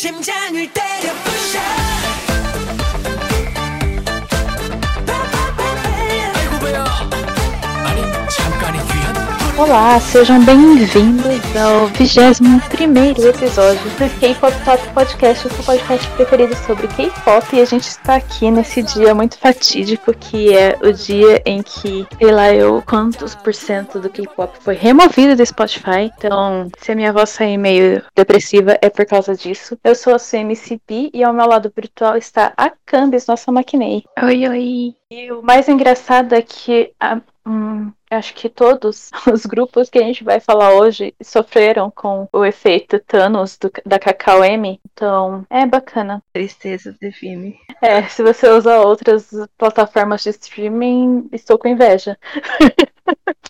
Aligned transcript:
심장을 0.00 0.72
때려 0.72 1.12
부셔 1.24 1.99
Olá, 9.60 10.00
sejam 10.00 10.42
bem-vindos 10.42 11.26
ao 11.54 11.86
21 11.88 12.56
episódio 13.28 13.84
do 13.90 14.18
K-Pop 14.18 14.56
Top 14.64 14.88
Podcast, 14.94 15.46
o 15.46 15.50
seu 15.50 15.62
podcast 15.62 16.08
preferido 16.12 16.56
sobre 16.56 16.88
K-Pop. 16.88 17.44
E 17.54 17.60
a 17.60 17.64
gente 17.66 17.82
está 17.86 18.14
aqui 18.16 18.50
nesse 18.50 18.82
dia 18.82 19.14
muito 19.14 19.36
fatídico, 19.38 20.14
que 20.14 20.56
é 20.56 20.78
o 20.82 20.90
dia 20.92 21.42
em 21.44 21.62
que, 21.62 22.06
sei 22.18 22.32
lá, 22.32 22.54
eu 22.54 22.82
quantos 22.88 23.34
por 23.34 23.52
cento 23.52 24.00
do 24.00 24.08
K-Pop 24.08 24.56
foi 24.60 24.74
removido 24.76 25.36
do 25.36 25.44
Spotify. 25.44 26.10
Então, 26.16 26.68
se 26.78 26.92
a 26.92 26.94
minha 26.96 27.12
voz 27.12 27.28
sair 27.28 27.58
meio 27.58 28.02
depressiva, 28.16 28.78
é 28.80 28.88
por 28.88 29.04
causa 29.04 29.34
disso. 29.36 29.76
Eu 29.84 29.94
sou 29.94 30.14
a 30.14 30.18
sua 30.18 30.38
MCP 30.38 31.10
e 31.12 31.22
ao 31.22 31.34
meu 31.34 31.46
lado 31.46 31.70
virtual 31.76 32.16
está 32.16 32.54
a 32.56 32.72
Cambis, 32.86 33.26
nossa 33.26 33.52
maquinei. 33.52 34.04
Oi, 34.22 34.48
oi. 34.48 34.94
E 35.10 35.30
o 35.30 35.42
mais 35.42 35.68
engraçado 35.68 36.34
é 36.34 36.40
que 36.40 36.92
a- 36.98 37.20
hum, 37.46 37.90
acho 38.10 38.34
que 38.34 38.48
todos 38.48 39.10
os 39.32 39.46
grupos 39.46 39.88
que 39.88 39.98
a 39.98 40.02
gente 40.02 40.24
vai 40.24 40.40
falar 40.40 40.74
hoje 40.74 41.14
sofreram 41.22 41.90
com 41.90 42.28
o 42.32 42.44
efeito 42.44 42.98
Thanos 43.00 43.56
do- 43.56 43.70
da 43.86 43.98
Cacau 43.98 44.44
M. 44.44 44.80
Então 44.92 45.46
é 45.48 45.64
bacana. 45.66 46.22
Tristeza 46.32 46.96
define. 47.00 47.58
É, 47.82 48.02
se 48.08 48.22
você 48.22 48.48
usa 48.48 48.80
outras 48.80 49.30
plataformas 49.56 50.22
de 50.22 50.30
streaming, 50.30 51.28
estou 51.32 51.58
com 51.58 51.68
inveja. 51.68 52.18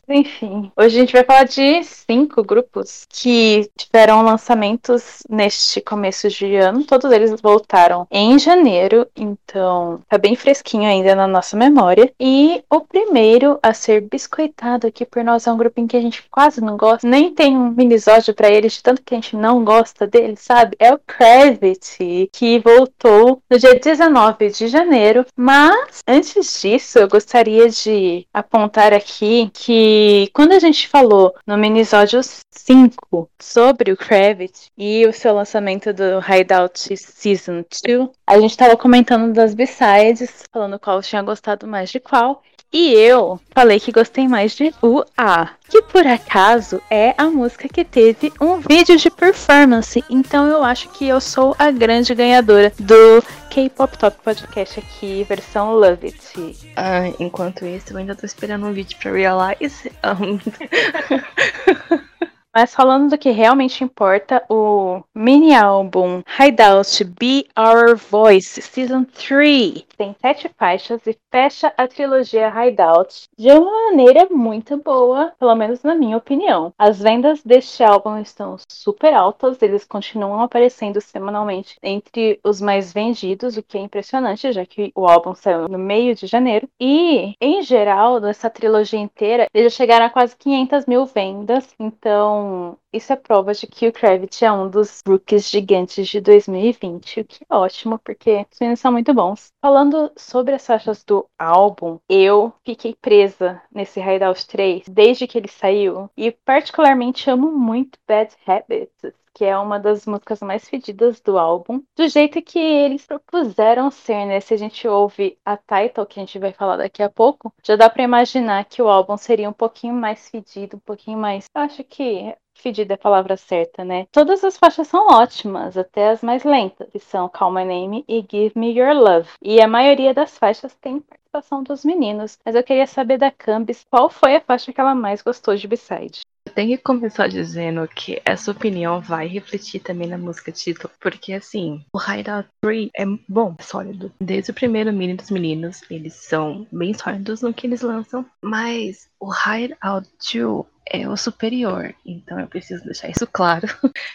Enfim, 0.09 0.73
hoje 0.77 0.96
a 0.96 1.00
gente 1.00 1.12
vai 1.12 1.23
falar 1.23 1.45
de 1.45 1.84
cinco 1.84 2.42
grupos 2.42 3.06
que 3.09 3.70
tiveram 3.77 4.23
lançamentos 4.23 5.23
neste 5.28 5.80
começo 5.80 6.28
de 6.28 6.56
ano. 6.56 6.84
Todos 6.84 7.12
eles 7.12 7.41
voltaram 7.41 8.06
em 8.10 8.38
janeiro, 8.38 9.06
então 9.15 10.01
tá 10.09 10.18
bem 10.18 10.34
fresquinho 10.34 10.88
ainda 10.88 11.15
na 11.15 11.29
nossa 11.29 11.57
memória. 11.57 12.12
E 12.18 12.62
o 12.68 12.80
primeiro 12.80 13.59
a 13.62 13.73
ser 13.73 14.01
biscoitado 14.01 14.87
aqui 14.87 15.07
por 15.07 15.23
nós 15.23 15.46
é 15.46 15.52
um 15.52 15.57
grupinho 15.57 15.87
que 15.87 15.96
a 15.96 16.01
gente 16.01 16.24
quase 16.29 16.60
não 16.60 16.77
gosta, 16.77 17.06
nem 17.06 17.32
tem 17.32 17.56
um 17.56 17.71
minisódio 17.71 18.34
pra 18.34 18.51
eles, 18.51 18.74
de 18.74 18.82
tanto 18.82 19.02
que 19.02 19.15
a 19.15 19.16
gente 19.16 19.37
não 19.37 19.65
gosta 19.65 20.06
dele, 20.06 20.34
sabe? 20.37 20.77
É 20.79 20.93
o 20.93 21.01
Gravity, 21.06 22.29
que 22.32 22.59
voltou 22.59 23.40
no 23.49 23.59
dia 23.59 23.79
19 23.79 24.51
de 24.51 24.66
janeiro. 24.66 25.24
Mas 25.37 26.01
antes 26.06 26.60
disso, 26.60 26.99
eu 26.99 27.09
gostaria 27.09 27.68
de 27.68 28.27
apontar 28.34 28.93
aqui 28.93 29.49
que 29.52 30.30
quando 30.32 30.52
a 30.52 30.59
gente 30.59 30.88
falou 30.88 31.34
no 31.46 31.56
minisódio 31.56 32.20
5 32.51 33.30
sobre 33.40 33.93
o 33.93 33.96
Kravitz 33.96 34.70
e 34.76 35.06
o 35.06 35.12
seu 35.12 35.34
lançamento 35.34 35.93
do 35.93 36.20
Hideout 36.20 36.96
Season 36.96 37.65
2, 37.87 38.09
a 38.26 38.40
gente 38.40 38.56
tava 38.56 38.76
comentando 38.76 39.32
das 39.32 39.54
B-sides, 39.54 40.45
falando 40.52 40.78
qual 40.78 41.02
tinha 41.02 41.23
gostado 41.23 41.66
mais 41.66 41.90
de 41.90 42.01
qual. 42.01 42.43
E 42.73 42.93
eu 42.93 43.40
falei 43.51 43.80
que 43.80 43.90
gostei 43.90 44.29
mais 44.29 44.54
de 44.54 44.73
o 44.80 45.02
A, 45.18 45.51
que 45.68 45.82
por 45.82 46.07
acaso 46.07 46.80
é 46.88 47.12
a 47.18 47.24
música 47.24 47.68
que 47.68 47.85
teve 47.85 48.32
um 48.40 48.60
vídeo 48.60 48.96
de 48.96 49.10
performance. 49.10 50.04
Então 50.09 50.46
eu 50.46 50.62
acho 50.62 50.88
que 50.90 51.09
eu 51.09 51.21
sou 51.21 51.57
a 51.59 51.73
grande 51.73 52.15
ganhadora 52.15 52.73
do 52.79 53.23
K-Pop 53.51 53.99
Top 53.99 54.16
Podcast 54.23 54.79
aqui, 54.79 55.24
versão 55.29 55.73
Love 55.74 56.07
It. 56.07 56.73
Ah, 56.77 57.09
enquanto 57.18 57.66
isso, 57.66 57.93
eu 57.93 57.96
ainda 57.96 58.15
tô 58.15 58.24
esperando 58.24 58.65
um 58.66 58.73
vídeo 58.73 58.96
pra 59.01 59.10
Realize. 59.10 59.90
Um, 60.05 60.38
Mas 62.55 62.74
falando 62.74 63.10
do 63.10 63.18
que 63.18 63.30
realmente 63.30 63.84
importa, 63.84 64.43
o 64.49 65.03
mini 65.15 65.55
álbum 65.55 66.21
Hideout 66.38 67.05
Be 67.05 67.47
Our 67.56 67.97
Voice 67.97 68.60
Season 68.60 69.05
3 69.05 69.84
tem 70.00 70.16
sete 70.19 70.48
faixas 70.56 71.06
e 71.06 71.15
fecha 71.31 71.70
a 71.76 71.87
trilogia 71.87 72.48
Hideout 72.48 73.28
de 73.37 73.50
uma 73.50 73.91
maneira 73.91 74.27
muito 74.31 74.78
boa, 74.78 75.34
pelo 75.38 75.55
menos 75.55 75.83
na 75.83 75.94
minha 75.94 76.16
opinião. 76.16 76.72
As 76.78 77.00
vendas 77.00 77.43
deste 77.43 77.84
álbum 77.84 78.16
estão 78.16 78.56
super 78.66 79.12
altas, 79.12 79.61
eles 79.61 79.84
continuam 79.84 80.41
aparecendo 80.41 81.03
semanalmente 81.03 81.77
entre 81.83 82.41
os 82.43 82.62
mais 82.62 82.94
vendidos, 82.94 83.59
o 83.59 83.62
que 83.62 83.77
é 83.77 83.83
impressionante, 83.83 84.50
já 84.50 84.65
que 84.65 84.91
o 84.94 85.06
álbum 85.06 85.34
saiu 85.34 85.69
no 85.69 85.78
meio 85.78 86.15
de 86.15 86.27
janeiro. 86.27 86.67
E, 86.81 87.34
em 87.38 87.62
geral, 87.62 88.21
nessa 88.21 88.49
trilogia 88.49 88.99
inteira, 88.99 89.49
eles 89.53 89.75
chegaram 89.75 90.06
a 90.06 90.11
quase 90.11 90.34
500 90.34 90.87
mil 90.87 91.05
vendas, 91.05 91.75
então 91.78 92.75
isso 92.93 93.12
é 93.12 93.17
prova 93.17 93.53
de 93.55 93.67
que 93.67 93.89
o 93.89 93.93
Kravitz 93.93 94.43
é 94.43 94.51
um 94.51 94.69
dos 94.69 95.03
rookies 95.06 95.49
gigantes 95.49 96.09
de 96.09 96.21
2020, 96.21 97.21
o 97.21 97.25
que 97.25 97.45
é 97.49 97.55
ótimo, 97.55 97.99
porque 97.99 98.47
os 98.51 98.59
meninos 98.61 98.81
são 98.81 98.93
muito 98.93 99.15
bons. 99.15 99.53
Falando 99.61 100.11
sobre 100.17 100.55
as 100.55 100.67
faixas 100.67 101.05
do 101.05 101.27
álbum, 101.39 101.99
eu 102.09 102.53
fiquei 102.65 102.95
presa 103.00 103.61
nesse 103.73 104.00
Hideout 104.00 104.47
3 104.47 104.84
desde 104.89 105.27
que 105.27 105.39
ele 105.39 105.49
saiu, 105.49 106.11
e 106.17 106.31
particularmente 106.31 107.31
amo 107.31 107.53
muito 107.53 107.99
Bad 108.06 108.34
Habits. 108.47 109.12
Que 109.33 109.45
é 109.45 109.56
uma 109.56 109.79
das 109.79 110.06
músicas 110.06 110.41
mais 110.41 110.69
fedidas 110.69 111.21
do 111.21 111.39
álbum. 111.39 111.81
Do 111.97 112.09
jeito 112.09 112.43
que 112.43 112.59
eles 112.59 113.06
propuseram 113.06 113.89
ser, 113.89 114.27
né? 114.27 114.41
Se 114.41 114.53
a 114.53 114.56
gente 114.56 114.87
ouve 114.89 115.39
a 115.45 115.56
title, 115.56 116.05
que 116.05 116.19
a 116.19 116.23
gente 116.25 116.39
vai 116.39 116.53
falar 116.53 116.77
daqui 116.77 117.00
a 117.00 117.09
pouco, 117.09 117.55
já 117.65 117.77
dá 117.77 117.89
pra 117.89 118.03
imaginar 118.03 118.65
que 118.65 118.83
o 118.83 118.89
álbum 118.89 119.17
seria 119.17 119.49
um 119.49 119.53
pouquinho 119.53 119.95
mais 119.95 120.29
fedido, 120.29 120.77
um 120.77 120.81
pouquinho 120.81 121.17
mais. 121.17 121.45
Eu 121.55 121.62
acho 121.62 121.84
que 121.84 122.34
fedida 122.60 122.94
é 122.94 122.97
a 122.97 122.98
palavra 122.98 123.37
certa, 123.37 123.84
né? 123.84 124.06
Todas 124.12 124.44
as 124.44 124.56
faixas 124.56 124.88
são 124.88 125.09
ótimas, 125.09 125.76
até 125.76 126.10
as 126.10 126.22
mais 126.22 126.44
lentas, 126.44 126.88
que 126.91 126.98
são 126.98 127.28
Call 127.28 127.53
My 127.53 127.65
Name 127.65 128.04
e 128.09 128.21
Give 128.21 128.53
Me 128.54 128.71
Your 128.78 128.94
Love. 128.94 129.28
E 129.43 129.60
a 129.60 129.69
maioria 129.69 130.15
das 130.15 130.37
faixas 130.38 130.75
tem 130.75 131.00
participação 131.00 131.62
dos 131.62 131.84
meninos, 131.84 132.38
mas 132.44 132.54
eu 132.54 132.62
queria 132.62 132.87
saber 132.87 133.19
da 133.19 133.31
Cambis 133.31 133.87
qual 133.91 134.10
foi 134.10 134.37
a 134.37 134.41
faixa 134.41 134.72
que 134.72 134.81
ela 134.81 134.94
mais 134.94 135.22
gostou 135.22 135.56
de 135.56 135.66
B-side. 135.66 136.20
Tenho 136.60 136.76
que 136.76 136.84
começar 136.84 137.26
dizendo 137.26 137.88
que 137.88 138.21
essa 138.22 138.50
opinião 138.50 139.00
vai 139.00 139.26
refletir 139.26 139.81
também 139.81 140.06
na 140.06 140.19
música 140.19 140.53
título. 140.53 140.93
Porque, 141.00 141.32
assim, 141.32 141.82
o 141.91 141.98
Hideout 141.98 142.50
3 142.60 142.91
é 142.94 143.06
bom, 143.26 143.56
é 143.59 143.62
sólido. 143.62 144.12
Desde 144.21 144.50
o 144.50 144.54
primeiro 144.54 144.93
mini 144.93 145.15
dos 145.15 145.31
meninos, 145.31 145.81
eles 145.91 146.12
são 146.12 146.66
bem 146.70 146.93
sólidos 146.93 147.41
no 147.41 147.54
que 147.54 147.66
eles 147.66 147.81
lançam. 147.81 148.26
Mas 148.43 149.09
o 149.19 149.32
Hideout 149.32 150.06
2 150.31 150.66
é 150.91 151.09
o 151.09 151.16
superior. 151.16 151.94
Então 152.04 152.38
eu 152.38 152.47
preciso 152.47 152.84
deixar 152.84 153.09
isso 153.09 153.26
claro. 153.32 153.66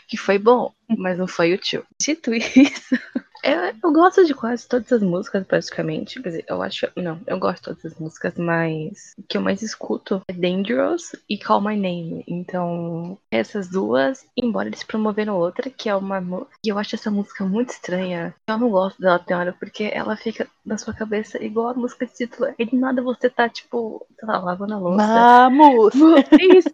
Que 0.08 0.16
foi 0.16 0.38
bom, 0.38 0.72
mas 0.96 1.18
não 1.18 1.28
foi 1.28 1.56
o 1.56 1.58
2. 1.58 1.84
Dito 2.00 2.32
isso. 2.32 2.96
Eu, 3.46 3.74
eu 3.84 3.94
gosto 3.94 4.26
de 4.26 4.34
quase 4.34 4.68
todas 4.68 4.92
as 4.92 5.04
músicas, 5.04 5.46
praticamente. 5.46 6.20
Quer 6.20 6.30
dizer, 6.30 6.46
eu 6.50 6.64
acho. 6.64 6.88
Não, 6.96 7.20
eu 7.28 7.38
gosto 7.38 7.58
de 7.58 7.64
todas 7.64 7.86
as 7.86 8.00
músicas, 8.00 8.34
mas 8.38 9.14
o 9.20 9.22
que 9.22 9.38
eu 9.38 9.42
mais 9.42 9.62
escuto 9.62 10.24
é 10.28 10.34
Dangerous 10.34 11.16
e 11.30 11.38
Call 11.38 11.62
My 11.62 11.78
Name. 11.78 12.24
Então, 12.28 13.18
essas 13.30 13.70
duas, 13.70 14.26
embora 14.36 14.68
eles 14.68 14.84
promoveram 14.84 15.38
outra, 15.38 15.70
que 15.70 15.88
é 15.88 15.96
uma. 15.96 16.48
E 16.66 16.70
eu 16.70 16.80
acho 16.80 16.96
essa 16.96 17.12
música 17.12 17.46
muito 17.46 17.70
estranha. 17.70 18.34
Eu 18.48 18.58
não 18.58 18.70
gosto 18.70 19.00
dela, 19.00 19.20
tem 19.20 19.38
hora, 19.38 19.54
porque 19.54 19.92
ela 19.94 20.18
fica 20.18 20.48
na 20.66 20.80
sua 20.80 20.94
cabeça 20.96 21.42
igual 21.44 21.70
a 21.70 21.74
música 21.76 22.08
de 22.08 22.16
título. 22.16 22.52
E 22.58 22.66
de 22.66 22.76
nada 22.76 23.04
você 23.04 23.30
tá, 23.30 23.48
tipo, 23.48 24.04
sei 24.20 24.28
lá, 24.28 24.40
lavando 24.40 24.74
a 24.74 24.80
louça. 24.80 25.06
Vamos! 25.06 25.94
Isso! 26.42 26.74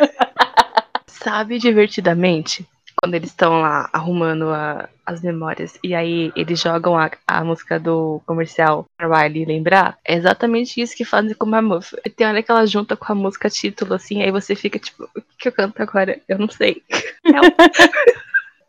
Sabe 1.06 1.60
divertidamente? 1.60 2.66
Quando 3.02 3.14
eles 3.16 3.30
estão 3.30 3.60
lá 3.60 3.90
arrumando 3.92 4.50
a- 4.50 4.88
as 5.04 5.20
memórias 5.20 5.76
e 5.82 5.92
aí 5.92 6.32
eles 6.36 6.60
jogam 6.60 6.96
a, 6.96 7.10
a 7.26 7.42
música 7.42 7.80
do 7.80 8.22
comercial 8.24 8.86
pra 8.96 9.22
Riley 9.22 9.44
lembrar, 9.44 9.98
é 10.06 10.14
exatamente 10.14 10.80
isso 10.80 10.94
que 10.96 11.04
fazem 11.04 11.34
com 11.34 11.44
Mammoth. 11.44 11.94
E 12.04 12.08
Tem 12.10 12.28
hora 12.28 12.40
que 12.44 12.50
ela 12.52 12.64
junta 12.64 12.96
com 12.96 13.12
a 13.12 13.16
música 13.16 13.50
título, 13.50 13.94
assim, 13.94 14.22
aí 14.22 14.30
você 14.30 14.54
fica 14.54 14.78
tipo, 14.78 15.02
o 15.16 15.22
que, 15.36 15.48
eu 15.48 15.52
canto 15.52 15.82
agora? 15.82 16.20
Eu 16.28 16.38
não 16.38 16.48
sei. 16.48 16.80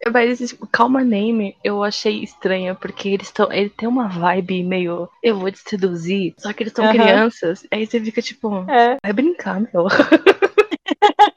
É 0.05 0.09
Mas 0.09 0.31
esse, 0.41 0.53
tipo, 0.53 0.67
Calma 0.67 1.01
Name 1.01 1.55
eu 1.63 1.81
achei 1.81 2.21
estranha, 2.23 2.75
porque 2.75 3.07
eles 3.07 3.27
estão. 3.27 3.49
Ele 3.51 3.69
tem 3.69 3.87
uma 3.87 4.09
vibe 4.09 4.61
meio. 4.61 5.07
Eu 5.23 5.39
vou 5.39 5.49
te 5.49 5.59
seduzir. 5.59 6.33
Só 6.37 6.51
que 6.51 6.63
eles 6.63 6.73
são 6.73 6.83
Aham. 6.83 6.93
crianças. 6.93 7.65
Aí 7.71 7.85
você 7.85 8.01
fica 8.01 8.21
tipo. 8.21 8.69
É. 8.69 8.97
Vai 9.01 9.13
brincar, 9.13 9.61
meu. 9.61 9.87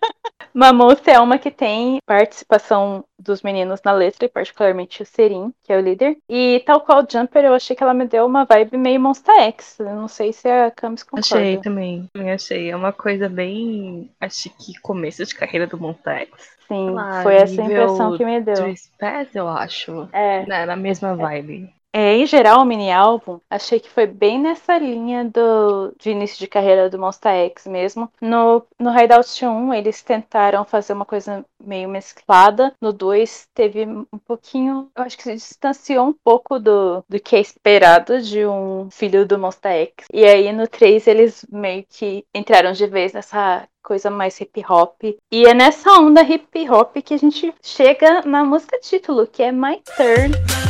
Mammoth 0.56 1.06
é 1.06 1.20
uma 1.20 1.38
que 1.38 1.50
tem 1.50 1.98
participação 2.06 3.04
dos 3.18 3.42
meninos 3.42 3.82
na 3.84 3.92
letra, 3.92 4.24
e 4.24 4.28
particularmente 4.28 5.02
o 5.02 5.06
Serin, 5.06 5.52
que 5.62 5.70
é 5.70 5.76
o 5.76 5.82
líder. 5.82 6.16
E 6.26 6.62
tal 6.64 6.80
qual 6.80 7.06
Jumper, 7.06 7.44
eu 7.44 7.52
achei 7.52 7.76
que 7.76 7.82
ela 7.82 7.92
me 7.92 8.06
deu 8.06 8.24
uma 8.24 8.46
vibe 8.46 8.78
meio 8.78 8.98
Monster 8.98 9.38
X. 9.42 9.78
Eu 9.78 9.94
não 9.94 10.08
sei 10.08 10.32
se 10.32 10.48
a 10.48 10.70
Camis 10.70 11.02
concorda. 11.02 11.26
Achei 11.36 11.58
também. 11.58 12.08
Também 12.10 12.32
achei. 12.32 12.70
É 12.70 12.76
uma 12.76 12.90
coisa 12.90 13.28
bem. 13.28 14.10
Acho 14.18 14.48
que 14.48 14.72
começo 14.80 15.26
de 15.26 15.34
carreira 15.34 15.66
do 15.66 15.76
Montex. 15.76 16.56
Sim, 16.66 16.90
Lá, 16.90 17.22
foi 17.22 17.34
essa 17.34 17.60
impressão 17.60 18.16
que 18.16 18.24
me 18.24 18.40
deu. 18.40 18.54
Three 18.54 18.76
Pass, 18.98 19.34
eu 19.34 19.46
acho. 19.48 20.08
É, 20.10 20.46
Na, 20.46 20.64
na 20.64 20.76
mesma 20.76 21.14
vibe. 21.14 21.70
É, 21.96 22.14
em 22.14 22.26
geral, 22.26 22.60
o 22.60 22.64
mini 22.66 22.92
álbum, 22.92 23.40
achei 23.48 23.80
que 23.80 23.88
foi 23.88 24.06
bem 24.06 24.38
nessa 24.38 24.76
linha 24.76 25.24
do, 25.24 25.94
de 25.98 26.10
início 26.10 26.38
de 26.38 26.46
carreira 26.46 26.90
do 26.90 26.98
Monster 26.98 27.32
X 27.32 27.66
mesmo. 27.66 28.12
No, 28.20 28.62
no 28.78 28.90
Hideout 28.90 29.46
1, 29.46 29.72
eles 29.72 30.02
tentaram 30.02 30.62
fazer 30.66 30.92
uma 30.92 31.06
coisa 31.06 31.42
meio 31.58 31.88
mesclada. 31.88 32.74
No 32.82 32.92
2, 32.92 33.48
teve 33.54 33.86
um 33.86 34.18
pouquinho, 34.26 34.90
eu 34.94 35.04
acho 35.04 35.16
que 35.16 35.22
se 35.22 35.32
distanciou 35.36 36.06
um 36.06 36.12
pouco 36.12 36.58
do, 36.58 37.02
do 37.08 37.18
que 37.18 37.34
é 37.34 37.40
esperado 37.40 38.20
de 38.20 38.44
um 38.44 38.90
filho 38.90 39.24
do 39.24 39.38
Monster 39.38 39.72
X. 39.72 40.04
E 40.12 40.22
aí 40.22 40.52
no 40.52 40.68
3, 40.68 41.06
eles 41.06 41.46
meio 41.50 41.82
que 41.88 42.26
entraram 42.34 42.72
de 42.72 42.86
vez 42.86 43.14
nessa 43.14 43.66
coisa 43.82 44.10
mais 44.10 44.38
hip 44.38 44.62
hop. 44.68 45.02
E 45.32 45.46
é 45.46 45.54
nessa 45.54 45.90
onda 45.92 46.22
hip 46.22 46.68
hop 46.68 46.94
que 47.02 47.14
a 47.14 47.18
gente 47.18 47.54
chega 47.62 48.20
na 48.20 48.44
música 48.44 48.78
título, 48.80 49.26
que 49.26 49.42
é 49.42 49.50
My 49.50 49.80
Turn. 49.96 50.65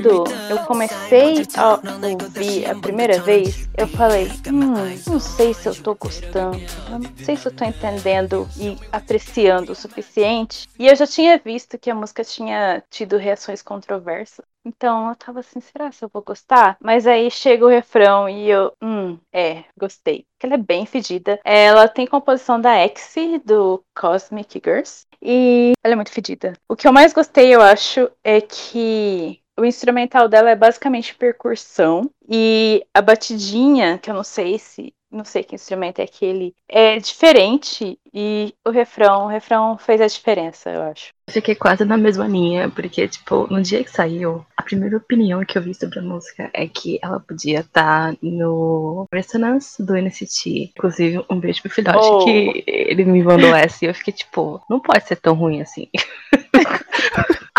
Quando 0.00 0.24
eu 0.48 0.58
comecei 0.64 1.46
a 1.56 1.74
ouvir 1.74 2.66
a 2.66 2.74
primeira 2.74 3.20
vez, 3.20 3.68
eu 3.76 3.86
falei, 3.86 4.28
hum, 4.48 4.72
não 5.06 5.20
sei 5.20 5.52
se 5.52 5.68
eu 5.68 5.74
tô 5.74 5.94
gostando, 5.94 6.60
não 6.88 7.00
sei 7.22 7.36
se 7.36 7.46
eu 7.46 7.52
tô 7.52 7.64
entendendo 7.64 8.48
e 8.58 8.76
apreciando 8.90 9.72
o 9.72 9.74
suficiente. 9.74 10.68
E 10.78 10.86
eu 10.86 10.96
já 10.96 11.06
tinha 11.06 11.38
visto 11.38 11.78
que 11.78 11.90
a 11.90 11.94
música 11.94 12.24
tinha 12.24 12.82
tido 12.88 13.16
reações 13.18 13.62
controversas. 13.62 14.44
Então 14.64 15.08
eu 15.08 15.16
tava 15.16 15.40
assim, 15.40 15.60
será 15.60 15.90
que 15.90 16.04
eu 16.04 16.10
vou 16.12 16.22
gostar? 16.22 16.76
Mas 16.80 17.06
aí 17.06 17.30
chega 17.30 17.64
o 17.64 17.68
refrão 17.68 18.28
e 18.28 18.48
eu, 18.48 18.72
hum, 18.82 19.18
é, 19.32 19.64
gostei. 19.78 20.26
Porque 20.32 20.46
ela 20.46 20.54
é 20.54 20.58
bem 20.58 20.86
fedida. 20.86 21.40
Ela 21.44 21.88
tem 21.88 22.06
composição 22.06 22.60
da 22.60 22.74
X 22.76 23.14
do 23.44 23.82
Cosmic 23.94 24.60
Girls. 24.62 25.06
E 25.22 25.72
ela 25.84 25.92
é 25.92 25.96
muito 25.96 26.12
fedida. 26.12 26.54
O 26.68 26.74
que 26.76 26.88
eu 26.88 26.92
mais 26.92 27.12
gostei, 27.12 27.54
eu 27.54 27.60
acho, 27.60 28.10
é 28.24 28.40
que 28.40 29.39
o 29.60 29.64
instrumental 29.64 30.28
dela 30.28 30.50
é 30.50 30.56
basicamente 30.56 31.14
percussão. 31.14 32.10
E 32.28 32.84
a 32.94 33.02
batidinha, 33.02 33.98
que 33.98 34.10
eu 34.10 34.14
não 34.14 34.24
sei 34.24 34.58
se 34.58 34.94
não 35.10 35.24
sei 35.24 35.42
que 35.42 35.56
instrumento 35.56 35.98
é 35.98 36.04
aquele, 36.04 36.54
é 36.68 36.98
diferente 36.98 37.98
e 38.14 38.54
o 38.64 38.70
refrão, 38.70 39.24
o 39.24 39.28
refrão 39.28 39.76
fez 39.76 40.00
a 40.00 40.06
diferença, 40.06 40.70
eu 40.70 40.82
acho. 40.82 41.08
Fiquei 41.28 41.54
quase 41.54 41.84
na 41.84 41.96
mesma 41.96 42.28
linha, 42.28 42.70
porque, 42.70 43.08
tipo, 43.08 43.46
no 43.52 43.60
dia 43.60 43.82
que 43.82 43.90
saiu, 43.90 44.44
a 44.56 44.62
primeira 44.62 44.96
opinião 44.96 45.44
que 45.44 45.58
eu 45.58 45.62
vi 45.62 45.74
sobre 45.74 45.98
a 45.98 46.02
música 46.02 46.48
é 46.54 46.66
que 46.66 46.98
ela 47.02 47.18
podia 47.18 47.60
estar 47.60 48.12
tá 48.12 48.18
no 48.22 49.06
Resonance 49.12 49.82
do 49.82 49.96
NCT. 49.96 50.72
Inclusive, 50.76 51.24
um 51.28 51.40
beijo 51.40 51.62
pro 51.62 51.70
filhote 51.70 51.98
oh. 52.08 52.24
que 52.24 52.64
ele 52.66 53.04
me 53.04 53.22
mandou 53.22 53.54
essa 53.54 53.84
e 53.84 53.88
eu 53.88 53.94
fiquei, 53.94 54.12
tipo, 54.12 54.60
não 54.70 54.78
pode 54.78 55.06
ser 55.06 55.16
tão 55.16 55.34
ruim 55.34 55.60
assim. 55.60 55.88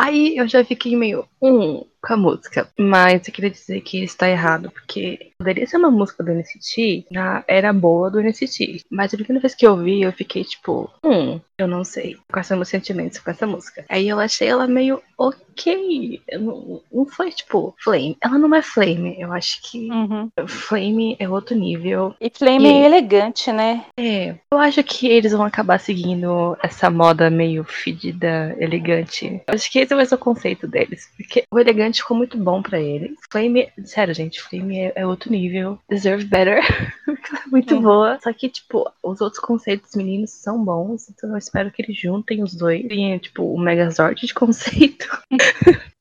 Aí 0.04 0.36
eu 0.36 0.48
já 0.48 0.66
fiquei 0.66 0.96
meio, 0.96 1.28
hum, 1.40 1.86
com 2.02 2.14
a 2.14 2.18
música. 2.18 2.68
Mas 2.78 3.28
eu 3.28 3.34
queria 3.34 3.50
dizer 3.50 3.82
que 3.82 4.04
está 4.04 4.30
errado, 4.30 4.72
porque 4.72 5.32
poderia 5.38 5.66
ser 5.68 5.78
uma 5.78 5.92
música 5.92 6.24
do 6.24 6.32
NCT, 6.32 7.08
já 7.12 7.44
era 7.48 7.74
boa 7.74 8.10
do 8.10 8.22
NCT. 8.22 8.86
Mas 8.90 9.14
a 9.14 9.18
primeira 9.18 9.42
vez 9.42 9.56
que 9.56 9.66
eu 9.66 9.78
vi, 9.78 10.02
eu 10.02 10.12
fiquei 10.12 10.44
tipo, 10.44 10.90
hum, 11.04 11.40
eu 11.62 11.68
não 11.68 11.84
sei. 11.84 12.18
Quais 12.32 12.48
são 12.48 12.58
meus 12.58 12.70
sentimentos 12.70 13.20
com 13.20 13.30
essa 13.30 13.46
música? 13.46 13.86
Aí 13.88 14.08
eu 14.08 14.20
achei 14.20 14.48
ela 14.48 14.68
meio 14.68 15.02
ok. 15.18 16.22
Não, 16.34 16.82
não 16.92 17.06
foi 17.06 17.32
tipo 17.32 17.76
Flame. 17.80 18.18
Ela 18.20 18.38
não 18.38 18.54
é 18.56 18.62
Flame. 18.62 19.16
Eu 19.20 19.32
acho 19.32 19.62
que 19.62 19.90
uhum. 19.92 20.30
Flame 20.48 21.16
é 21.20 21.30
outro 21.30 21.56
nível. 21.56 22.16
E 22.20 22.32
Flame 22.34 22.66
e... 22.66 22.72
é 22.72 22.86
elegante, 22.86 23.52
né? 23.52 23.86
É. 23.98 24.36
Eu 24.52 24.58
acho 24.58 24.84
que 24.84 25.08
eles 25.08 25.32
vão 25.32 25.46
acabar 25.46 25.80
seguindo 25.80 26.58
essa 26.64 26.90
moda 26.90 27.30
meio 27.30 27.64
fedida, 27.64 28.56
elegante. 28.60 29.42
Eu 29.48 29.54
acho 29.54 29.72
que 29.72 29.80
esse 29.80 29.94
vai 29.94 30.06
ser 30.06 30.16
o 30.16 30.20
conceito 30.20 30.68
deles. 30.68 31.10
Porque 31.16 31.44
o 31.52 31.60
elegante 31.60 31.91
ficou 32.00 32.16
muito 32.16 32.38
bom 32.38 32.62
para 32.62 32.80
ele. 32.80 33.16
Flame, 33.30 33.72
sério, 33.84 34.14
gente, 34.14 34.42
Flame 34.42 34.80
é, 34.80 34.94
é 34.96 35.08
outro 35.08 35.32
nível. 35.32 35.80
Deserve 35.90 36.26
Better. 36.26 36.62
muito 37.52 37.76
uhum. 37.76 37.82
boa. 37.82 38.20
Só 38.22 38.32
que, 38.34 38.50
tipo, 38.50 38.90
os 39.04 39.22
outros 39.22 39.42
conceitos 39.42 39.96
meninos 39.96 40.32
são 40.32 40.64
bons. 40.64 41.10
Então 41.10 41.32
eu 41.32 41.38
espero 41.38 41.72
que 41.72 41.82
eles 41.82 41.98
juntem 41.98 42.44
os 42.44 42.56
dois. 42.56 42.88
Tem, 42.88 43.18
tipo, 43.18 43.44
o 43.44 43.60
Megazord 43.60 44.26
de 44.26 44.34
conceito. 44.34 45.08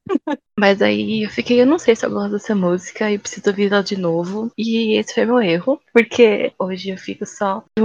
Mas 0.59 0.83
aí 0.83 1.23
eu 1.23 1.31
fiquei, 1.31 1.61
eu 1.61 1.67
não 1.67 1.79
sei 1.79 1.95
se 1.97 2.05
eu 2.05 2.11
gosto 2.11 2.33
dessa 2.33 2.55
música 2.55 3.11
e 3.11 3.19
preciso 3.19 3.49
ouvir 3.49 3.73
ela 3.73 3.83
de 3.83 3.97
novo. 3.97 4.53
E 4.59 4.99
esse 4.99 5.15
foi 5.15 5.25
meu 5.25 5.41
erro, 5.41 5.81
porque 5.93 6.53
hoje 6.59 6.91
eu 6.91 6.99
fico 6.99 7.25
só. 7.25 7.65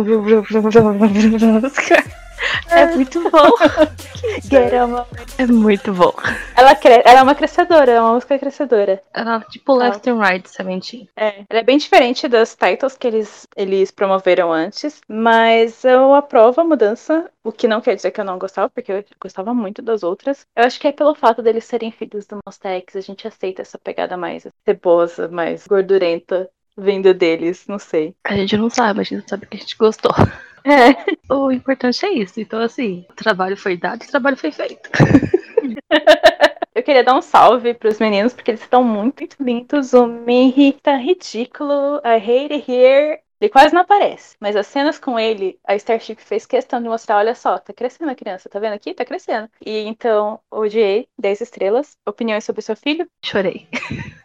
É 2.75 2.95
muito 2.95 3.29
bom. 3.29 3.49
É 5.37 5.45
muito 5.45 5.93
bom. 5.93 6.13
Ela, 6.55 6.75
cre... 6.75 7.01
ela 7.05 7.19
é 7.19 7.23
uma 7.23 7.35
crescedora, 7.35 7.91
é 7.91 7.99
uma 7.99 8.13
música 8.13 8.39
crescedora. 8.39 9.01
Ela, 9.13 9.41
tipo, 9.41 9.73
Left 9.73 10.09
and 10.09 10.19
Right, 10.19 10.49
Seventeen. 10.49 11.09
É, 11.15 11.43
ela 11.49 11.59
é 11.59 11.63
bem 11.63 11.77
diferente 11.77 12.27
das 12.27 12.55
titles 12.55 12.97
que 12.97 13.07
eles, 13.07 13.47
eles 13.55 13.91
promoveram 13.91 14.51
antes, 14.51 15.01
mas 15.07 15.83
eu 15.83 16.13
aprovo 16.13 16.61
a 16.61 16.63
mudança, 16.63 17.29
o 17.43 17.51
que 17.51 17.67
não 17.67 17.81
quer 17.81 17.95
dizer 17.95 18.11
que 18.11 18.19
eu 18.19 18.25
não 18.25 18.39
gostava, 18.39 18.69
porque 18.69 18.91
eu 18.91 19.05
gostava 19.19 19.53
muito 19.53 19.81
das 19.81 20.03
outras. 20.03 20.45
Eu 20.55 20.63
acho 20.63 20.79
que 20.79 20.87
é 20.87 20.91
pelo 20.91 21.15
fato 21.15 21.41
deles 21.41 21.65
serem 21.65 21.91
filhos 21.91 22.25
do 22.25 22.39
Monster 22.45 22.71
X, 22.81 22.95
a 22.95 23.01
gente 23.01 23.27
aceita 23.27 23.61
essa 23.61 23.77
pegada 23.77 24.17
mais 24.17 24.47
cebosa, 24.65 25.27
mais 25.27 25.67
gordurenta 25.67 26.49
vindo 26.77 27.13
deles, 27.13 27.65
não 27.67 27.79
sei. 27.79 28.15
A 28.23 28.35
gente 28.35 28.57
não 28.57 28.69
sabe, 28.69 29.01
a 29.01 29.03
gente 29.03 29.29
sabe 29.29 29.45
que 29.45 29.57
a 29.57 29.59
gente 29.59 29.77
gostou. 29.77 30.11
É. 31.29 31.33
O 31.33 31.51
importante 31.51 32.05
é 32.05 32.13
isso. 32.13 32.39
Então, 32.39 32.59
assim, 32.61 33.05
o 33.09 33.13
trabalho 33.13 33.55
foi 33.57 33.77
dado 33.77 34.03
o 34.03 34.07
trabalho 34.07 34.37
foi 34.37 34.51
feito. 34.51 34.89
Eu 36.75 36.83
queria 36.83 37.03
dar 37.03 37.15
um 37.15 37.21
salve 37.21 37.73
pros 37.73 37.99
meninos, 37.99 38.33
porque 38.33 38.51
eles 38.51 38.61
estão 38.61 38.83
muito, 38.83 39.21
muito 39.21 39.41
lindos. 39.41 39.93
O 39.93 40.05
Minhy 40.07 40.73
tá 40.73 40.95
ridículo. 40.97 42.01
I 42.03 42.17
hate 42.17 42.71
here. 42.71 43.19
Ele 43.39 43.49
quase 43.49 43.73
não 43.73 43.81
aparece, 43.81 44.35
mas 44.39 44.55
as 44.55 44.67
cenas 44.67 44.97
com 44.97 45.19
ele, 45.19 45.59
a 45.65 45.75
Starship 45.75 46.21
fez 46.21 46.45
questão 46.45 46.81
de 46.81 46.87
mostrar, 46.87 47.17
olha 47.17 47.35
só, 47.35 47.57
tá 47.57 47.73
crescendo 47.73 48.11
a 48.11 48.15
criança, 48.15 48.49
tá 48.49 48.59
vendo 48.59 48.73
aqui? 48.73 48.93
Tá 48.93 49.03
crescendo. 49.03 49.49
E 49.65 49.79
então, 49.79 50.39
odiei 50.49 51.07
10 51.19 51.41
estrelas. 51.41 51.97
Opiniões 52.05 52.43
sobre 52.43 52.61
seu 52.61 52.75
filho? 52.75 53.07
Chorei. 53.23 53.67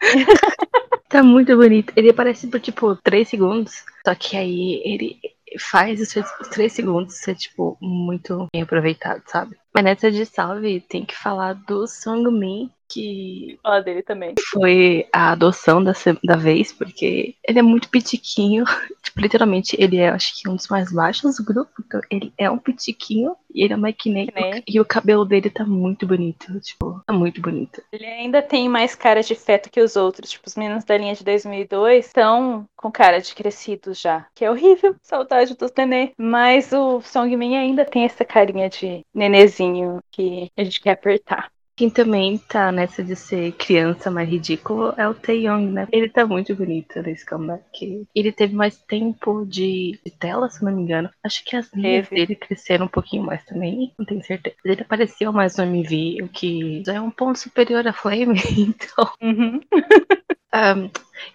tá 1.08 1.22
muito 1.22 1.56
bonito. 1.56 1.92
Ele 1.96 2.10
aparece 2.10 2.46
por 2.46 2.60
tipo 2.60 2.96
3 2.96 3.28
segundos, 3.28 3.84
só 4.06 4.14
que 4.14 4.36
aí 4.36 4.80
ele 4.84 5.18
faz 5.58 6.00
os 6.00 6.48
três 6.50 6.72
segundos 6.72 7.16
ser, 7.16 7.34
tipo, 7.34 7.76
muito 7.80 8.46
bem 8.52 8.62
aproveitado, 8.62 9.22
sabe? 9.26 9.56
Mas 9.74 9.84
nessa 9.84 10.10
de 10.10 10.24
salve 10.24 10.80
tem 10.80 11.04
que 11.04 11.16
falar 11.16 11.54
do 11.54 11.86
Song 11.86 12.30
Min, 12.30 12.70
que. 12.90 13.58
Fala 13.62 13.80
dele 13.80 14.02
também. 14.02 14.34
Foi 14.52 15.06
a 15.12 15.32
adoção 15.32 15.82
da, 15.82 15.92
da 16.24 16.36
vez, 16.36 16.72
porque 16.72 17.34
ele 17.46 17.58
é 17.58 17.62
muito 17.62 17.88
pitiquinho. 17.88 18.64
tipo, 19.02 19.20
literalmente, 19.20 19.76
ele 19.78 19.98
é, 19.98 20.08
acho 20.08 20.40
que, 20.40 20.48
um 20.48 20.56
dos 20.56 20.68
mais 20.68 20.92
baixos 20.92 21.36
do 21.36 21.44
grupo. 21.44 21.70
Então, 21.86 22.00
ele 22.10 22.32
é 22.36 22.50
um 22.50 22.58
pitiquinho 22.58 23.36
e 23.54 23.64
ele 23.64 23.74
é 23.74 23.92
que 23.92 24.10
nem. 24.10 24.28
E 24.66 24.80
o 24.80 24.84
cabelo 24.84 25.24
dele 25.24 25.50
tá 25.50 25.64
muito 25.64 26.06
bonito. 26.06 26.60
Tipo, 26.60 27.00
tá 27.06 27.12
muito 27.12 27.40
bonito. 27.40 27.82
Ele 27.92 28.06
ainda 28.06 28.42
tem 28.42 28.68
mais 28.68 28.94
cara 28.94 29.22
de 29.22 29.34
feto 29.34 29.70
que 29.70 29.80
os 29.80 29.96
outros. 29.96 30.30
Tipo, 30.30 30.48
os 30.48 30.56
meninos 30.56 30.84
da 30.84 30.96
linha 30.96 31.14
de 31.14 31.24
2002 31.24 32.06
estão 32.06 32.66
com 32.76 32.90
cara 32.90 33.20
de 33.20 33.34
crescidos 33.34 34.00
já. 34.00 34.26
Que 34.34 34.44
é 34.44 34.50
horrível. 34.50 34.96
Saudade 35.02 35.56
dos 35.56 35.72
nenê. 35.76 36.12
Mas 36.18 36.72
o 36.72 37.00
Songmin 37.00 37.56
ainda 37.56 37.84
tem 37.84 38.04
essa 38.04 38.24
carinha 38.24 38.68
de 38.68 39.04
nenezinho 39.14 40.00
que 40.10 40.50
a 40.56 40.64
gente 40.64 40.80
quer 40.80 40.92
apertar. 40.92 41.50
Quem 41.80 41.88
também 41.88 42.36
tá 42.36 42.70
nessa 42.70 43.02
de 43.02 43.16
ser 43.16 43.52
criança 43.52 44.10
mais 44.10 44.28
ridículo 44.28 44.92
é 44.98 45.08
o 45.08 45.14
Taeyong, 45.14 45.72
né? 45.72 45.88
Ele 45.90 46.10
tá 46.10 46.26
muito 46.26 46.54
bonito 46.54 47.00
nesse 47.00 47.24
comeback. 47.24 48.06
Ele 48.14 48.30
teve 48.30 48.54
mais 48.54 48.76
tempo 48.76 49.46
de, 49.46 49.98
de 50.04 50.10
tela, 50.10 50.50
se 50.50 50.62
não 50.62 50.72
me 50.72 50.82
engano. 50.82 51.08
Acho 51.24 51.42
que 51.42 51.56
as 51.56 51.72
linhas 51.72 52.06
dele 52.10 52.36
cresceram 52.36 52.84
um 52.84 52.88
pouquinho 52.88 53.22
mais 53.22 53.42
também, 53.46 53.94
não 53.98 54.04
tenho 54.04 54.22
certeza. 54.22 54.56
Ele 54.62 54.82
apareceu 54.82 55.32
mais 55.32 55.56
no 55.56 55.64
MV, 55.64 56.22
o 56.22 56.28
que 56.28 56.82
já 56.84 56.92
é 56.96 57.00
um 57.00 57.10
ponto 57.10 57.38
superior 57.38 57.88
a 57.88 57.94
Flame, 57.94 58.38
então. 58.58 59.10
Uhum. 59.22 59.60
um, 60.54 60.90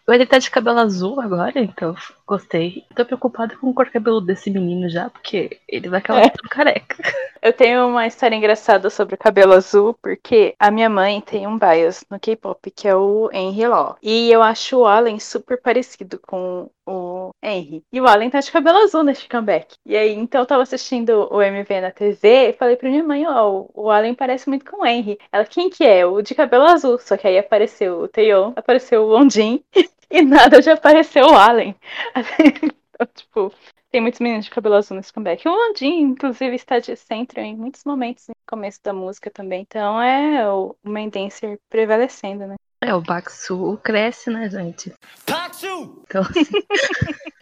ele 0.07 0.25
tá 0.25 0.37
de 0.37 0.49
cabelo 0.51 0.79
azul 0.79 1.19
agora, 1.21 1.59
então 1.59 1.95
gostei. 2.25 2.83
Tô 2.95 3.05
preocupada 3.05 3.55
com 3.55 3.69
o 3.69 3.73
cor 3.73 3.89
cabelo 3.89 4.19
desse 4.19 4.49
menino 4.49 4.89
já, 4.89 5.09
porque 5.09 5.59
ele 5.67 5.89
vai 5.89 5.99
acabar 5.99 6.25
é. 6.25 6.33
careca. 6.49 6.97
Eu 7.41 7.53
tenho 7.53 7.87
uma 7.87 8.07
história 8.07 8.35
engraçada 8.35 8.89
sobre 8.89 9.13
o 9.13 9.17
cabelo 9.17 9.53
azul, 9.53 9.93
porque 10.01 10.55
a 10.57 10.71
minha 10.71 10.89
mãe 10.89 11.21
tem 11.21 11.45
um 11.45 11.59
bias 11.59 12.03
no 12.09 12.19
K-pop, 12.19 12.71
que 12.71 12.87
é 12.87 12.95
o 12.95 13.29
Henry 13.31 13.67
Law. 13.67 13.97
E 14.01 14.31
eu 14.31 14.41
acho 14.41 14.79
o 14.79 14.87
Allen 14.87 15.19
super 15.19 15.61
parecido 15.61 16.17
com 16.17 16.67
o 16.85 17.31
Henry. 17.41 17.83
E 17.91 17.99
o 17.99 18.07
Allen 18.07 18.29
tá 18.29 18.39
de 18.39 18.51
cabelo 18.51 18.77
azul 18.79 19.03
neste 19.03 19.27
comeback. 19.27 19.75
E 19.85 19.95
aí, 19.95 20.13
então 20.13 20.41
eu 20.41 20.45
tava 20.45 20.63
assistindo 20.63 21.27
o 21.31 21.41
MV 21.41 21.81
na 21.81 21.91
TV 21.91 22.49
e 22.49 22.53
falei 22.53 22.75
pra 22.75 22.89
minha 22.89 23.03
mãe, 23.03 23.25
ó, 23.27 23.49
oh, 23.49 23.69
o 23.73 23.89
Allen 23.91 24.13
parece 24.13 24.47
muito 24.49 24.69
com 24.69 24.81
o 24.81 24.85
Henry. 24.85 25.17
Ela, 25.31 25.45
quem 25.45 25.69
que 25.69 25.83
é? 25.83 26.05
O 26.05 26.21
de 26.21 26.35
cabelo 26.35 26.65
azul. 26.65 26.99
Só 26.99 27.17
que 27.17 27.27
aí 27.27 27.37
apareceu 27.37 28.01
o 28.01 28.07
Taeyeon, 28.07 28.53
apareceu 28.55 29.03
o 29.03 29.09
Wonjin 29.09 29.63
e 30.09 30.21
nada 30.21 30.61
de 30.61 30.69
aparecer 30.69 31.23
o 31.23 31.33
Allen. 31.35 31.75
Então, 32.95 33.07
tipo, 33.13 33.53
tem 33.91 34.01
muitos 34.01 34.21
meninos 34.21 34.45
de 34.45 34.51
cabelo 34.51 34.75
azul 34.75 34.95
nesse 34.95 35.11
comeback. 35.11 35.47
O 35.47 35.69
Andin, 35.69 35.99
inclusive, 36.01 36.55
está 36.55 36.79
de 36.79 36.95
centro 36.95 37.39
em 37.41 37.55
muitos 37.55 37.83
momentos 37.83 38.27
no 38.27 38.35
começo 38.47 38.81
da 38.81 38.93
música 38.93 39.29
também. 39.29 39.61
Então 39.61 40.01
é 40.01 40.49
o 40.49 40.75
main 40.83 41.09
dancer 41.09 41.59
prevalecendo, 41.69 42.47
né? 42.47 42.55
É, 42.87 42.93
o 42.93 43.01
Baxu 43.01 43.77
cresce, 43.83 44.29
né, 44.29 44.49
gente? 44.49 44.93
박수! 45.25 46.03
Então, 46.07 46.21
assim, 46.21 46.45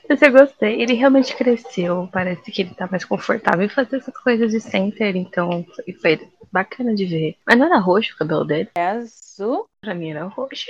mas 0.10 0.22
eu 0.22 0.32
gostei. 0.32 0.82
Ele 0.82 0.94
realmente 0.94 1.36
cresceu. 1.36 2.08
Parece 2.12 2.50
que 2.52 2.62
ele 2.62 2.74
tá 2.76 2.88
mais 2.90 3.04
confortável 3.04 3.66
em 3.66 3.70
fazer 3.70 3.98
essas 3.98 4.16
coisas 4.18 4.52
de 4.52 4.60
center. 4.62 5.16
Então, 5.16 5.66
foi, 5.76 5.94
foi 6.02 6.30
bacana 6.52 6.96
de 6.96 7.06
ver. 7.06 7.36
Mas 7.46 7.58
não 7.58 7.66
era 7.66 7.78
roxo 7.80 8.14
o 8.14 8.18
cabelo 8.18 8.46
dele? 8.46 8.70
É 8.76 8.88
azul. 8.88 9.66
Pra 9.82 9.94
mim 9.94 10.12
era 10.12 10.24
roxo. 10.26 10.66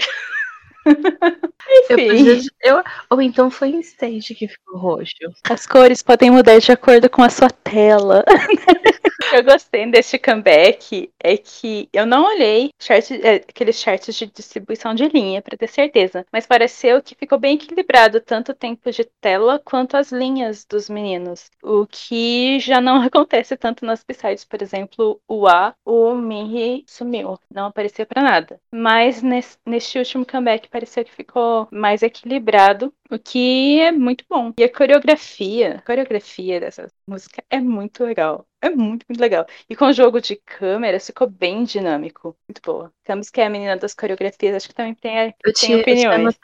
Eu, 1.89 1.97
Enfim, 1.97 2.07
podia- 2.09 2.41
eu- 2.61 2.83
ou 3.09 3.21
então 3.21 3.49
foi 3.49 3.69
em 3.69 3.79
stage 3.79 4.35
que 4.35 4.49
ficou 4.49 4.77
roxo. 4.77 5.13
as 5.49 5.65
cores 5.65 6.03
podem 6.03 6.29
mudar 6.29 6.59
de 6.59 6.73
acordo 6.73 7.09
com 7.09 7.23
a 7.23 7.29
sua 7.29 7.49
tela. 7.49 8.23
eu 9.33 9.43
gostei 9.43 9.89
deste 9.89 10.19
comeback 10.19 11.11
é 11.21 11.37
que 11.37 11.89
eu 11.91 12.05
não 12.05 12.25
olhei 12.25 12.69
chart, 12.79 13.11
é, 13.11 13.35
aqueles 13.35 13.79
charts 13.79 14.15
de 14.15 14.27
distribuição 14.27 14.93
de 14.93 15.07
linha 15.07 15.41
pra 15.41 15.57
ter 15.57 15.67
certeza, 15.67 16.25
mas 16.31 16.45
pareceu 16.45 17.01
que 17.01 17.15
ficou 17.15 17.39
bem 17.39 17.55
equilibrado 17.55 18.21
tanto 18.21 18.51
o 18.51 18.55
tempo 18.55 18.91
de 18.91 19.03
tela 19.19 19.59
quanto 19.63 19.97
as 19.97 20.11
linhas 20.11 20.65
dos 20.65 20.89
meninos, 20.89 21.49
o 21.63 21.87
que 21.87 22.59
já 22.59 22.79
não 22.79 23.01
acontece 23.03 23.57
tanto 23.57 23.85
nas 23.85 24.03
B-sides, 24.03 24.45
por 24.45 24.61
exemplo, 24.61 25.19
o 25.27 25.47
A, 25.47 25.73
o 25.85 26.13
Minhy 26.13 26.83
sumiu, 26.87 27.39
não 27.51 27.67
apareceu 27.67 28.05
pra 28.05 28.21
nada. 28.21 28.59
Mas 28.71 29.21
nesse, 29.21 29.57
neste 29.65 29.97
último 29.97 30.25
comeback 30.25 30.69
pareceu 30.69 31.03
que 31.03 31.11
ficou 31.13 31.67
mais 31.71 32.03
equilibrado, 32.03 32.93
o 33.09 33.19
que 33.19 33.79
é 33.79 33.91
muito 33.91 34.25
bom. 34.29 34.51
E 34.57 34.63
a 34.63 34.71
coreografia, 34.71 35.75
a 35.77 35.81
coreografia 35.81 36.59
dessa 36.59 36.87
música 37.07 37.43
é 37.49 37.59
muito 37.59 38.03
legal. 38.03 38.45
É 38.63 38.69
muito, 38.69 39.05
muito 39.09 39.19
legal. 39.19 39.45
E 39.69 39.75
com 39.75 39.87
o 39.87 39.91
jogo 39.91 40.21
de 40.21 40.37
câmera 40.37 40.97
ficou 40.97 41.29
bem 41.29 41.65
dinâmico. 41.65 42.33
Muito 42.47 42.61
boa. 42.63 42.93
Camus, 43.03 43.29
que 43.29 43.41
é 43.41 43.45
a 43.45 43.49
menina 43.49 43.75
das 43.75 43.93
coreografias, 43.93 44.55
acho 44.55 44.69
que 44.69 44.73
também 44.73 44.95
tem, 44.95 45.35
Eu 45.43 45.51
tem 45.51 45.53
tinha, 45.53 45.77
eu 45.79 45.83
tinha 45.83 46.09
opiniões. 46.13 46.39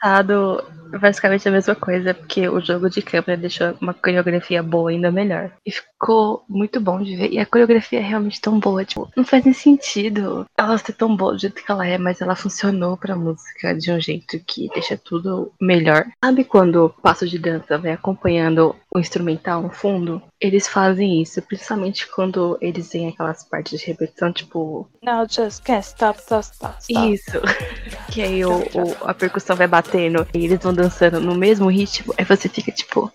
Notado 0.90 1.00
basicamente 1.00 1.48
a 1.48 1.52
mesma 1.52 1.74
coisa, 1.74 2.14
porque 2.14 2.48
o 2.48 2.60
jogo 2.60 2.88
de 2.90 3.02
câmera 3.02 3.36
deixou 3.36 3.74
uma 3.80 3.94
coreografia 3.94 4.62
boa 4.62 4.90
ainda 4.90 5.10
melhor. 5.10 5.50
E 5.64 5.70
ficou 5.70 6.44
muito 6.48 6.80
bom 6.80 7.02
de 7.02 7.16
ver. 7.16 7.30
E 7.32 7.38
a 7.38 7.46
coreografia 7.46 7.98
é 7.98 8.02
realmente 8.02 8.40
tão 8.40 8.58
boa, 8.58 8.84
tipo, 8.84 9.10
não 9.16 9.24
faz 9.24 9.44
nem 9.44 9.54
sentido 9.54 10.46
ela 10.58 10.76
ser 10.78 10.92
tão 10.94 11.14
boa 11.16 11.32
do 11.32 11.38
jeito 11.38 11.62
que 11.64 11.70
ela 11.70 11.86
é, 11.86 11.98
mas 11.98 12.20
ela 12.20 12.34
funcionou 12.36 12.96
pra 12.96 13.16
música 13.16 13.74
de 13.74 13.90
um 13.92 14.00
jeito 14.00 14.38
que 14.46 14.68
deixa 14.74 14.96
tudo 14.96 15.52
melhor. 15.60 16.06
Sabe 16.24 16.44
quando 16.44 16.86
o 16.86 16.90
passo 16.90 17.26
de 17.28 17.38
dança 17.38 17.78
vai 17.78 17.92
acompanhando 17.92 18.74
o 18.94 18.98
instrumental 18.98 19.62
no 19.62 19.70
fundo? 19.70 20.22
Eles 20.40 20.66
fazem 20.66 21.20
isso, 21.20 21.42
principalmente 21.42 22.06
quando 22.10 22.56
eles 22.62 22.88
têm 22.88 23.08
aquelas 23.08 23.44
partes 23.44 23.78
de 23.80 23.86
repetição, 23.86 24.32
tipo, 24.32 24.88
Now 25.02 25.26
just 25.28 25.62
can't 25.62 25.84
stop, 25.84 26.18
stop, 26.20 26.44
stop, 26.44 26.76
stop. 26.82 27.12
isso. 27.12 27.40
Que 28.10 28.22
aí 28.22 28.44
o, 28.44 28.58
o- 28.58 28.96
a 29.04 29.14
percussão 29.14 29.54
vai 29.54 29.68
batendo 29.68 30.26
e 30.34 30.44
eles 30.44 30.58
vão 30.60 30.74
dançando 30.80 31.20
no 31.20 31.34
mesmo 31.34 31.68
ritmo. 31.68 32.14
Aí 32.16 32.24
você 32.24 32.48
fica 32.48 32.72
tipo. 32.72 33.12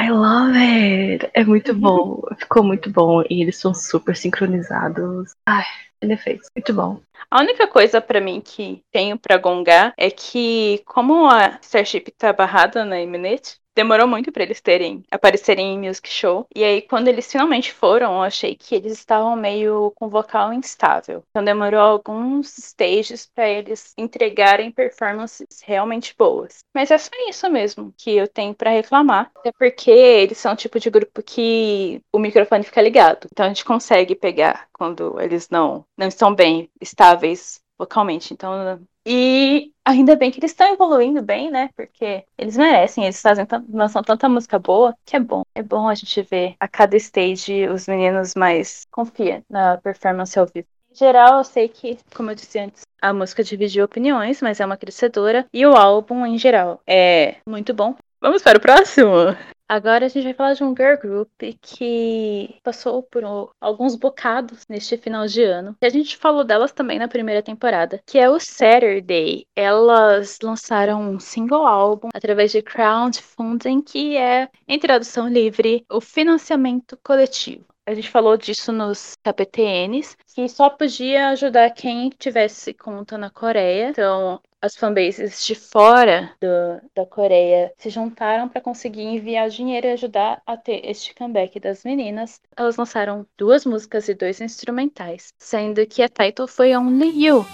I 0.00 0.10
love 0.10 0.56
it! 0.56 1.28
É 1.34 1.44
muito 1.44 1.74
bom. 1.74 2.20
Ficou 2.38 2.62
muito 2.62 2.90
bom. 2.90 3.22
E 3.28 3.42
eles 3.42 3.58
são 3.58 3.74
super 3.74 4.16
sincronizados. 4.16 5.32
Ai, 5.46 5.64
defeitos. 6.00 6.48
Muito 6.54 6.72
bom. 6.72 7.00
A 7.30 7.40
única 7.40 7.66
coisa 7.66 8.00
pra 8.00 8.20
mim 8.20 8.40
que 8.40 8.82
tenho 8.92 9.18
pra 9.18 9.36
gongar 9.36 9.92
é 9.96 10.10
que, 10.10 10.82
como 10.86 11.28
a 11.28 11.58
Starship 11.60 12.12
tá 12.16 12.32
barrada 12.32 12.84
na 12.84 13.00
Eminete, 13.00 13.58
demorou 13.78 14.08
muito 14.08 14.32
pra 14.32 14.42
eles 14.42 14.60
terem 14.60 15.04
aparecerem 15.08 15.74
em 15.74 15.78
music 15.78 16.08
show. 16.08 16.44
E 16.52 16.64
aí, 16.64 16.82
quando 16.82 17.06
eles 17.06 17.30
finalmente 17.30 17.72
foram, 17.72 18.14
eu 18.14 18.22
achei 18.22 18.56
que 18.56 18.74
eles 18.74 18.92
estavam 18.92 19.36
meio 19.36 19.92
com 19.94 20.08
vocal 20.08 20.52
instável. 20.52 21.22
Então 21.30 21.44
demorou 21.44 21.80
alguns 21.80 22.58
stages 22.58 23.30
pra 23.32 23.48
eles 23.48 23.94
entregarem 23.96 24.72
performances 24.72 25.62
realmente 25.64 26.12
boas. 26.18 26.58
Mas 26.74 26.90
é 26.90 26.98
só 26.98 27.08
isso 27.28 27.48
mesmo 27.48 27.94
que 27.96 28.16
eu 28.16 28.26
tenho 28.26 28.52
pra 28.52 28.70
reclamar. 28.70 29.30
Até 29.36 29.52
porque 29.52 29.92
eles 29.92 30.38
são 30.38 30.54
o 30.54 30.56
tipo 30.56 30.80
de 30.80 30.90
grupo 30.90 31.22
que 31.22 32.00
o 32.12 32.18
microfone 32.18 32.64
fica 32.64 32.82
ligado. 32.82 33.28
Então 33.30 33.46
a 33.46 33.48
gente 33.48 33.64
consegue 33.64 34.16
pegar 34.16 34.66
quando 34.72 35.20
eles 35.20 35.48
não, 35.48 35.84
não 35.96 36.08
estão 36.08 36.34
bem 36.34 36.68
estáveis 36.80 37.60
vocalmente. 37.78 38.34
Então, 38.34 38.80
e 39.10 39.72
ainda 39.82 40.14
bem 40.16 40.30
que 40.30 40.38
eles 40.38 40.50
estão 40.50 40.70
evoluindo 40.70 41.22
bem, 41.22 41.50
né? 41.50 41.70
Porque 41.74 42.24
eles 42.36 42.58
merecem, 42.58 43.04
eles 43.04 43.22
fazem 43.22 43.46
lançam 43.72 44.02
tanta 44.02 44.28
música 44.28 44.58
boa 44.58 44.94
que 45.06 45.16
é 45.16 45.20
bom. 45.20 45.42
É 45.54 45.62
bom 45.62 45.88
a 45.88 45.94
gente 45.94 46.20
ver 46.20 46.54
a 46.60 46.68
cada 46.68 46.94
stage 46.98 47.66
os 47.68 47.88
meninos 47.88 48.34
mais 48.34 48.84
confia 48.90 49.42
na 49.48 49.78
performance 49.78 50.38
ao 50.38 50.46
vivo. 50.46 50.68
Em 50.90 50.94
geral, 50.94 51.38
eu 51.38 51.44
sei 51.44 51.68
que, 51.68 51.96
como 52.14 52.30
eu 52.30 52.34
disse 52.34 52.58
antes, 52.58 52.82
a 53.00 53.12
música 53.14 53.42
dividiu 53.42 53.84
opiniões, 53.84 54.42
mas 54.42 54.60
é 54.60 54.66
uma 54.66 54.76
crescedora. 54.76 55.46
E 55.54 55.64
o 55.64 55.74
álbum, 55.74 56.26
em 56.26 56.36
geral, 56.36 56.82
é 56.86 57.36
muito 57.46 57.72
bom. 57.72 57.94
Vamos 58.20 58.42
para 58.42 58.58
o 58.58 58.60
próximo? 58.60 59.34
Agora 59.68 60.06
a 60.06 60.08
gente 60.08 60.24
vai 60.24 60.32
falar 60.32 60.54
de 60.54 60.64
um 60.64 60.74
girl 60.74 60.96
group 60.96 61.30
que 61.60 62.58
passou 62.62 63.02
por 63.02 63.22
alguns 63.60 63.94
bocados 63.96 64.64
neste 64.66 64.96
final 64.96 65.26
de 65.26 65.42
ano. 65.42 65.76
E 65.82 65.86
a 65.86 65.90
gente 65.90 66.16
falou 66.16 66.42
delas 66.42 66.72
também 66.72 66.98
na 66.98 67.06
primeira 67.06 67.42
temporada, 67.42 68.00
que 68.06 68.18
é 68.18 68.30
o 68.30 68.40
Saturday. 68.40 69.46
Elas 69.54 70.38
lançaram 70.42 71.02
um 71.02 71.20
single 71.20 71.66
álbum 71.66 72.08
através 72.14 72.52
de 72.52 72.62
crowdfunding, 72.62 73.82
que 73.82 74.16
é, 74.16 74.48
em 74.66 74.78
tradução 74.78 75.28
livre, 75.28 75.84
o 75.90 76.00
financiamento 76.00 76.98
coletivo. 77.04 77.66
A 77.88 77.94
gente 77.94 78.10
falou 78.10 78.36
disso 78.36 78.70
nos 78.70 79.16
KPTNs, 79.24 80.14
que 80.34 80.46
só 80.46 80.68
podia 80.68 81.30
ajudar 81.30 81.70
quem 81.70 82.10
tivesse 82.10 82.74
conta 82.74 83.16
na 83.16 83.30
Coreia. 83.30 83.88
Então, 83.88 84.38
as 84.60 84.76
fanbases 84.76 85.42
de 85.46 85.54
fora 85.54 86.30
do- 86.38 86.86
da 86.94 87.06
Coreia 87.06 87.72
se 87.78 87.88
juntaram 87.88 88.46
para 88.46 88.60
conseguir 88.60 89.04
enviar 89.04 89.48
dinheiro 89.48 89.86
e 89.86 89.92
ajudar 89.92 90.42
a 90.46 90.54
ter 90.54 90.82
este 90.84 91.14
comeback 91.14 91.58
das 91.58 91.82
meninas. 91.82 92.42
Elas 92.54 92.76
lançaram 92.76 93.26
duas 93.38 93.64
músicas 93.64 94.06
e 94.06 94.12
dois 94.12 94.38
instrumentais, 94.42 95.32
sendo 95.38 95.86
que 95.86 96.02
a 96.02 96.10
title 96.10 96.46
foi 96.46 96.76
Only 96.76 97.24
You. 97.24 97.46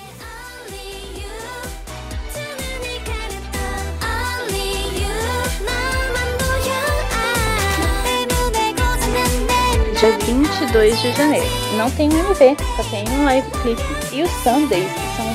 Dia 10.05 10.19
22 10.19 11.01
de 11.01 11.13
janeiro. 11.13 11.47
Não 11.77 11.91
tem 11.91 12.11
um 12.11 12.19
MV, 12.19 12.57
só 12.77 12.83
tem 12.91 13.09
um 13.09 13.25
live 13.25 13.51
clip. 13.63 13.81
E 14.13 14.23
os 14.23 14.31
Sundays, 14.43 14.91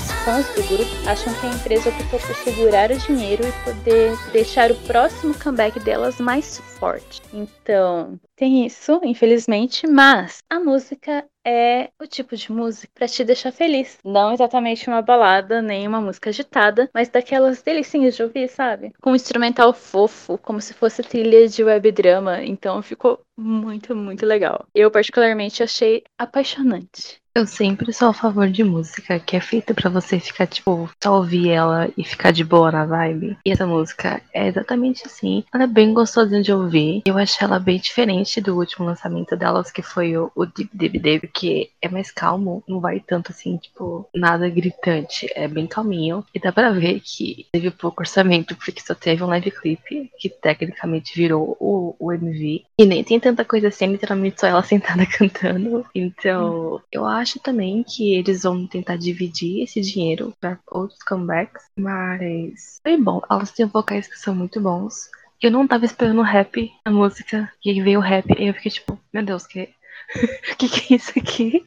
os 0.09 0.25
fãs 0.25 0.47
do 0.55 0.63
grupo, 0.63 0.89
acham 1.07 1.33
que 1.35 1.45
a 1.45 1.51
empresa 1.51 1.89
optou 1.89 2.19
por 2.19 2.35
segurar 2.35 2.91
o 2.91 2.97
dinheiro 2.97 3.43
e 3.47 3.51
poder 3.63 4.11
deixar 4.31 4.71
o 4.71 4.75
próximo 4.75 5.33
comeback 5.37 5.79
delas 5.79 6.19
mais 6.19 6.57
forte. 6.57 7.21
Então, 7.31 8.19
tem 8.35 8.65
isso, 8.65 8.99
infelizmente, 9.03 9.85
mas 9.85 10.39
a 10.49 10.59
música 10.59 11.25
é 11.45 11.89
o 12.01 12.07
tipo 12.07 12.35
de 12.35 12.51
música 12.51 12.91
pra 12.93 13.07
te 13.07 13.23
deixar 13.23 13.51
feliz. 13.51 13.97
Não 14.03 14.33
exatamente 14.33 14.87
uma 14.87 15.01
balada, 15.01 15.61
nem 15.61 15.87
uma 15.87 16.01
música 16.01 16.29
agitada, 16.29 16.89
mas 16.93 17.09
daquelas 17.09 17.61
delicinhas 17.61 18.15
de 18.15 18.23
ouvir, 18.23 18.49
sabe? 18.49 18.91
Com 19.01 19.11
um 19.11 19.15
instrumental 19.15 19.73
fofo, 19.73 20.37
como 20.37 20.61
se 20.61 20.73
fosse 20.73 21.03
trilha 21.03 21.47
de 21.47 21.63
webdrama. 21.63 22.43
Então 22.43 22.81
ficou 22.81 23.19
muito, 23.37 23.95
muito 23.95 24.25
legal. 24.25 24.65
Eu, 24.73 24.89
particularmente, 24.89 25.63
achei 25.63 26.03
apaixonante. 26.17 27.21
Eu 27.39 27.47
sempre 27.47 27.93
sou 27.93 28.09
a 28.09 28.13
favor 28.13 28.49
de 28.49 28.65
música 28.65 29.17
que 29.17 29.33
é 29.33 29.39
feita 29.39 29.73
pra 29.73 29.89
você 29.89 30.19
ficar, 30.19 30.45
tipo, 30.45 30.89
só 31.01 31.15
ouvir 31.15 31.47
ela 31.47 31.89
e 31.97 32.03
ficar 32.03 32.31
de 32.31 32.43
boa 32.43 32.69
na 32.69 32.85
vibe. 32.85 33.37
E 33.45 33.51
essa 33.51 33.65
música 33.65 34.21
é 34.33 34.49
exatamente 34.49 35.03
assim. 35.05 35.45
Ela 35.53 35.63
é 35.63 35.67
bem 35.67 35.93
gostosinha 35.93 36.41
de 36.41 36.51
ouvir. 36.51 37.01
Eu 37.05 37.17
achei 37.17 37.47
ela 37.47 37.57
bem 37.57 37.79
diferente 37.79 38.41
do 38.41 38.57
último 38.57 38.85
lançamento 38.85 39.37
delas, 39.37 39.71
que 39.71 39.81
foi 39.81 40.17
o, 40.17 40.29
o 40.35 40.45
Deep 40.45 40.69
Deep 40.73 40.99
Deep, 40.99 41.27
porque 41.27 41.69
é 41.81 41.87
mais 41.87 42.11
calmo, 42.11 42.61
não 42.67 42.81
vai 42.81 42.99
tanto 42.99 43.31
assim, 43.31 43.55
tipo, 43.55 44.05
nada 44.13 44.49
gritante. 44.49 45.25
É 45.33 45.47
bem 45.47 45.65
calminho. 45.65 46.25
E 46.35 46.41
dá 46.41 46.51
pra 46.51 46.71
ver 46.71 46.99
que 46.99 47.47
teve 47.53 47.71
pouco 47.71 48.01
orçamento, 48.01 48.53
porque 48.53 48.81
só 48.81 48.93
teve 48.93 49.23
um 49.23 49.27
live 49.27 49.49
clip, 49.49 50.11
que 50.19 50.27
tecnicamente 50.27 51.15
virou 51.15 51.55
o, 51.57 51.95
o 51.97 52.11
MV. 52.11 52.65
E 52.77 52.85
nem 52.85 53.01
tem 53.01 53.17
tanta 53.17 53.45
coisa 53.45 53.69
assim, 53.69 53.85
literalmente 53.85 54.41
só 54.41 54.47
ela 54.47 54.61
sentada 54.67 55.05
cantando. 55.05 55.85
Então, 55.95 56.81
eu 56.91 57.05
acho 57.05 57.28
também 57.37 57.83
que 57.83 58.15
eles 58.15 58.43
vão 58.43 58.65
tentar 58.65 58.95
dividir 58.95 59.61
esse 59.61 59.81
dinheiro 59.81 60.33
para 60.39 60.57
outros 60.71 61.03
comebacks. 61.03 61.65
Mas 61.77 62.79
foi 62.81 62.97
bom. 62.97 63.21
Elas 63.29 63.51
têm 63.51 63.65
vocais 63.65 64.07
que 64.07 64.17
são 64.17 64.33
muito 64.33 64.59
bons. 64.61 65.09
Eu 65.41 65.51
não 65.51 65.65
tava 65.65 65.85
esperando 65.85 66.21
rap, 66.21 66.69
a 66.83 66.91
música, 66.91 67.49
e 67.63 67.69
aí 67.69 67.81
veio 67.81 67.99
o 67.99 68.01
rap, 68.01 68.25
e 68.37 68.47
eu 68.47 68.53
fiquei 68.53 68.71
tipo, 68.71 68.99
meu 69.13 69.23
Deus, 69.23 69.47
que. 69.47 69.69
que 70.57 70.67
que 70.67 70.93
é 70.93 70.97
isso 70.97 71.13
aqui? 71.17 71.63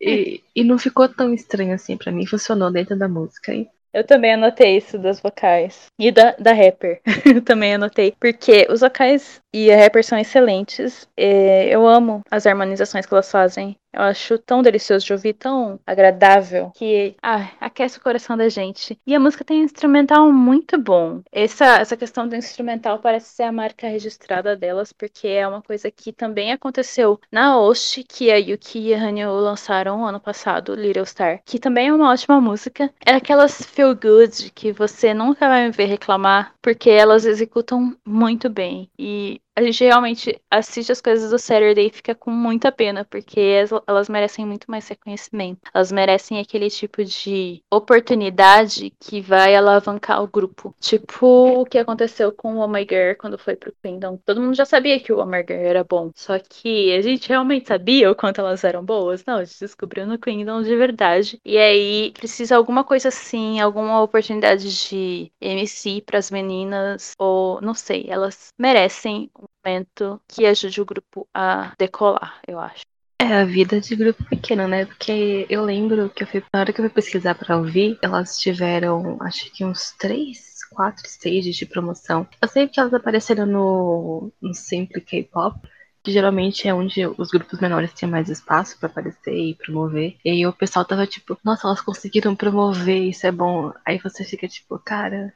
e, 0.00 0.42
e 0.54 0.64
não 0.64 0.78
ficou 0.78 1.08
tão 1.08 1.32
estranho 1.32 1.74
assim 1.74 1.96
pra 1.96 2.10
mim, 2.10 2.26
funcionou 2.26 2.72
dentro 2.72 2.98
da 2.98 3.06
música. 3.06 3.54
E 3.54 3.68
Eu 3.94 4.04
também 4.04 4.34
anotei 4.34 4.78
isso 4.78 4.98
das 4.98 5.20
vocais. 5.20 5.86
E 5.96 6.10
da, 6.10 6.32
da 6.32 6.52
rapper. 6.52 7.00
eu 7.24 7.40
também 7.40 7.74
anotei. 7.74 8.14
Porque 8.18 8.66
os 8.68 8.80
vocais 8.80 9.40
e 9.52 9.70
a 9.70 9.76
rapper 9.76 10.04
são 10.04 10.18
excelentes. 10.18 11.08
É, 11.16 11.68
eu 11.68 11.86
amo 11.86 12.22
as 12.30 12.46
harmonizações 12.46 13.06
que 13.06 13.14
elas 13.14 13.30
fazem. 13.30 13.76
Eu 13.92 14.02
acho 14.02 14.38
tão 14.38 14.62
delicioso 14.62 15.06
de 15.06 15.12
ouvir, 15.12 15.32
tão 15.32 15.80
agradável, 15.86 16.70
que 16.74 17.16
ah, 17.22 17.50
aquece 17.58 17.98
o 17.98 18.02
coração 18.02 18.36
da 18.36 18.48
gente. 18.48 18.98
E 19.06 19.14
a 19.14 19.20
música 19.20 19.44
tem 19.44 19.62
um 19.62 19.64
instrumental 19.64 20.30
muito 20.30 20.78
bom. 20.78 21.22
Essa, 21.32 21.78
essa 21.78 21.96
questão 21.96 22.28
do 22.28 22.36
instrumental 22.36 22.98
parece 22.98 23.30
ser 23.30 23.44
a 23.44 23.52
marca 23.52 23.88
registrada 23.88 24.54
delas, 24.54 24.92
porque 24.92 25.26
é 25.26 25.48
uma 25.48 25.62
coisa 25.62 25.90
que 25.90 26.12
também 26.12 26.52
aconteceu 26.52 27.18
na 27.32 27.58
Oshi, 27.58 28.04
que 28.04 28.30
a 28.30 28.36
Yuki 28.36 28.78
e 28.78 28.94
a 28.94 29.02
Hanyo 29.02 29.32
lançaram 29.32 30.04
ano 30.04 30.20
passado, 30.20 30.74
Little 30.74 31.06
Star, 31.06 31.40
que 31.44 31.58
também 31.58 31.88
é 31.88 31.92
uma 31.92 32.12
ótima 32.12 32.40
música. 32.40 32.92
É 33.04 33.14
aquelas 33.14 33.62
feel 33.62 33.94
good 33.94 34.52
que 34.54 34.70
você 34.70 35.14
nunca 35.14 35.48
vai 35.48 35.64
me 35.64 35.70
ver 35.70 35.86
reclamar, 35.86 36.54
porque 36.60 36.90
elas 36.90 37.24
executam 37.24 37.96
muito 38.06 38.50
bem. 38.50 38.90
E 38.98 39.40
a 39.58 39.62
gente 39.62 39.84
realmente 39.84 40.40
assiste 40.48 40.92
as 40.92 41.00
coisas 41.00 41.30
do 41.30 41.38
Saturday 41.38 41.88
e 41.88 41.90
fica 41.90 42.14
com 42.14 42.30
muita 42.30 42.70
pena, 42.70 43.04
porque 43.04 43.40
elas, 43.86 44.08
merecem 44.08 44.46
muito 44.46 44.70
mais 44.70 44.86
reconhecimento. 44.86 45.60
Elas 45.74 45.90
merecem 45.90 46.38
aquele 46.38 46.70
tipo 46.70 47.04
de 47.04 47.60
oportunidade 47.68 48.92
que 49.00 49.20
vai 49.20 49.56
alavancar 49.56 50.22
o 50.22 50.28
grupo. 50.28 50.74
Tipo 50.78 51.60
o 51.60 51.66
que 51.66 51.76
aconteceu 51.76 52.30
com 52.30 52.58
o 52.58 52.78
Girl 52.78 53.16
quando 53.18 53.36
foi 53.36 53.56
pro 53.56 53.74
Kingdom. 53.82 54.18
Todo 54.24 54.40
mundo 54.40 54.54
já 54.54 54.64
sabia 54.64 55.00
que 55.00 55.12
o 55.12 55.16
Girl 55.16 55.66
era 55.66 55.82
bom. 55.82 56.12
Só 56.14 56.38
que 56.38 56.94
a 56.94 57.02
gente 57.02 57.28
realmente 57.28 57.66
sabia 57.66 58.10
o 58.10 58.14
quanto 58.14 58.40
elas 58.40 58.62
eram 58.62 58.84
boas? 58.84 59.24
Não, 59.26 59.38
a 59.38 59.44
gente 59.44 59.58
descobriu 59.58 60.06
no 60.06 60.18
Kingdom 60.18 60.62
de 60.62 60.76
verdade. 60.76 61.40
E 61.44 61.58
aí 61.58 62.12
precisa 62.12 62.56
alguma 62.56 62.84
coisa 62.84 63.08
assim, 63.08 63.60
alguma 63.60 64.00
oportunidade 64.02 64.88
de 64.88 65.32
MC 65.40 66.02
pras 66.06 66.30
meninas, 66.30 67.12
ou 67.18 67.60
não 67.60 67.74
sei, 67.74 68.06
elas 68.08 68.52
merecem 68.56 69.30
momento 69.64 70.20
que 70.26 70.46
ajude 70.46 70.80
o 70.80 70.84
grupo 70.84 71.28
a 71.34 71.74
decolar, 71.78 72.40
eu 72.46 72.58
acho. 72.58 72.82
É 73.20 73.26
a 73.34 73.44
vida 73.44 73.80
de 73.80 73.96
grupo 73.96 74.24
pequeno, 74.24 74.68
né? 74.68 74.86
Porque 74.86 75.44
eu 75.50 75.64
lembro 75.64 76.08
que 76.08 76.22
eu 76.22 76.26
fui, 76.26 76.42
na 76.52 76.60
hora 76.60 76.72
que 76.72 76.80
eu 76.80 76.84
fui 76.84 76.94
pesquisar 76.94 77.34
pra 77.34 77.56
ouvir, 77.56 77.98
elas 78.00 78.38
tiveram, 78.38 79.18
acho 79.20 79.50
que 79.52 79.64
uns 79.64 79.90
três, 79.98 80.64
quatro 80.70 81.04
stages 81.06 81.56
de 81.56 81.66
promoção. 81.66 82.26
Eu 82.40 82.48
sei 82.48 82.68
que 82.68 82.78
elas 82.78 82.94
apareceram 82.94 83.44
no, 83.44 84.32
no 84.40 84.54
Simple 84.54 85.00
K-pop, 85.00 85.58
que 86.02 86.12
geralmente 86.12 86.68
é 86.68 86.72
onde 86.72 87.04
os 87.18 87.30
grupos 87.30 87.60
menores 87.60 87.92
têm 87.92 88.08
mais 88.08 88.28
espaço 88.28 88.78
pra 88.78 88.88
aparecer 88.88 89.34
e 89.34 89.54
promover. 89.56 90.16
E 90.24 90.30
aí 90.30 90.46
o 90.46 90.52
pessoal 90.52 90.84
tava 90.84 91.04
tipo, 91.04 91.36
nossa, 91.44 91.66
elas 91.66 91.80
conseguiram 91.80 92.36
promover, 92.36 93.02
isso 93.02 93.26
é 93.26 93.32
bom. 93.32 93.72
Aí 93.84 93.98
você 93.98 94.22
fica 94.22 94.46
tipo, 94.46 94.78
cara 94.78 95.34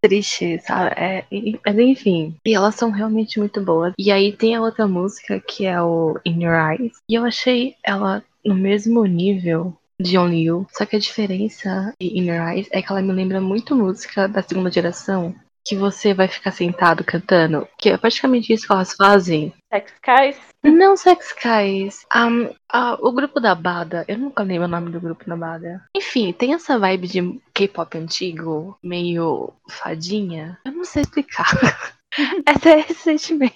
triste, 0.00 0.58
sabe? 0.60 0.94
É, 0.96 1.24
mas 1.64 1.78
enfim. 1.78 2.36
E 2.46 2.54
elas 2.54 2.74
são 2.74 2.90
realmente 2.90 3.38
muito 3.38 3.60
boas. 3.60 3.92
E 3.98 4.10
aí 4.10 4.32
tem 4.32 4.54
a 4.54 4.60
outra 4.60 4.86
música 4.86 5.40
que 5.40 5.66
é 5.66 5.80
o 5.80 6.18
In 6.24 6.42
Your 6.42 6.54
Eyes. 6.54 6.92
E 7.08 7.14
eu 7.14 7.24
achei 7.24 7.74
ela 7.84 8.22
no 8.44 8.54
mesmo 8.54 9.04
nível 9.04 9.76
de 10.00 10.16
Only 10.16 10.44
You. 10.44 10.66
Só 10.70 10.86
que 10.86 10.96
a 10.96 11.00
diferença 11.00 11.92
de 12.00 12.06
In 12.06 12.28
Your 12.30 12.48
Eyes 12.48 12.68
é 12.70 12.80
que 12.80 12.90
ela 12.90 13.02
me 13.02 13.12
lembra 13.12 13.40
muito 13.40 13.74
música 13.74 14.28
da 14.28 14.42
segunda 14.42 14.70
geração. 14.70 15.34
Que 15.68 15.76
você 15.76 16.14
vai 16.14 16.28
ficar 16.28 16.50
sentado 16.50 17.04
cantando. 17.04 17.68
Que 17.78 17.90
é 17.90 17.98
praticamente 17.98 18.52
isso 18.52 18.66
que 18.66 18.72
elas 18.72 18.94
fazem. 18.94 19.52
Sex 19.70 19.92
Skies? 19.92 20.48
Não 20.62 20.96
Sex 20.96 21.34
Guys. 21.42 22.06
Um, 22.14 22.50
ah, 22.72 22.96
o 23.00 23.12
grupo 23.12 23.38
da 23.38 23.54
Bada, 23.54 24.04
eu 24.08 24.18
nunca 24.18 24.42
lembro 24.42 24.64
o 24.64 24.70
nome 24.70 24.90
do 24.90 25.00
grupo 25.00 25.28
da 25.28 25.36
Bada. 25.36 25.84
Enfim, 25.94 26.32
tem 26.32 26.54
essa 26.54 26.78
vibe 26.78 27.06
de 27.06 27.40
K-pop 27.52 27.98
antigo, 27.98 28.78
meio 28.82 29.52
fadinha. 29.68 30.58
Eu 30.64 30.72
não 30.72 30.84
sei 30.84 31.02
explicar. 31.02 31.46
Essa 32.46 32.70
é 32.70 32.80
esse 32.80 32.94
sentimento. 32.94 33.54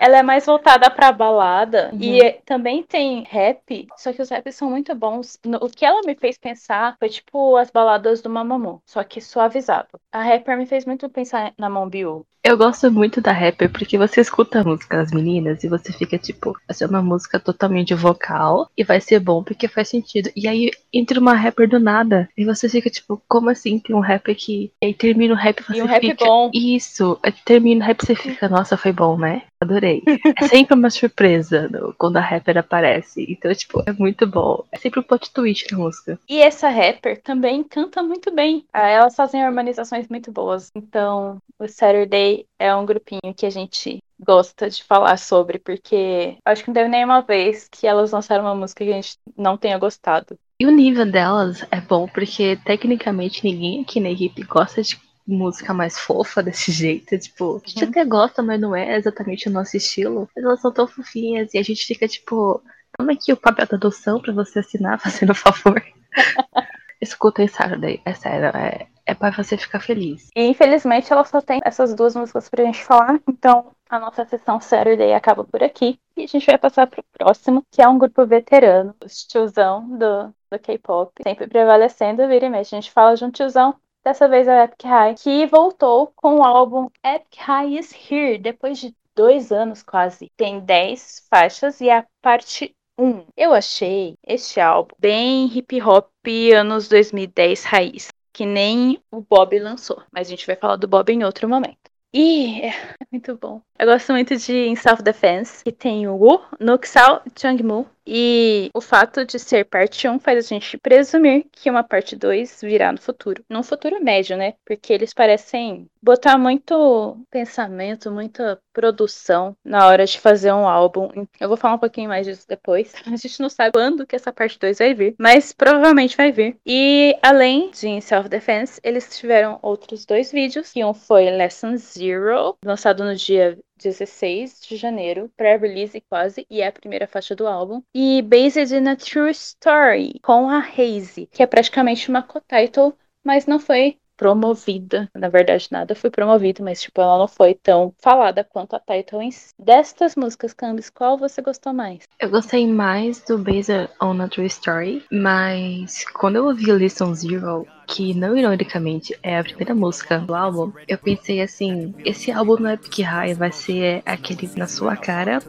Ela 0.00 0.18
é 0.18 0.22
mais 0.22 0.46
voltada 0.46 0.90
pra 0.90 1.12
balada 1.12 1.90
Uhum. 1.92 1.98
e 2.00 2.32
também 2.44 2.82
tem 2.82 3.24
rap, 3.28 3.86
só 3.96 4.12
que 4.12 4.22
os 4.22 4.30
raps 4.30 4.54
são 4.54 4.70
muito 4.70 4.94
bons. 4.94 5.38
O 5.60 5.68
que 5.68 5.84
ela 5.84 6.00
me 6.06 6.14
fez 6.14 6.38
pensar 6.38 6.96
foi 6.98 7.08
tipo 7.08 7.56
as 7.56 7.70
baladas 7.70 8.20
do 8.22 8.30
Mamamoo, 8.30 8.80
só 8.86 9.02
que 9.04 9.20
suavizado. 9.20 9.88
A 10.12 10.22
rapper 10.22 10.56
me 10.56 10.66
fez 10.66 10.84
muito 10.84 11.08
pensar 11.08 11.52
na 11.58 11.68
Monbiu. 11.70 12.24
Eu 12.44 12.58
gosto 12.58 12.90
muito 12.90 13.20
da 13.20 13.30
rapper 13.30 13.70
porque 13.70 13.96
você 13.96 14.20
escuta 14.20 14.60
a 14.60 14.64
música 14.64 14.96
das 14.96 15.12
meninas 15.12 15.62
e 15.62 15.68
você 15.68 15.92
fica 15.92 16.18
tipo, 16.18 16.52
vai 16.66 16.74
ser 16.74 16.86
uma 16.86 17.00
música 17.00 17.38
totalmente 17.38 17.94
vocal 17.94 18.68
e 18.76 18.82
vai 18.82 19.00
ser 19.00 19.20
bom 19.20 19.44
porque 19.44 19.68
faz 19.68 19.88
sentido. 19.88 20.28
E 20.34 20.48
aí 20.48 20.70
entra 20.92 21.20
uma 21.20 21.34
rapper 21.34 21.68
do 21.68 21.78
nada 21.78 22.28
e 22.36 22.44
você 22.44 22.68
fica 22.68 22.90
tipo, 22.90 23.22
como 23.28 23.48
assim 23.48 23.78
tem 23.78 23.94
um 23.94 24.00
rapper 24.00 24.34
que. 24.36 24.72
E 24.82 24.86
aí 24.86 24.94
termina 24.94 25.34
o 25.34 25.36
rap 25.36 25.60
e 25.60 25.62
você 25.64 25.78
E 25.78 25.82
um 25.82 25.86
rap 25.86 26.00
fica. 26.02 26.24
bom. 26.24 26.50
Isso, 26.52 27.16
termina 27.44 27.81
rap 27.82 28.04
você 28.04 28.14
fica, 28.16 28.48
nossa, 28.48 28.76
foi 28.76 28.92
bom, 28.92 29.16
né? 29.18 29.42
Adorei. 29.60 30.02
É 30.40 30.48
sempre 30.48 30.74
uma 30.74 30.90
surpresa 30.90 31.68
no- 31.68 31.94
quando 31.98 32.16
a 32.16 32.20
rapper 32.20 32.58
aparece. 32.58 33.24
Então, 33.28 33.52
tipo, 33.54 33.82
é 33.86 33.92
muito 33.92 34.26
bom. 34.26 34.64
É 34.72 34.78
sempre 34.78 35.00
um 35.00 35.02
plot 35.02 35.32
twist 35.32 35.70
na 35.72 35.78
música. 35.78 36.18
E 36.28 36.40
essa 36.40 36.68
rapper 36.68 37.20
também 37.22 37.62
canta 37.62 38.02
muito 38.02 38.32
bem. 38.34 38.64
Ah, 38.72 38.88
Elas 38.88 39.14
fazem 39.14 39.42
harmonizações 39.42 40.08
muito 40.08 40.32
boas. 40.32 40.70
Então, 40.74 41.38
o 41.58 41.68
Saturday 41.68 42.44
é 42.58 42.74
um 42.74 42.86
grupinho 42.86 43.34
que 43.36 43.46
a 43.46 43.50
gente 43.50 43.98
gosta 44.24 44.70
de 44.70 44.82
falar 44.84 45.16
sobre, 45.16 45.58
porque 45.58 46.36
acho 46.44 46.62
que 46.62 46.68
não 46.68 46.74
teve 46.74 46.88
nenhuma 46.88 47.22
vez 47.22 47.68
que 47.70 47.86
elas 47.86 48.12
lançaram 48.12 48.44
uma 48.44 48.54
música 48.54 48.84
que 48.84 48.90
a 48.90 48.94
gente 48.94 49.16
não 49.36 49.56
tenha 49.56 49.78
gostado. 49.78 50.38
E 50.60 50.66
o 50.66 50.70
nível 50.70 51.10
delas 51.10 51.64
é 51.72 51.80
bom 51.80 52.06
porque 52.06 52.56
tecnicamente 52.64 53.42
ninguém 53.44 53.82
aqui 53.82 53.98
na 53.98 54.10
equipe 54.10 54.42
gosta 54.44 54.80
de 54.82 54.96
música 55.26 55.72
mais 55.74 55.98
fofa 55.98 56.42
desse 56.42 56.70
jeito. 56.72 57.18
Tipo, 57.18 57.60
a 57.64 57.68
gente 57.68 57.84
Uhum. 57.84 57.90
até 57.90 58.04
gosta, 58.04 58.42
mas 58.42 58.60
não 58.60 58.74
é 58.74 58.96
exatamente 58.96 59.48
o 59.48 59.52
nosso 59.52 59.76
estilo. 59.76 60.28
Mas 60.34 60.44
elas 60.44 60.60
são 60.60 60.72
tão 60.72 60.86
fofinhas 60.86 61.52
e 61.54 61.58
a 61.58 61.62
gente 61.62 61.84
fica 61.86 62.06
tipo, 62.08 62.62
toma 62.96 63.12
aqui 63.12 63.32
o 63.32 63.36
papel 63.36 63.66
da 63.66 63.76
adoção 63.76 64.20
pra 64.20 64.32
você 64.32 64.60
assinar, 64.60 64.98
fazendo 65.00 65.34
favor. 65.34 65.82
Escuta 67.00 67.42
esse 67.42 67.54
Saturday, 67.56 68.00
é 68.04 68.14
sério, 68.14 68.56
é, 68.56 68.86
é 69.06 69.14
pra 69.14 69.30
você 69.32 69.56
ficar 69.56 69.80
feliz. 69.80 70.28
E 70.36 70.46
infelizmente 70.46 71.12
ela 71.12 71.24
só 71.24 71.40
tem 71.40 71.60
essas 71.64 71.94
duas 71.94 72.14
músicas 72.14 72.48
pra 72.48 72.64
gente 72.64 72.84
falar, 72.84 73.20
então 73.28 73.72
a 73.90 73.98
nossa 73.98 74.24
sessão 74.24 74.60
Saturday 74.60 75.12
acaba 75.12 75.42
por 75.42 75.62
aqui. 75.64 75.98
E 76.16 76.22
a 76.22 76.26
gente 76.28 76.46
vai 76.46 76.56
passar 76.58 76.86
pro 76.86 77.02
próximo, 77.18 77.64
que 77.72 77.82
é 77.82 77.88
um 77.88 77.98
grupo 77.98 78.24
veterano, 78.24 78.94
os 79.04 79.24
tiozão 79.24 79.98
do, 79.98 80.28
do 80.50 80.58
K-pop, 80.60 81.10
sempre 81.24 81.48
prevalecendo, 81.48 82.28
vira 82.28 82.46
e 82.46 82.50
mexe. 82.50 82.74
A 82.76 82.80
gente 82.80 82.92
fala 82.92 83.16
de 83.16 83.24
um 83.24 83.30
tiozão, 83.30 83.74
dessa 84.04 84.28
vez 84.28 84.48
é 84.48 84.60
o 84.60 84.64
Epic 84.64 84.84
High, 84.84 85.14
que 85.14 85.46
voltou 85.46 86.12
com 86.16 86.36
o 86.36 86.42
álbum 86.42 86.88
Epic 87.04 87.36
High 87.38 87.78
is 87.78 87.92
Here, 87.92 88.38
depois 88.38 88.78
de 88.78 88.94
dois 89.14 89.52
anos 89.52 89.82
quase. 89.82 90.30
Tem 90.36 90.60
10 90.60 91.26
faixas 91.30 91.80
e 91.80 91.90
a 91.90 92.06
parte 92.20 92.74
1. 92.98 93.26
Eu 93.36 93.52
achei 93.52 94.14
este 94.26 94.60
álbum 94.60 94.94
bem 94.98 95.46
hip 95.46 95.80
hop 95.82 96.08
anos 96.54 96.88
2010 96.88 97.64
raiz 97.64 98.08
que 98.32 98.46
nem 98.46 98.98
o 99.10 99.20
Bob 99.20 99.58
lançou. 99.58 100.02
Mas 100.10 100.26
a 100.26 100.30
gente 100.30 100.46
vai 100.46 100.56
falar 100.56 100.76
do 100.76 100.88
Bob 100.88 101.12
em 101.12 101.24
outro 101.24 101.48
momento. 101.48 101.78
E 102.14 102.60
é 102.62 102.74
muito 103.10 103.36
bom. 103.36 103.60
Eu 103.78 103.86
gosto 103.86 104.12
muito 104.12 104.36
de 104.36 104.66
In 104.66 104.76
Self 104.76 105.02
Defense, 105.02 105.64
que 105.64 105.72
tem 105.72 106.06
o 106.06 106.16
Woo, 106.16 106.42
Nuxal 106.60 107.22
Changmu. 107.38 107.86
E 108.06 108.70
o 108.74 108.80
fato 108.80 109.24
de 109.24 109.38
ser 109.38 109.64
parte 109.64 110.08
1 110.08 110.18
faz 110.18 110.44
a 110.44 110.48
gente 110.48 110.76
presumir 110.78 111.46
que 111.52 111.70
uma 111.70 111.84
parte 111.84 112.16
2 112.16 112.60
virá 112.62 112.92
no 112.92 113.00
futuro. 113.00 113.44
Num 113.48 113.62
futuro 113.62 114.02
médio, 114.02 114.36
né? 114.36 114.54
Porque 114.64 114.92
eles 114.92 115.14
parecem 115.14 115.88
botar 116.02 116.36
muito 116.36 117.16
pensamento, 117.30 118.10
muita 118.10 118.60
produção 118.72 119.56
na 119.64 119.86
hora 119.86 120.04
de 120.04 120.18
fazer 120.18 120.52
um 120.52 120.66
álbum. 120.66 121.26
Eu 121.38 121.48
vou 121.48 121.56
falar 121.56 121.74
um 121.74 121.78
pouquinho 121.78 122.08
mais 122.08 122.26
disso 122.26 122.46
depois. 122.48 122.92
A 123.06 123.16
gente 123.16 123.40
não 123.40 123.48
sabe 123.48 123.72
quando 123.72 124.06
que 124.06 124.16
essa 124.16 124.32
parte 124.32 124.58
2 124.58 124.78
vai 124.78 124.94
vir, 124.94 125.14
mas 125.18 125.52
provavelmente 125.52 126.16
vai 126.16 126.32
vir. 126.32 126.56
E 126.66 127.16
além 127.22 127.70
de 127.70 128.00
Self 128.00 128.28
Defense, 128.28 128.80
eles 128.82 129.16
tiveram 129.16 129.58
outros 129.62 130.04
dois 130.04 130.32
vídeos, 130.32 130.72
que 130.72 130.84
um 130.84 130.94
foi 130.94 131.30
Lesson 131.30 131.76
Zero, 131.76 132.56
lançado 132.64 133.04
no 133.04 133.14
dia 133.14 133.58
16 133.82 134.60
de 134.66 134.76
janeiro, 134.76 135.30
pré-release 135.36 136.00
quase, 136.08 136.46
e 136.48 136.60
é 136.60 136.66
a 136.66 136.72
primeira 136.72 137.06
faixa 137.06 137.34
do 137.34 137.46
álbum. 137.46 137.82
E 137.94 138.22
Based 138.22 138.74
in 138.74 138.88
a 138.88 138.96
True 138.96 139.30
Story, 139.30 140.20
com 140.22 140.48
a 140.48 140.58
Haze, 140.58 141.28
que 141.30 141.42
é 141.42 141.46
praticamente 141.46 142.08
uma 142.08 142.22
co-title, 142.22 142.94
mas 143.24 143.46
não 143.46 143.58
foi 143.58 143.98
promovida. 144.16 145.10
Na 145.14 145.28
verdade, 145.28 145.66
nada 145.72 145.96
foi 145.96 146.08
promovido, 146.08 146.62
mas 146.62 146.80
tipo, 146.80 147.00
ela 147.00 147.18
não 147.18 147.26
foi 147.26 147.54
tão 147.54 147.92
falada 147.98 148.44
quanto 148.44 148.76
a 148.76 148.80
title 148.80 149.20
em 149.20 149.32
si. 149.32 149.52
Destas 149.58 150.14
músicas, 150.14 150.52
Cambis, 150.52 150.88
qual 150.88 151.18
você 151.18 151.42
gostou 151.42 151.72
mais? 151.72 152.04
Eu 152.20 152.30
gostei 152.30 152.66
mais 152.66 153.20
do 153.24 153.36
Based 153.36 153.90
on 154.00 154.20
a 154.20 154.28
True 154.28 154.46
Story, 154.46 155.04
mas 155.10 156.04
quando 156.12 156.36
eu 156.36 156.46
ouvi 156.46 156.70
Listen 156.70 157.12
Zero, 157.14 157.66
que 157.92 158.14
não 158.14 158.34
ironicamente 158.34 159.14
é 159.22 159.38
a 159.38 159.44
primeira 159.44 159.74
música 159.74 160.18
do 160.18 160.34
álbum, 160.34 160.72
eu 160.88 160.96
pensei 160.96 161.42
assim, 161.42 161.94
esse 162.04 162.32
álbum 162.32 162.56
no 162.56 162.70
Epic 162.70 163.00
High 163.00 163.34
vai 163.34 163.52
ser 163.52 164.02
aquele 164.06 164.50
na 164.56 164.66
sua 164.66 164.96
cara 164.96 165.40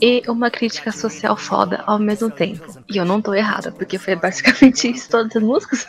e 0.00 0.22
uma 0.28 0.50
crítica 0.50 0.92
social 0.92 1.34
foda 1.34 1.82
ao 1.86 1.98
mesmo 1.98 2.30
tempo. 2.30 2.66
E 2.90 2.98
eu 2.98 3.06
não 3.06 3.22
tô 3.22 3.32
errada, 3.32 3.72
porque 3.72 3.98
foi 3.98 4.14
basicamente 4.20 4.90
isso 4.90 5.08
todas 5.08 5.34
as 5.34 5.42
músicas. 5.42 5.86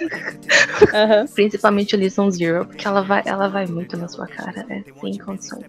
Aham. 0.94 1.26
Principalmente 1.36 1.96
o 1.96 2.00
Listen 2.00 2.32
Zero, 2.32 2.66
porque 2.66 2.88
ela 2.88 3.02
vai, 3.02 3.22
ela 3.26 3.50
vai 3.50 3.66
muito 3.68 3.98
na 3.98 4.08
sua 4.08 4.26
cara, 4.26 4.66
é 4.70 4.84
sem 5.02 5.18
condições. 5.18 5.66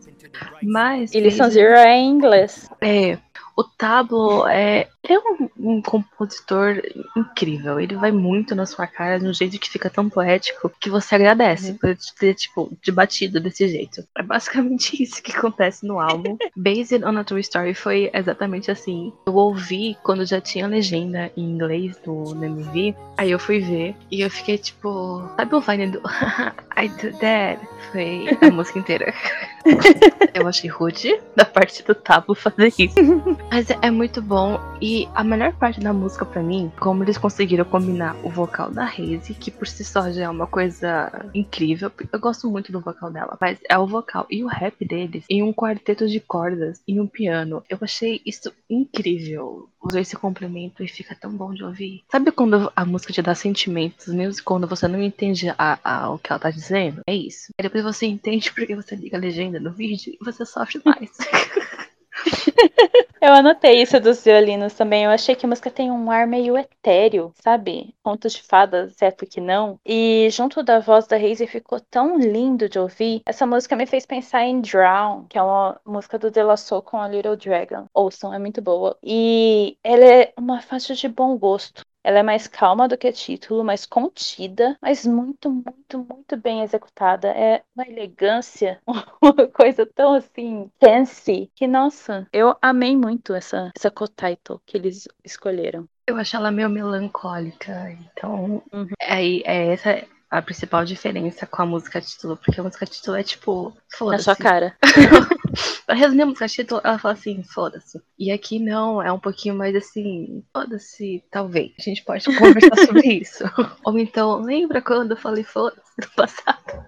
Mas. 0.62 1.12
E 1.12 1.20
Listen 1.20 1.50
Zero 1.50 1.74
é 1.74 1.96
em 1.96 2.08
inglês. 2.08 2.70
É. 2.80 3.18
O 3.60 3.64
Tablo 3.64 4.48
é, 4.48 4.88
é 5.06 5.18
um, 5.18 5.50
um 5.58 5.82
compositor 5.82 6.80
incrível. 7.14 7.78
Ele 7.78 7.94
vai 7.94 8.10
muito 8.10 8.54
na 8.54 8.64
sua 8.64 8.86
cara 8.86 9.20
de 9.20 9.26
um 9.26 9.34
jeito 9.34 9.58
que 9.58 9.68
fica 9.68 9.90
tão 9.90 10.08
poético 10.08 10.72
que 10.80 10.88
você 10.88 11.14
agradece 11.14 11.74
por 11.74 11.94
ter, 12.18 12.32
tipo, 12.32 12.72
de 12.82 12.90
batido 12.90 13.38
desse 13.38 13.68
jeito. 13.68 14.02
É 14.16 14.22
basicamente 14.22 14.96
isso 15.04 15.22
que 15.22 15.36
acontece 15.36 15.86
no 15.86 16.00
álbum. 16.00 16.38
Based 16.56 17.04
on 17.04 17.18
a 17.18 17.22
True 17.22 17.42
Story 17.42 17.74
foi 17.74 18.10
exatamente 18.14 18.70
assim. 18.70 19.12
Eu 19.26 19.34
ouvi 19.34 19.94
quando 20.02 20.24
já 20.24 20.40
tinha 20.40 20.66
legenda 20.66 21.30
em 21.36 21.42
inglês 21.42 22.00
no 22.06 22.32
MV. 22.42 22.96
Aí 23.18 23.30
eu 23.30 23.38
fui 23.38 23.60
ver 23.60 23.94
e 24.10 24.22
eu 24.22 24.30
fiquei 24.30 24.56
tipo. 24.56 25.22
Sabe 25.36 25.54
o 25.54 25.60
Vine 25.60 25.88
do 25.88 26.00
I 26.78 26.88
do 26.88 27.12
that? 27.18 27.60
Foi 27.92 28.26
a 28.40 28.50
música 28.50 28.78
inteira. 28.78 29.12
Eu 30.34 30.46
achei 30.46 30.70
rude 30.70 31.20
da 31.36 31.44
parte 31.44 31.82
do 31.82 31.94
Tablo 31.94 32.34
fazer 32.34 32.72
isso. 32.78 32.96
Mas 33.50 33.68
é, 33.70 33.90
muito 33.90 34.22
bom. 34.22 34.58
E 34.80 35.08
a 35.14 35.22
melhor 35.22 35.52
parte 35.54 35.80
da 35.80 35.92
música 35.92 36.24
pra 36.24 36.42
mim, 36.42 36.72
como 36.78 37.04
eles 37.04 37.18
conseguiram 37.18 37.64
combinar 37.64 38.16
o 38.22 38.30
vocal 38.30 38.70
da 38.70 38.84
Haze, 38.84 39.34
que 39.34 39.50
por 39.50 39.66
si 39.66 39.84
só 39.84 40.10
já 40.10 40.24
é 40.24 40.28
uma 40.28 40.46
coisa 40.46 41.26
incrível. 41.34 41.90
Eu 42.12 42.20
gosto 42.20 42.50
muito 42.50 42.72
do 42.72 42.80
vocal 42.80 43.10
dela, 43.10 43.36
mas 43.40 43.58
é 43.68 43.78
o 43.78 43.86
vocal 43.86 44.26
e 44.30 44.42
o 44.42 44.48
rap 44.48 44.84
deles 44.84 45.24
em 45.28 45.42
um 45.42 45.52
quarteto 45.52 46.08
de 46.08 46.20
cordas 46.20 46.80
e 46.86 47.00
um 47.00 47.06
piano. 47.06 47.62
Eu 47.68 47.78
achei 47.82 48.20
isso 48.24 48.52
incrível. 48.68 49.68
Os 49.82 49.92
dois 49.92 50.08
se 50.08 50.16
complementam 50.16 50.84
e 50.84 50.88
fica 50.88 51.14
tão 51.14 51.32
bom 51.32 51.52
de 51.54 51.64
ouvir. 51.64 52.04
Sabe 52.10 52.30
quando 52.32 52.70
a 52.76 52.84
música 52.84 53.12
te 53.12 53.22
dá 53.22 53.34
sentimentos, 53.34 54.08
mesmo 54.08 54.44
quando 54.44 54.66
você 54.66 54.86
não 54.86 55.02
entende 55.02 55.48
a, 55.58 55.78
a- 55.82 56.10
o 56.10 56.18
que 56.18 56.30
ela 56.30 56.38
tá 56.40 56.50
dizendo? 56.50 57.00
É 57.06 57.14
isso. 57.14 57.52
Aí 57.58 57.62
depois 57.62 57.82
você 57.82 58.06
entende 58.06 58.52
porque 58.54 58.76
você 58.76 58.94
liga 58.94 59.16
a 59.16 59.20
legenda 59.20 59.58
no 59.58 59.72
vídeo 59.72 60.12
e 60.20 60.24
você 60.24 60.44
sofre 60.44 60.80
mais. 60.84 61.10
Eu 63.20 63.32
anotei 63.34 63.80
isso 63.82 64.00
dos 64.00 64.22
violinos 64.24 64.74
também. 64.74 65.04
Eu 65.04 65.10
achei 65.10 65.34
que 65.34 65.44
a 65.46 65.48
música 65.48 65.70
tem 65.70 65.90
um 65.90 66.10
ar 66.10 66.26
meio 66.26 66.56
etéreo, 66.56 67.32
sabe? 67.42 67.94
Contos 68.02 68.32
de 68.32 68.42
fadas, 68.42 68.94
se 68.96 69.04
é 69.04 69.10
porque 69.10 69.40
não. 69.40 69.78
E 69.84 70.28
junto 70.30 70.62
da 70.62 70.80
voz 70.80 71.06
da 71.06 71.16
Hazy 71.16 71.46
ficou 71.46 71.80
tão 71.80 72.18
lindo 72.18 72.68
de 72.68 72.78
ouvir. 72.78 73.22
Essa 73.26 73.46
música 73.46 73.76
me 73.76 73.86
fez 73.86 74.06
pensar 74.06 74.44
em 74.44 74.60
Drown, 74.60 75.26
que 75.28 75.38
é 75.38 75.42
uma 75.42 75.80
música 75.84 76.18
do 76.18 76.30
De 76.30 76.42
La 76.42 76.56
Soul 76.56 76.82
com 76.82 76.98
a 77.00 77.08
Little 77.08 77.36
Dragon. 77.36 77.86
Ouçam, 77.94 78.32
é 78.34 78.38
muito 78.38 78.60
boa. 78.62 78.98
E 79.02 79.76
ela 79.82 80.04
é 80.04 80.32
uma 80.38 80.60
faixa 80.62 80.94
de 80.94 81.08
bom 81.08 81.36
gosto. 81.38 81.84
Ela 82.02 82.20
é 82.20 82.22
mais 82.22 82.46
calma 82.46 82.88
do 82.88 82.96
que 82.96 83.12
título, 83.12 83.62
mais 83.64 83.84
contida, 83.86 84.76
mas 84.80 85.04
muito, 85.06 85.50
muito, 85.50 85.98
muito 85.98 86.36
bem 86.36 86.62
executada. 86.62 87.28
É 87.28 87.62
uma 87.74 87.86
elegância, 87.86 88.80
uma 89.22 89.46
coisa 89.48 89.86
tão 89.86 90.14
assim, 90.14 90.70
fancy, 90.80 91.50
que 91.54 91.66
nossa, 91.66 92.26
eu 92.32 92.56
amei 92.62 92.96
muito 92.96 93.34
essa, 93.34 93.70
essa 93.76 93.90
co-title 93.90 94.60
que 94.66 94.76
eles 94.76 95.06
escolheram. 95.24 95.88
Eu 96.06 96.16
acho 96.16 96.36
ela 96.36 96.50
meio 96.50 96.68
melancólica, 96.68 97.90
então 97.92 98.62
Uhum. 98.72 98.88
aí 99.02 99.42
é 99.46 99.72
essa 99.72 100.04
a 100.30 100.40
principal 100.42 100.84
diferença 100.84 101.46
com 101.46 101.62
a 101.62 101.66
música 101.66 102.00
título, 102.00 102.36
porque 102.36 102.60
a 102.60 102.62
música 102.64 102.86
título 102.86 103.16
é 103.16 103.22
tipo, 103.22 103.76
Na 104.06 104.18
sua 104.18 104.36
cara. 104.36 104.76
A 105.86 105.94
música 106.26 106.46
título, 106.46 106.80
ela 106.84 106.98
fala 106.98 107.14
assim, 107.14 107.42
foda-se. 107.42 108.00
E 108.18 108.30
aqui 108.30 108.58
não, 108.58 109.02
é 109.02 109.12
um 109.12 109.18
pouquinho 109.18 109.54
mais 109.54 109.74
assim, 109.74 110.42
foda-se, 110.52 111.22
talvez. 111.30 111.72
A 111.78 111.82
gente 111.82 112.04
pode 112.04 112.24
conversar 112.24 112.76
sobre 112.86 113.06
isso. 113.14 113.44
Ou 113.84 113.98
então, 113.98 114.40
lembra 114.40 114.80
quando 114.80 115.12
eu 115.12 115.16
falei 115.16 115.44
foda-se 115.44 115.92
no 116.00 116.10
passado? 116.14 116.84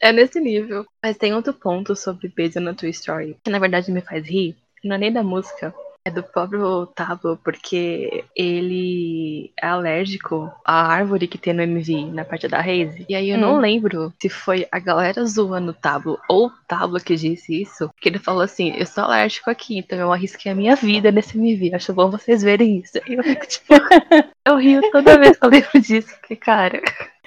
é 0.00 0.12
nesse 0.12 0.40
nível. 0.40 0.86
Mas 1.02 1.16
tem 1.16 1.34
outro 1.34 1.52
ponto 1.52 1.94
sobre 1.94 2.28
Based 2.28 2.58
on 2.58 2.68
a 2.68 2.74
True 2.74 2.90
Story, 2.90 3.36
que 3.42 3.50
na 3.50 3.58
verdade 3.58 3.92
me 3.92 4.00
faz 4.00 4.26
rir. 4.26 4.56
Não 4.82 4.96
é 4.96 4.98
nem 4.98 5.12
da 5.12 5.22
música, 5.22 5.74
é 6.06 6.10
do 6.10 6.22
próprio 6.22 6.86
Tablo, 6.94 7.38
porque 7.42 8.24
ele 8.36 9.50
é 9.58 9.66
alérgico 9.66 10.52
à 10.62 10.86
árvore 10.86 11.26
que 11.26 11.38
tem 11.38 11.54
no 11.54 11.62
MV, 11.62 12.10
na 12.12 12.26
parte 12.26 12.46
da 12.46 12.60
Haze. 12.60 13.06
E 13.08 13.14
aí 13.14 13.30
eu 13.30 13.38
não 13.38 13.54
Hum. 13.56 13.60
lembro 13.60 14.12
se 14.20 14.28
foi 14.28 14.66
a 14.70 14.78
galera 14.78 15.24
zoando 15.24 15.70
o 15.70 15.74
Tablo 15.74 16.18
ou 16.28 16.48
o 16.48 16.52
Tablo 16.68 17.00
que 17.00 17.16
disse 17.16 17.62
isso. 17.62 17.88
Que 17.98 18.10
ele 18.10 18.18
falou 18.18 18.42
assim: 18.42 18.74
Eu 18.76 18.84
sou 18.84 19.04
alérgico 19.04 19.48
aqui, 19.48 19.78
então 19.78 19.98
eu 19.98 20.12
arrisquei 20.12 20.52
a 20.52 20.54
minha 20.54 20.76
vida 20.76 21.10
nesse 21.10 21.38
MV. 21.38 21.74
Acho 21.74 21.94
bom 21.94 22.10
vocês 22.10 22.42
verem 22.42 22.80
isso. 22.80 22.98
E 23.08 23.14
eu 23.14 23.22
fico 23.22 23.46
tipo. 23.46 23.72
eu 24.46 24.56
rio 24.58 24.82
toda 24.92 25.18
vez 25.18 25.38
que 25.38 25.46
eu 25.46 25.50
lembro 25.50 25.80
disso, 25.80 26.14
porque, 26.20 26.36
cara. 26.36 26.82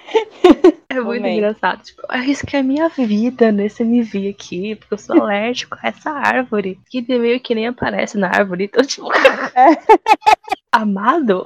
É 0.90 1.02
muito 1.02 1.28
engraçado. 1.28 1.84
Tipo, 1.84 2.02
eu 2.02 2.08
arrisquei 2.10 2.60
a 2.60 2.64
minha 2.64 2.90
vida 2.90 3.52
nesse 3.52 3.84
MV 3.84 4.30
aqui, 4.30 4.76
porque 4.76 4.94
eu 4.94 4.98
sou 4.98 5.16
alérgico 5.22 5.78
a 5.80 5.90
essa 5.90 6.10
árvore. 6.10 6.80
Que 6.90 7.02
meio 7.02 7.40
que 7.40 7.54
nem 7.54 7.68
aparece 7.68 8.18
na 8.18 8.28
árvore. 8.28 8.66
Então, 8.66 8.84
tipo. 8.84 9.08
Amado? 10.72 11.46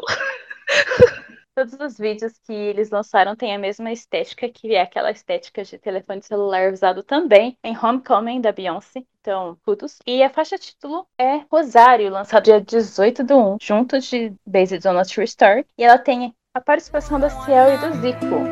Todos 1.54 1.74
os 1.80 1.98
vídeos 1.98 2.34
que 2.46 2.54
eles 2.54 2.90
lançaram 2.92 3.36
têm 3.36 3.54
a 3.54 3.60
mesma 3.60 3.92
estética, 3.92 4.48
que 4.48 4.74
é 4.74 4.82
aquela 4.82 5.12
estética 5.12 5.64
de 5.64 5.78
telefone 5.78 6.22
celular 6.22 6.72
usado 6.72 7.04
também 7.04 7.58
em 7.64 7.78
Homecoming 7.78 8.40
da 8.40 8.54
Beyoncé. 8.54 9.04
Então, 9.20 9.58
kudos. 9.66 10.00
E 10.08 10.24
a 10.24 10.30
faixa 10.30 10.58
título 10.58 11.06
é 11.18 11.44
Rosário, 11.52 12.10
lançado 12.10 12.46
dia 12.46 12.62
18 12.62 13.24
do 13.24 13.38
1, 13.38 13.58
junto 13.62 14.00
de 14.00 14.34
Based 14.46 14.88
on 14.88 14.98
a 14.98 15.04
True 15.04 15.26
Story. 15.26 15.66
E 15.78 15.84
ela 15.84 15.98
tem 15.98 16.34
a 16.54 16.60
participação 16.60 17.18
da 17.18 17.30
Ciel 17.30 17.74
e 17.74 17.78
do 17.78 18.02
Zico. 18.02 18.52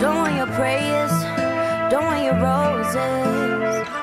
Don't 0.00 0.16
want 0.16 0.36
your 0.36 0.46
prayers, 0.54 1.12
your 2.24 2.36
roses. 2.36 3.99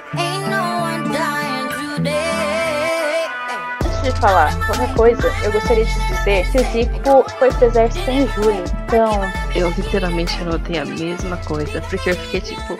De 4.13 4.19
falar 4.19 4.55
qualquer 4.65 4.93
coisa, 4.95 5.27
eu 5.43 5.51
gostaria 5.51 5.85
de 5.85 6.07
dizer 6.07 6.51
que 6.51 6.57
o 6.57 6.63
Zico 6.71 7.29
foi 7.37 7.49
pro 7.51 7.65
exército 7.65 8.09
em 8.09 8.27
julho. 8.29 8.63
Então, 8.85 9.21
Eu 9.55 9.69
literalmente 9.71 10.33
anotei 10.41 10.79
a 10.79 10.85
mesma 10.85 11.37
coisa, 11.37 11.81
porque 11.81 12.11
eu 12.11 12.15
fiquei 12.15 12.41
tipo, 12.41 12.77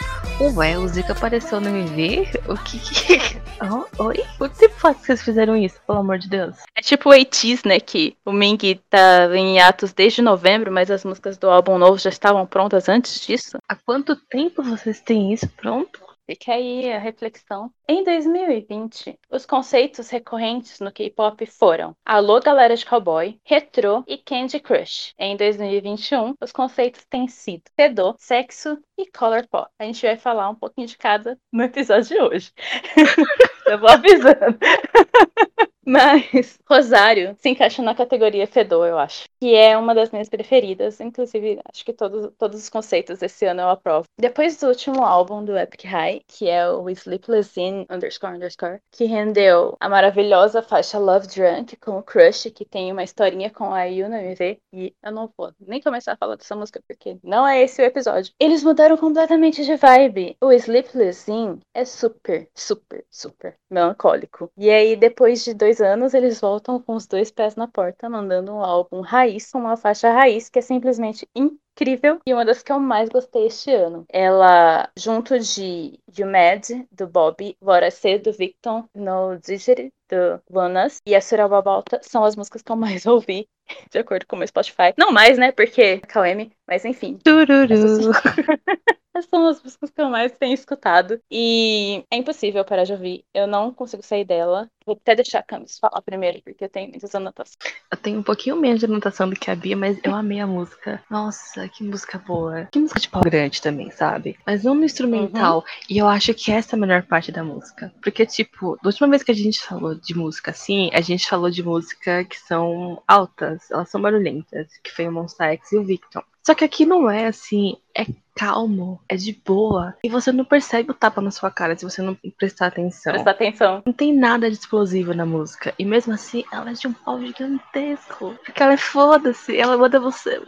ué, 0.56 0.78
o 0.78 0.88
Zika 0.88 1.14
apareceu 1.14 1.60
no 1.60 1.70
MV? 1.70 2.30
O 2.48 2.56
que 2.58 2.80
que. 2.80 3.38
Oh, 3.60 4.04
oi? 4.04 4.24
Por 4.38 4.52
que 4.52 4.70
foi 4.70 4.94
que 4.94 5.04
vocês 5.08 5.24
fizeram 5.24 5.58
isso, 5.58 5.82
pelo 5.88 5.98
amor 5.98 6.20
de 6.20 6.30
Deus? 6.30 6.56
é 6.76 6.82
tipo 6.82 7.10
o 7.10 7.12
80s, 7.12 7.66
né? 7.66 7.80
Que 7.80 8.16
o 8.24 8.32
Ming 8.32 8.80
tá 8.88 9.36
em 9.36 9.60
atos 9.60 9.92
desde 9.92 10.22
novembro, 10.22 10.72
mas 10.72 10.92
as 10.92 11.04
músicas 11.04 11.40
do 11.40 11.50
álbum 11.50 11.80
novo 11.80 11.98
já 11.98 12.12
estavam 12.12 12.46
prontas 12.46 12.88
antes 12.88 13.20
disso. 13.20 13.58
Há 13.68 13.76
quanto 13.76 14.16
tempo 14.16 14.62
vocês 14.62 15.02
têm 15.02 15.34
isso 15.34 15.50
pronto? 15.58 16.07
Fica 16.30 16.52
aí 16.52 16.92
a 16.92 17.00
reflexão. 17.00 17.72
Em 17.88 18.04
2020, 18.04 19.18
os 19.32 19.46
conceitos 19.46 20.10
recorrentes 20.10 20.78
no 20.82 20.92
K-pop 20.92 21.46
foram 21.46 21.96
Alô 22.04 22.42
Galera 22.42 22.76
de 22.76 22.86
Cowboy, 22.86 23.40
Retro 23.46 24.04
e 24.06 24.18
Candy 24.18 24.60
Crush. 24.60 25.14
Em 25.18 25.38
2021, 25.38 26.36
os 26.42 26.52
conceitos 26.52 27.06
têm 27.10 27.30
sido 27.30 27.64
Fedor, 27.78 28.16
Sexo 28.20 28.78
e 28.98 29.10
Color 29.10 29.48
Pop. 29.48 29.72
A 29.80 29.86
gente 29.86 30.06
vai 30.06 30.18
falar 30.18 30.50
um 30.50 30.56
pouquinho 30.56 30.88
de 30.88 30.98
cada 30.98 31.40
no 31.50 31.64
episódio 31.64 32.10
de 32.10 32.22
hoje. 32.22 32.52
Eu 33.68 33.80
vou 33.80 33.90
avisando. 33.90 34.58
Mas 35.88 36.60
Rosário 36.70 37.34
se 37.40 37.48
encaixa 37.48 37.82
na 37.82 37.96
categoria 37.96 38.46
Fedor, 38.46 38.88
eu 38.88 39.00
acho. 39.00 39.24
Que 39.40 39.56
é 39.56 39.78
uma 39.78 39.96
das 39.96 40.12
minhas 40.12 40.28
preferidas. 40.28 41.00
Inclusive, 41.00 41.62
acho 41.64 41.86
que 41.86 41.94
todos, 41.94 42.30
todos 42.38 42.60
os 42.60 42.70
conceitos 42.70 43.20
desse 43.20 43.46
ano 43.46 43.62
eu 43.62 43.70
aprovo. 43.70 44.06
Depois 44.20 44.58
do 44.58 44.68
último 44.68 45.02
álbum 45.06 45.46
do 45.46 45.58
Epic 45.58 45.86
High, 45.86 46.24
que 46.28 46.50
é 46.50 46.70
o 46.70 46.90
Sleepless 46.90 47.58
In 47.58 47.86
underscore 47.90 48.36
underscore, 48.36 48.82
que 48.92 49.06
rendeu 49.06 49.78
a 49.80 49.88
maravilhosa 49.88 50.62
faixa 50.62 51.00
Love 51.00 51.28
Drunk 51.28 51.78
com 51.78 52.00
o 52.00 52.04
Crush, 52.04 52.52
que 52.54 52.66
tem 52.66 52.92
uma 52.92 53.06
historinha 53.06 53.50
com 53.50 53.74
a 53.74 53.86
Yu 53.86 54.10
no 54.10 54.18
MV. 54.18 54.60
E 54.74 54.94
eu 55.02 55.12
não 55.14 55.32
vou 55.38 55.54
nem 55.58 55.82
começar 55.82 56.12
a 56.12 56.18
falar 56.18 56.36
dessa 56.36 56.54
música, 56.54 56.82
porque 56.86 57.18
não 57.24 57.48
é 57.48 57.64
esse 57.64 57.82
o 57.82 57.86
episódio. 57.86 58.34
Eles 58.38 58.62
mudaram 58.62 58.98
completamente 58.98 59.64
de 59.64 59.78
vibe. 59.78 60.36
O 60.42 60.52
Sleepless 60.52 61.32
In 61.32 61.62
é 61.74 61.86
super, 61.86 62.50
super, 62.54 63.06
super 63.10 63.57
melancólico. 63.70 64.52
E 64.58 64.70
aí, 64.70 64.96
depois 64.96 65.44
de 65.44 65.54
dois 65.54 65.82
anos, 65.82 66.14
eles 66.14 66.40
voltam 66.40 66.82
com 66.82 66.96
os 66.96 67.06
dois 67.06 67.32
pés 67.32 67.56
na 67.56 67.68
porta, 67.68 68.10
mandando 68.10 68.54
um 68.54 68.64
álbum 68.64 69.02
raiz, 69.02 69.54
uma 69.54 69.76
faixa 69.78 70.12
raiz 70.12 70.50
que 70.50 70.60
é 70.60 70.62
simplesmente 70.62 71.28
incrível 71.36 72.20
e 72.26 72.34
uma 72.34 72.46
das 72.46 72.64
que 72.64 72.72
eu 72.72 72.80
mais 72.80 73.10
gostei 73.10 73.48
este 73.48 73.72
ano. 73.74 74.06
Ela, 74.10 74.90
junto 74.98 75.38
de 75.40 76.00
You 76.18 76.28
Mad, 76.28 76.88
do 76.92 77.08
Bob, 77.08 77.56
Bora 77.62 77.92
C, 77.92 78.18
do 78.18 78.32
Victon, 78.32 78.86
No 78.96 79.38
Digit, 79.38 79.92
do 80.10 80.42
Lunas 80.50 81.02
e 81.06 81.16
a 81.16 81.22
Suraba 81.22 81.62
Balta 81.62 82.00
são 82.02 82.24
as 82.24 82.36
músicas 82.36 82.62
que 82.62 82.72
eu 82.72 82.76
mais 82.76 83.06
ouvi, 83.06 83.48
de 83.92 84.00
acordo 84.00 84.26
com 84.28 84.36
o 84.36 84.40
meu 84.40 84.48
Spotify. 84.48 84.94
Não 84.98 85.12
mais, 85.12 85.38
né? 85.38 85.52
Porque 85.52 86.00
KM, 86.00 86.52
mas 86.68 86.86
enfim. 86.86 87.20
Tururu. 87.24 88.12
Essas 89.18 89.30
são 89.30 89.48
as 89.48 89.64
músicas 89.64 89.90
que 89.90 90.00
eu 90.02 90.10
mais 90.10 90.32
tenho 90.34 90.54
escutado. 90.54 91.20
E 91.32 92.04
é 92.12 92.18
impossível 92.18 92.64
parar 92.64 92.84
de 92.84 92.94
ouvir. 92.94 93.26
Eu 93.34 93.48
não 93.48 93.74
consigo 93.74 94.04
sair 94.04 94.24
dela. 94.24 94.70
Vou 94.86 94.96
até 94.96 95.16
deixar 95.16 95.40
a 95.40 95.44
Camis 95.44 95.80
falar 95.80 96.02
primeiro, 96.02 96.42
porque 96.44 96.64
eu 96.64 96.70
tenho 96.70 96.90
muitas 96.90 97.14
anotações. 97.14 97.58
Eu 97.92 97.98
tenho 97.98 98.20
um 98.20 98.24
pouquinho 98.24 98.56
menos 98.56 98.80
de 98.80 98.86
anotação 98.86 99.30
do 99.30 99.36
que 99.36 99.52
a 99.52 99.56
Bia, 99.56 99.76
mas 99.76 100.00
eu 100.04 100.16
amei 100.16 100.40
a 100.40 100.48
música. 100.48 101.04
Nossa, 101.10 101.68
que 101.68 101.84
música 101.84 102.18
boa. 102.20 102.70
Que 102.72 102.80
música 102.80 103.00
de 103.00 103.10
pau 103.10 103.22
grande 103.22 103.62
também, 103.62 103.92
sabe? 103.92 104.38
Mas 104.46 104.64
não 104.64 104.76
no 104.76 104.86
instrumental. 104.86 105.66
E 105.90 105.98
eu 105.98 106.08
acho 106.08 106.34
que 106.34 106.52
essa 106.52 106.76
é 106.76 106.78
a 106.78 106.80
melhor 106.80 107.04
parte 107.04 107.32
da 107.32 107.44
música. 107.44 107.92
Porque, 108.02 108.26
tipo, 108.26 108.78
da 108.82 108.90
última 108.90 109.10
vez 109.10 109.24
que 109.24 109.32
a 109.32 109.36
gente 109.36 109.60
falou 109.60 109.96
de 109.96 110.16
música 110.16 110.52
assim, 110.52 110.90
a 110.94 111.02
gente 111.02 111.28
falou 111.28 111.50
de 111.50 111.64
música 111.64 112.24
que 112.24 112.40
são 112.40 113.02
altas, 113.06 113.57
elas 113.72 113.90
são 113.90 114.02
barulhentas, 114.02 114.68
que 114.84 114.92
foi 114.92 115.08
o 115.08 115.12
Monsta 115.12 115.46
X 115.46 115.72
e 115.72 115.78
o 115.78 115.84
Victor. 115.84 116.24
Só 116.46 116.56
que 116.56 116.64
aqui 116.64 116.86
não 116.86 117.12
é 117.12 117.28
assim, 117.28 117.76
é 117.94 118.06
calmo, 118.34 119.02
é 119.10 119.18
de 119.18 119.34
boa. 119.46 119.98
E 120.02 120.08
você 120.08 120.32
não 120.32 120.46
percebe 120.46 120.92
o 120.92 120.94
tapa 120.94 121.20
na 121.20 121.30
sua 121.30 121.52
cara 121.52 121.76
se 121.76 121.84
você 121.84 122.02
não 122.02 122.18
prestar 122.38 122.68
atenção. 122.68 123.12
Presta 123.12 123.32
atenção. 123.32 123.84
Não 123.86 123.92
tem 123.92 124.16
nada 124.16 124.50
de 124.50 124.56
explosivo 124.56 125.14
na 125.14 125.26
música. 125.26 125.74
E 125.78 125.84
mesmo 125.84 126.14
assim, 126.14 126.46
ela 126.54 126.70
é 126.70 126.74
de 126.74 126.88
um 126.88 126.94
pau 126.94 127.20
gigantesco. 127.20 128.34
Porque 128.46 128.64
ela 128.64 128.74
é 128.74 128.78
foda-se. 128.78 129.58
Ela 129.58 129.78
manda 129.78 130.00
você. 130.00 130.42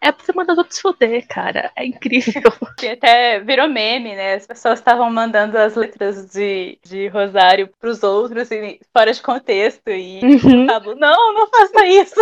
É, 0.00 0.12
pra 0.12 0.24
você 0.24 0.32
mandar 0.32 0.52
os 0.52 0.58
outros 0.58 0.78
foder, 0.78 1.26
cara. 1.26 1.70
É 1.76 1.84
incrível. 1.84 2.52
Que 2.78 2.88
até 2.94 3.40
virou 3.40 3.68
meme, 3.68 4.14
né? 4.14 4.34
As 4.34 4.46
pessoas 4.46 4.78
estavam 4.78 5.10
mandando 5.10 5.56
as 5.58 5.74
letras 5.74 6.26
de, 6.30 6.78
de 6.84 7.08
Rosário 7.08 7.68
pros 7.80 8.02
outros 8.02 8.50
e 8.50 8.78
fora 8.96 9.12
de 9.12 9.22
contexto. 9.22 9.88
E 9.88 10.20
Uhum. 10.22 10.64
o 10.64 10.66
Pablo, 10.66 10.94
não, 10.94 11.34
não 11.34 11.48
faça 11.48 11.86
isso. 11.86 12.20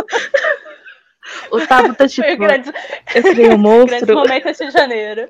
O 1.51 1.61
Tabo 1.67 1.95
tá 1.95 2.07
tipo. 2.09 2.27
Foi 2.27 2.35
o 2.35 2.39
grande, 2.39 2.73
Eu 3.15 3.23
criei 3.23 3.49
um 3.51 3.63
grande 3.87 4.07
monstro. 4.07 4.15
momento 4.15 4.53
de 4.53 4.71
janeiro. 4.71 5.29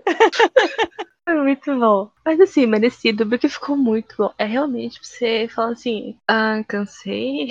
Foi 1.24 1.34
muito 1.36 1.74
bom. 1.78 2.10
Mas 2.24 2.38
assim, 2.40 2.66
merecido, 2.66 3.26
porque 3.26 3.48
ficou 3.48 3.76
muito 3.76 4.14
bom. 4.18 4.30
É 4.38 4.44
realmente 4.44 4.98
pra 5.00 5.08
você 5.08 5.48
falar 5.48 5.72
assim, 5.72 6.16
ah, 6.28 6.62
cansei, 6.68 7.48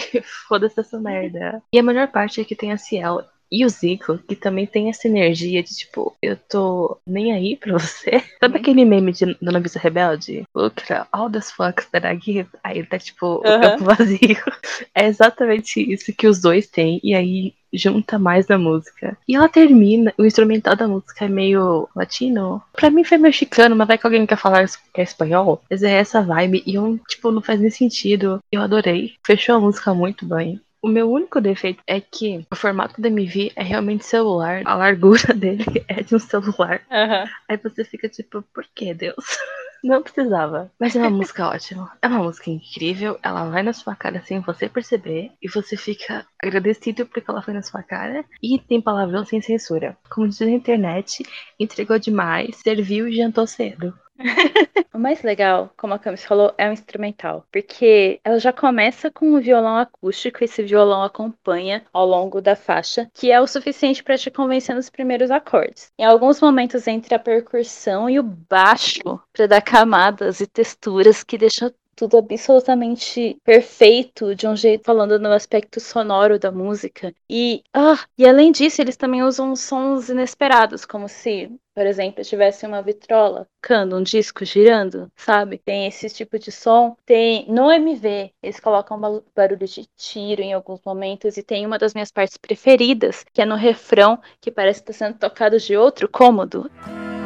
foda-se 0.47 0.79
essa 0.79 0.99
merda. 0.99 1.61
E 1.73 1.79
a 1.79 1.83
melhor 1.83 2.07
parte 2.09 2.39
é 2.39 2.43
que 2.43 2.55
tem 2.55 2.71
a 2.71 2.77
Ciel 2.77 3.21
e 3.53 3.63
o 3.63 3.69
Zico, 3.69 4.17
que 4.17 4.35
também 4.35 4.65
tem 4.65 4.89
essa 4.89 5.07
energia 5.07 5.61
de 5.61 5.69
tipo, 5.75 6.17
eu 6.19 6.35
tô 6.35 6.97
nem 7.05 7.31
aí 7.31 7.55
pra 7.55 7.73
você. 7.73 8.23
Sabe 8.41 8.57
aquele 8.57 8.83
meme 8.83 9.13
de 9.13 9.37
Dona 9.39 9.59
Vista 9.59 9.77
Rebelde? 9.77 10.43
Look 10.55 10.81
all 11.11 11.29
the 11.29 11.39
fucks 11.39 11.85
that 11.91 12.03
I 12.03 12.19
give. 12.19 12.49
Aí 12.63 12.79
ele 12.79 12.87
tá 12.87 12.97
tipo, 12.97 13.35
o 13.35 13.41
campo 13.41 13.83
vazio. 13.83 14.19
É 14.95 15.05
exatamente 15.05 15.79
isso 15.81 16.13
que 16.13 16.27
os 16.27 16.41
dois 16.41 16.67
têm. 16.67 16.99
E 17.03 17.13
aí 17.13 17.53
junta 17.71 18.17
mais 18.17 18.47
na 18.47 18.57
música. 18.57 19.17
E 19.27 19.35
ela 19.35 19.49
termina, 19.49 20.13
o 20.17 20.25
instrumental 20.25 20.75
da 20.75 20.87
música 20.87 21.25
é 21.25 21.29
meio 21.29 21.87
latino. 21.95 22.61
Pra 22.73 22.89
mim 22.89 23.03
foi 23.03 23.17
mexicano, 23.17 23.75
mas 23.75 23.87
vai 23.87 23.97
que 23.97 24.05
alguém 24.05 24.25
quer 24.25 24.37
falar 24.37 24.65
que 24.67 25.01
é 25.01 25.03
espanhol. 25.03 25.61
Mas 25.69 25.83
é 25.83 25.91
essa 25.91 26.21
vibe 26.21 26.63
e 26.65 26.75
eu, 26.75 26.99
tipo, 27.07 27.31
não 27.31 27.41
faz 27.41 27.59
nem 27.59 27.69
sentido. 27.69 28.39
Eu 28.51 28.61
adorei. 28.61 29.13
Fechou 29.25 29.55
a 29.55 29.59
música 29.59 29.93
muito 29.93 30.25
bem. 30.25 30.59
O 30.83 30.89
meu 30.89 31.09
único 31.09 31.39
defeito 31.39 31.81
é 31.87 32.01
que 32.01 32.45
o 32.51 32.55
formato 32.57 32.99
da 32.99 33.07
MV 33.07 33.53
é 33.55 33.63
realmente 33.63 34.05
celular. 34.05 34.63
A 34.65 34.75
largura 34.75 35.31
dele 35.33 35.63
é 35.87 36.03
de 36.03 36.13
um 36.13 36.19
celular. 36.19 36.81
Aham. 36.91 37.23
Aí 37.47 37.55
você 37.55 37.85
fica 37.85 38.09
tipo, 38.09 38.41
por 38.53 38.65
que, 38.75 38.93
Deus? 38.93 39.15
Não 39.81 40.03
precisava. 40.03 40.69
Mas 40.77 40.93
é 40.93 40.99
uma 40.99 41.09
música 41.09 41.47
ótima. 41.47 41.89
É 42.01 42.07
uma 42.07 42.23
música 42.23 42.49
incrível. 42.49 43.17
Ela 43.23 43.49
vai 43.49 43.63
na 43.63 43.71
sua 43.71 43.95
cara 43.95 44.21
sem 44.25 44.41
você 44.41 44.67
perceber. 44.67 45.31
E 45.41 45.49
você 45.49 45.77
fica 45.77 46.25
agradecido 46.41 47.05
porque 47.05 47.31
ela 47.31 47.41
foi 47.41 47.53
na 47.53 47.61
sua 47.61 47.81
cara. 47.81 48.25
E 48.41 48.59
tem 48.59 48.81
palavrão 48.81 49.23
sem 49.23 49.41
censura. 49.41 49.97
Como 50.09 50.27
diz 50.27 50.39
na 50.41 50.49
internet, 50.49 51.23
entregou 51.57 51.97
demais, 51.97 52.57
serviu 52.57 53.07
e 53.07 53.15
jantou 53.15 53.47
cedo. 53.47 53.93
O 54.93 54.99
mais 54.99 55.23
legal, 55.23 55.73
como 55.75 55.95
a 55.95 55.99
Camis 55.99 56.23
falou, 56.23 56.53
é 56.55 56.69
o 56.69 56.71
instrumental, 56.71 57.47
porque 57.51 58.19
ela 58.23 58.37
já 58.37 58.53
começa 58.53 59.09
com 59.09 59.33
um 59.33 59.41
violão 59.41 59.75
acústico, 59.75 60.43
esse 60.43 60.61
violão 60.61 61.01
acompanha 61.01 61.83
ao 61.91 62.05
longo 62.05 62.39
da 62.39 62.55
faixa, 62.55 63.09
que 63.11 63.31
é 63.31 63.41
o 63.41 63.47
suficiente 63.47 64.03
para 64.03 64.17
te 64.17 64.29
convencer 64.29 64.75
nos 64.75 64.91
primeiros 64.91 65.31
acordes. 65.31 65.91
Em 65.97 66.05
alguns 66.05 66.39
momentos 66.39 66.87
entre 66.87 67.15
a 67.15 67.19
percussão 67.19 68.07
e 68.07 68.19
o 68.19 68.23
baixo, 68.23 69.19
para 69.33 69.47
dar 69.47 69.61
camadas 69.61 70.39
e 70.39 70.45
texturas 70.45 71.23
que 71.23 71.37
deixam 71.37 71.71
tudo 71.95 72.17
absolutamente 72.17 73.37
perfeito 73.43 74.35
de 74.35 74.47
um 74.47 74.55
jeito 74.55 74.83
falando 74.83 75.19
no 75.19 75.31
aspecto 75.31 75.79
sonoro 75.79 76.39
da 76.39 76.51
música. 76.51 77.13
E 77.29 77.63
ah, 77.73 77.99
e 78.17 78.25
além 78.27 78.51
disso, 78.51 78.81
eles 78.81 78.97
também 78.97 79.23
usam 79.23 79.55
sons 79.55 80.09
inesperados, 80.09 80.85
como 80.85 81.07
se, 81.07 81.51
por 81.75 81.85
exemplo, 81.85 82.23
tivesse 82.23 82.65
uma 82.65 82.81
vitrola 82.81 83.47
tocando, 83.61 83.95
um 83.97 84.03
disco 84.03 84.43
girando, 84.45 85.11
sabe? 85.15 85.57
Tem 85.57 85.87
esse 85.87 86.09
tipo 86.09 86.37
de 86.37 86.51
som. 86.51 86.95
Tem 87.05 87.45
no 87.49 87.71
MV, 87.71 88.31
eles 88.41 88.59
colocam 88.59 88.99
ba- 88.99 89.21
barulho 89.35 89.67
de 89.67 89.85
tiro 89.95 90.41
em 90.41 90.53
alguns 90.53 90.81
momentos 90.85 91.37
e 91.37 91.43
tem 91.43 91.65
uma 91.65 91.77
das 91.77 91.93
minhas 91.93 92.11
partes 92.11 92.37
preferidas, 92.37 93.25
que 93.33 93.41
é 93.41 93.45
no 93.45 93.55
refrão, 93.55 94.19
que 94.41 94.51
parece 94.51 94.79
estar 94.81 94.93
sendo 94.93 95.17
tocado 95.17 95.59
de 95.59 95.77
outro 95.77 96.09
cômodo. 96.09 96.69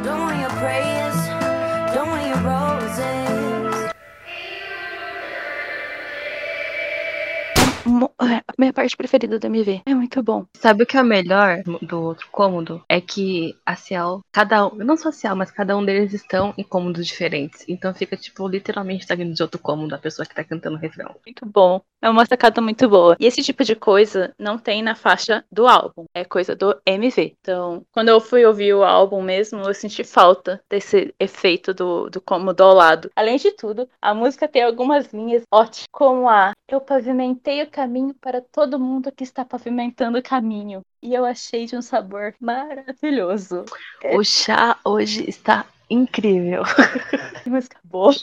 Don't 0.03 0.96
A 8.19 8.53
minha 8.58 8.73
parte 8.73 8.97
preferida 8.97 9.38
do 9.38 9.45
MV. 9.45 9.82
É 9.86 9.93
muito 9.93 10.23
bom. 10.23 10.45
Sabe 10.56 10.84
o 10.84 10.86
que 10.86 10.97
é 10.97 11.01
o 11.01 11.06
melhor 11.06 11.62
do 11.82 12.01
outro 12.01 12.27
cômodo? 12.32 12.84
É 12.89 12.99
que 12.99 13.56
a 13.65 13.75
Ciel, 13.75 14.21
cada 14.32 14.67
um, 14.67 14.75
não 14.75 14.97
só 14.97 15.10
a 15.10 15.12
Ciel, 15.12 15.36
mas 15.36 15.51
cada 15.51 15.77
um 15.77 15.86
deles 15.86 16.13
estão 16.13 16.53
em 16.58 16.63
cômodos 16.63 17.06
diferentes. 17.06 17.63
Então 17.67 17.93
fica, 17.93 18.17
tipo, 18.17 18.47
literalmente 18.47 19.06
tá 19.06 19.13
vindo 19.13 19.34
de 19.34 19.41
outro 19.43 19.60
cômodo 19.60 19.93
a 19.93 19.99
pessoa 19.99 20.25
que 20.25 20.34
tá 20.34 20.43
cantando 20.43 20.77
o 20.77 20.80
refrão. 20.80 21.15
Muito 21.25 21.45
bom. 21.45 21.82
É 22.01 22.10
uma 22.10 22.25
sacada 22.25 22.62
muito 22.62 22.88
boa. 22.88 23.15
E 23.19 23.25
esse 23.25 23.43
tipo 23.43 23.63
de 23.63 23.75
coisa 23.75 24.34
não 24.38 24.58
tem 24.58 24.82
na 24.82 24.95
faixa 24.95 25.43
do 25.51 25.67
álbum. 25.67 26.06
É 26.13 26.23
coisa 26.23 26.56
do 26.56 26.75
MV. 26.86 27.36
Então, 27.41 27.84
quando 27.91 28.10
eu 28.10 28.19
fui 28.19 28.45
ouvir 28.45 28.73
o 28.73 28.84
álbum 28.84 29.21
mesmo, 29.21 29.62
eu 29.62 29.73
senti 29.73 30.03
falta 30.03 30.62
desse 30.69 31.13
efeito 31.19 31.73
do, 31.73 32.10
do 32.10 32.21
cômodo 32.21 32.63
ao 32.63 32.73
lado. 32.73 33.12
Além 33.15 33.38
de 33.38 33.51
tudo, 33.51 33.88
a 34.01 34.13
música 34.13 34.47
tem 34.47 34.63
algumas 34.63 35.12
linhas 35.12 35.43
ótimas, 35.51 35.86
como 35.91 36.30
a 36.30 36.51
Eu 36.69 36.82
pavimentei 36.82 37.63
o 37.63 37.69
caminho 37.69 38.07
para 38.13 38.41
todo 38.41 38.80
mundo 38.80 39.12
que 39.12 39.24
está 39.24 39.43
pavimentando 39.46 40.17
o 40.17 40.24
caminho. 40.24 40.82
E 41.02 41.13
eu 41.13 41.26
achei 41.26 41.65
de 41.65 41.76
um 41.76 41.82
sabor 41.82 42.34
maravilhoso. 42.39 43.65
O 44.13 44.24
chá 44.24 44.78
hoje 44.84 45.30
está 45.30 45.65
incrível. 45.89 46.63
Que 47.43 47.50
música 47.50 47.78
boa. 47.84 48.13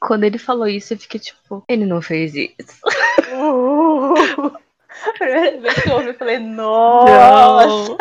Quando 0.00 0.24
ele 0.24 0.38
falou 0.38 0.66
isso, 0.66 0.94
eu 0.94 0.98
fiquei 0.98 1.20
tipo, 1.20 1.64
ele 1.68 1.84
não 1.84 2.00
fez 2.00 2.34
isso. 2.34 2.80
Primeira 5.16 5.60
vez 5.60 5.74
que 5.82 5.88
eu 5.88 5.94
ouvi, 5.94 6.08
eu 6.08 6.14
falei, 6.14 6.38
nossa! 6.38 7.96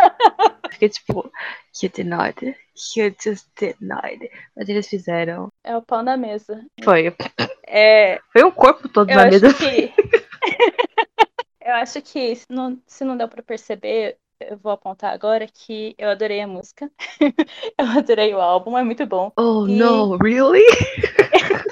Fiquei 0.71 0.89
tipo, 0.89 1.31
you 1.81 1.89
did 1.89 2.07
not, 2.07 2.45
you 2.95 3.15
just 3.21 3.47
did 3.57 3.75
not. 3.79 4.29
Mas 4.55 4.67
eles 4.69 4.87
fizeram. 4.87 5.49
É 5.63 5.75
o 5.75 5.81
pau 5.81 6.03
na 6.03 6.17
mesa. 6.17 6.65
Foi. 6.83 7.15
É, 7.67 8.19
Foi 8.33 8.43
um 8.43 8.51
corpo 8.51 8.89
todo 8.89 9.09
eu 9.09 9.15
na 9.15 9.25
mesa. 9.25 9.53
que. 9.53 9.93
eu 11.69 11.75
acho 11.75 12.01
que 12.01 12.35
se 12.35 12.45
não, 12.49 12.81
se 12.87 13.03
não 13.03 13.15
deu 13.15 13.27
pra 13.27 13.43
perceber, 13.43 14.17
eu 14.39 14.57
vou 14.57 14.71
apontar 14.71 15.13
agora 15.13 15.47
que 15.47 15.95
eu 15.97 16.09
adorei 16.09 16.41
a 16.41 16.47
música. 16.47 16.91
eu 17.77 17.85
adorei 17.97 18.33
o 18.33 18.41
álbum, 18.41 18.77
é 18.77 18.83
muito 18.83 19.05
bom. 19.05 19.31
Oh 19.37 19.67
E- 19.67 19.77
no, 19.77 20.17
really? 20.17 20.63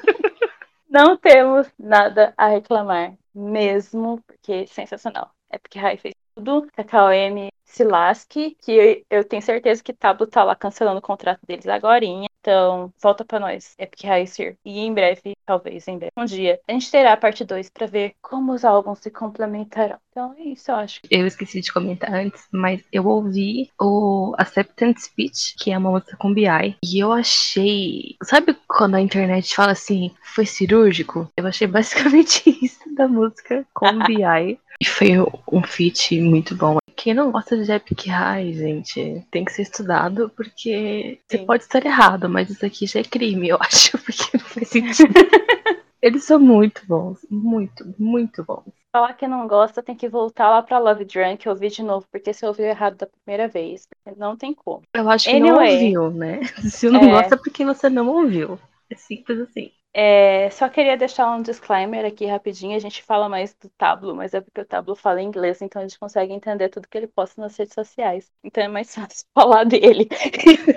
Não 0.89 1.17
temos 1.17 1.67
nada 1.77 2.33
a 2.38 2.47
reclamar, 2.47 3.13
mesmo, 3.36 4.21
porque 4.25 4.65
sensacional. 4.67 5.31
É 5.49 5.57
porque 5.57 5.77
Rai 5.77 5.97
fez 5.97 6.13
tudo, 6.36 6.67
Cacau 6.73 7.12
M 7.12 7.49
se 7.67 7.84
lasque, 7.84 8.58
que 8.62 8.71
eu, 8.71 9.03
eu 9.10 9.23
tenho 9.23 9.41
certeza 9.41 9.84
que 9.84 9.93
Tablo 9.93 10.25
tá 10.25 10.43
lá 10.43 10.56
cancelando 10.56 10.99
o 10.99 11.01
contrato 11.01 11.41
deles 11.45 11.67
agorinha. 11.67 12.27
Então, 12.39 12.93
volta 13.01 13.25
pra 13.25 13.41
nós. 13.41 13.75
Rai 14.01 14.25
Sir. 14.25 14.56
E 14.63 14.80
em 14.80 14.93
breve, 14.93 15.36
talvez 15.45 15.86
em 15.88 15.97
breve, 15.97 16.13
um 16.15 16.23
dia, 16.23 16.60
a 16.67 16.71
gente 16.71 16.89
terá 16.89 17.12
a 17.12 17.17
parte 17.17 17.43
2 17.43 17.69
pra 17.69 17.88
ver 17.88 18.13
como 18.21 18.53
os 18.53 18.63
álbuns 18.63 18.99
se 18.99 19.12
complementarão. 19.12 19.97
Então 20.10 20.34
é 20.38 20.43
isso, 20.43 20.71
eu 20.71 20.75
acho. 20.75 21.01
Eu 21.12 21.27
esqueci 21.27 21.60
de 21.60 21.73
comentar 21.73 22.12
antes, 22.13 22.47
mas 22.51 22.82
eu 22.91 23.06
ouvi 23.06 23.69
o 23.80 24.34
Acceptance 24.38 25.08
Speech, 25.08 25.56
que 25.60 25.71
é 25.71 25.77
uma 25.77 25.91
música 25.91 26.15
com 26.15 26.34
BI, 26.34 26.77
e 26.84 26.99
eu 26.99 27.12
achei. 27.12 28.15
Sabe 28.23 28.56
quando 28.65 28.95
a 28.95 29.01
internet 29.01 29.53
fala 29.53 29.73
assim, 29.73 30.12
foi 30.23 30.45
cirúrgico? 30.45 31.30
Eu 31.36 31.45
achei 31.45 31.67
basicamente 31.67 32.43
isso 32.63 32.80
da 32.95 33.10
música 33.10 33.65
com 33.73 33.99
BI. 34.06 34.58
E 34.80 34.86
foi 34.86 35.19
um 35.51 35.63
feat 35.63 36.19
muito 36.21 36.56
bom. 36.56 36.77
Quem 36.97 37.13
não 37.13 37.31
gosta 37.31 37.55
de 37.63 37.71
Epic 37.71 38.07
High, 38.07 38.53
gente, 38.53 39.25
tem 39.31 39.45
que 39.45 39.53
ser 39.53 39.62
estudado, 39.62 40.29
porque 40.36 41.19
você 41.27 41.38
pode 41.38 41.63
estar 41.63 41.86
errado, 41.86 42.27
mas 42.27 42.49
isso 42.49 42.65
aqui 42.65 42.88
já 42.88 42.99
é 42.99 43.03
crime, 43.03 43.49
eu 43.49 43.57
acho, 43.62 43.97
porque 43.99 44.38
não 44.38 44.43
faz 44.45 44.67
sentido. 44.67 45.13
Eles 46.01 46.23
são 46.23 46.39
muito 46.39 46.81
bons. 46.88 47.19
Muito, 47.29 47.86
muito 47.97 48.43
bons. 48.43 48.65
Falar 48.91 49.13
que 49.13 49.27
não 49.27 49.47
gosta 49.47 49.83
tem 49.83 49.95
que 49.95 50.10
voltar 50.10 50.49
lá 50.49 50.62
pra 50.63 50.79
Love 50.79 51.05
Drunk 51.05 51.45
e 51.45 51.49
ouvir 51.49 51.69
de 51.69 51.83
novo, 51.83 52.05
porque 52.12 52.33
você 52.33 52.45
ouviu 52.45 52.65
errado 52.65 52.97
da 52.97 53.07
primeira 53.07 53.47
vez. 53.47 53.88
Não 54.15 54.36
tem 54.36 54.53
como. 54.53 54.81
Eu 54.93 55.10
acho 55.10 55.29
que 55.29 55.39
não 55.39 55.60
Anyway. 55.60 55.97
ouviu, 55.97 56.12
né? 56.12 56.39
Se 56.69 56.89
não 56.89 57.01
É. 57.01 57.07
gosta 57.07 57.36
é 57.36 57.38
porque 57.38 57.65
você 57.65 57.89
não 57.89 58.07
ouviu. 58.07 58.60
É 58.89 58.95
simples 58.95 59.39
assim. 59.39 59.71
É, 59.93 60.50
só 60.52 60.69
queria 60.69 60.95
deixar 60.95 61.32
um 61.36 61.41
disclaimer 61.41 62.06
aqui 62.06 62.26
rapidinho. 62.26 62.76
A 62.76 62.80
gente 62.80 63.02
fala 63.02 63.28
mais 63.28 63.56
do 63.56 63.69
Tablo, 63.78 64.15
mas 64.15 64.34
é 64.34 64.41
porque 64.41 64.62
o 64.62 64.65
Tablo 64.65 64.95
fala 64.95 65.21
inglês, 65.21 65.62
então 65.62 65.82
a 65.82 65.88
gente 65.88 65.97
consegue 65.97 66.32
entender 66.34 66.69
tudo 66.69 66.88
que 66.88 66.97
ele 66.97 67.08
posta 67.08 67.41
nas 67.41 67.58
redes 67.58 67.73
sociais. 67.73 68.32
Então 68.43 68.63
é 68.63 68.67
mais 68.67 68.93
fácil 68.95 69.26
falar 69.34 69.63
dele. 69.63 70.08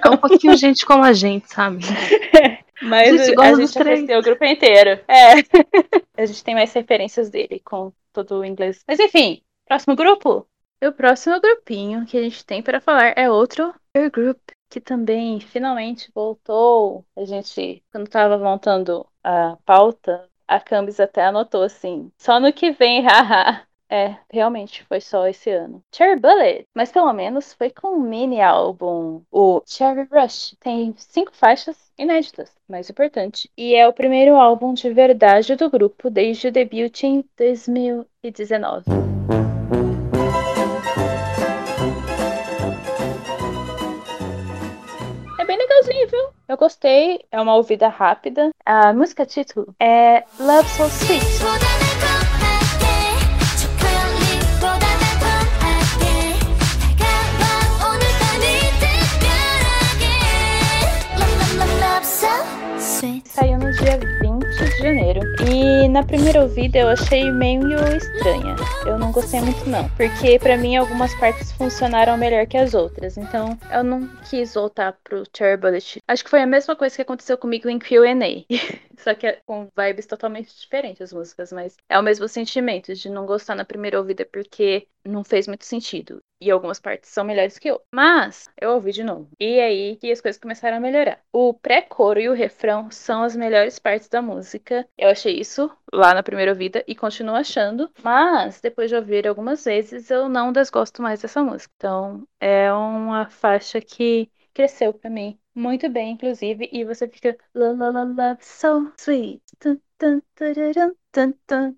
É 0.02 0.08
um 0.08 0.16
pouquinho 0.16 0.56
gente 0.56 0.86
como 0.86 1.04
a 1.04 1.12
gente, 1.12 1.52
sabe? 1.52 1.78
Mas 2.82 3.20
A 3.20 3.24
gente 3.24 3.32
a, 3.32 3.34
gosta 3.34 3.56
gente 3.56 3.60
dos 3.60 3.72
três. 3.74 3.98
aprendeu 4.00 4.18
o 4.20 4.22
grupo 4.22 4.44
inteiro. 4.44 5.00
É. 5.06 5.34
a 6.16 6.24
gente 6.24 6.42
tem 6.42 6.54
mais 6.54 6.72
referências 6.72 7.28
dele 7.28 7.60
com 7.62 7.92
todo 8.12 8.38
o 8.40 8.44
inglês. 8.44 8.82
Mas 8.88 8.98
enfim, 8.98 9.42
próximo 9.66 9.94
grupo? 9.94 10.46
O 10.82 10.92
próximo 10.92 11.38
grupinho 11.40 12.06
que 12.06 12.16
a 12.16 12.22
gente 12.22 12.42
tem 12.44 12.62
para 12.62 12.80
falar 12.80 13.12
é 13.16 13.30
outro 13.30 13.74
girl 13.94 14.10
group, 14.10 14.38
que 14.70 14.80
também 14.80 15.40
finalmente 15.40 16.10
voltou. 16.14 17.04
A 17.16 17.24
gente, 17.24 17.82
quando 17.92 18.08
tava 18.08 18.38
montando 18.38 19.06
a 19.22 19.58
pauta, 19.66 20.28
a 20.46 20.60
Cambis 20.60 21.00
até 21.00 21.24
anotou 21.24 21.62
assim: 21.62 22.10
só 22.16 22.40
no 22.40 22.52
que 22.52 22.70
vem, 22.70 23.02
haha. 23.04 23.66
É, 23.92 24.16
realmente 24.32 24.84
foi 24.84 25.00
só 25.00 25.26
esse 25.26 25.50
ano. 25.50 25.82
Cherry 25.92 26.20
Bullet, 26.20 26.64
mas 26.72 26.92
pelo 26.92 27.12
menos 27.12 27.52
foi 27.54 27.70
com 27.70 27.96
um 27.96 28.00
mini 28.00 28.40
álbum. 28.40 29.20
O 29.32 29.60
Cherry 29.66 30.06
Rush 30.08 30.54
tem 30.60 30.94
cinco 30.96 31.34
faixas 31.34 31.90
inéditas, 31.98 32.54
mais 32.68 32.88
importante. 32.88 33.50
E 33.58 33.74
é 33.74 33.88
o 33.88 33.92
primeiro 33.92 34.36
álbum 34.36 34.74
de 34.74 34.88
verdade 34.92 35.56
do 35.56 35.68
grupo 35.68 36.08
desde 36.08 36.46
o 36.46 36.52
debut 36.52 37.02
em 37.02 37.24
2019. 37.36 38.84
Eu 46.50 46.56
gostei, 46.56 47.20
é 47.30 47.40
uma 47.40 47.54
ouvida 47.54 47.86
rápida. 47.86 48.50
A 48.66 48.92
música 48.92 49.24
título 49.24 49.72
é 49.78 50.24
Love 50.40 50.68
So 50.70 50.84
Sweet. 50.86 52.09
De 64.80 64.86
janeiro. 64.86 65.20
E 65.46 65.88
na 65.88 66.02
primeira 66.02 66.42
ouvida 66.42 66.78
eu 66.78 66.88
achei 66.88 67.30
meio 67.30 67.68
estranha. 67.94 68.56
Eu 68.86 68.98
não 68.98 69.12
gostei 69.12 69.40
muito 69.40 69.68
não. 69.68 69.88
Porque 69.90 70.38
pra 70.38 70.56
mim 70.56 70.76
algumas 70.76 71.14
partes 71.20 71.52
funcionaram 71.52 72.16
melhor 72.16 72.46
que 72.46 72.56
as 72.56 72.72
outras. 72.72 73.18
Então 73.18 73.58
eu 73.70 73.84
não 73.84 74.08
quis 74.28 74.54
voltar 74.54 74.96
pro 75.04 75.24
Cherry 75.36 75.58
Bullet. 75.58 76.02
Acho 76.08 76.24
que 76.24 76.30
foi 76.30 76.42
a 76.42 76.46
mesma 76.46 76.74
coisa 76.74 76.96
que 76.96 77.02
aconteceu 77.02 77.36
comigo 77.36 77.68
em 77.68 77.78
Q&A. 77.78 78.44
Só 78.96 79.14
que 79.14 79.26
é 79.26 79.38
com 79.46 79.68
vibes 79.76 80.06
totalmente 80.06 80.54
diferentes 80.58 81.02
as 81.02 81.12
músicas. 81.12 81.52
Mas 81.52 81.76
é 81.88 81.98
o 81.98 82.02
mesmo 82.02 82.26
sentimento 82.26 82.94
de 82.94 83.10
não 83.10 83.26
gostar 83.26 83.54
na 83.54 83.64
primeira 83.64 83.98
ouvida 83.98 84.26
porque 84.30 84.86
não 85.04 85.24
fez 85.24 85.46
muito 85.46 85.64
sentido. 85.64 86.20
E 86.40 86.50
algumas 86.50 86.80
partes 86.80 87.10
são 87.10 87.22
melhores 87.24 87.58
que 87.58 87.70
outras. 87.70 87.86
Mas 87.92 88.48
eu 88.60 88.72
ouvi 88.72 88.92
de 88.92 89.04
novo. 89.04 89.28
E 89.38 89.58
é 89.58 89.64
aí 89.66 89.96
que 89.96 90.10
as 90.10 90.20
coisas 90.20 90.40
começaram 90.40 90.78
a 90.78 90.80
melhorar. 90.80 91.20
O 91.32 91.52
pré-coro 91.52 92.18
e 92.18 92.28
o 92.28 92.32
refrão 92.34 92.90
são 92.90 93.22
as 93.22 93.36
melhores 93.36 93.78
partes 93.78 94.08
da 94.08 94.22
música. 94.22 94.88
Eu 94.96 95.10
achei 95.10 95.38
isso 95.38 95.70
lá 95.92 96.14
na 96.14 96.22
primeira 96.22 96.52
ouvida 96.52 96.82
e 96.86 96.94
continuo 96.94 97.34
achando. 97.34 97.90
Mas 98.02 98.60
depois 98.60 98.88
de 98.88 98.96
ouvir 98.96 99.28
algumas 99.28 99.64
vezes, 99.64 100.10
eu 100.10 100.28
não 100.28 100.52
desgosto 100.52 101.02
mais 101.02 101.20
dessa 101.20 101.42
música. 101.42 101.72
Então 101.76 102.26
é 102.40 102.72
uma 102.72 103.28
faixa 103.28 103.80
que 103.80 104.30
cresceu 104.54 104.92
pra 104.94 105.10
mim. 105.10 105.38
Muito 105.54 105.88
bem, 105.88 106.12
inclusive, 106.12 106.68
e 106.72 106.84
você 106.84 107.08
fica 107.08 107.36
la 107.54 107.72
la 107.72 107.90
la 107.90 108.04
love 108.04 108.42
so 108.44 108.92
sweet. 108.98 109.42
Tum, 110.00 110.22
tararam, 110.34 110.94
tum, 111.12 111.34
tum. 111.46 111.76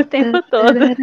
o 0.00 0.04
tempo 0.04 0.42
todo. 0.50 0.78
É 0.82 0.96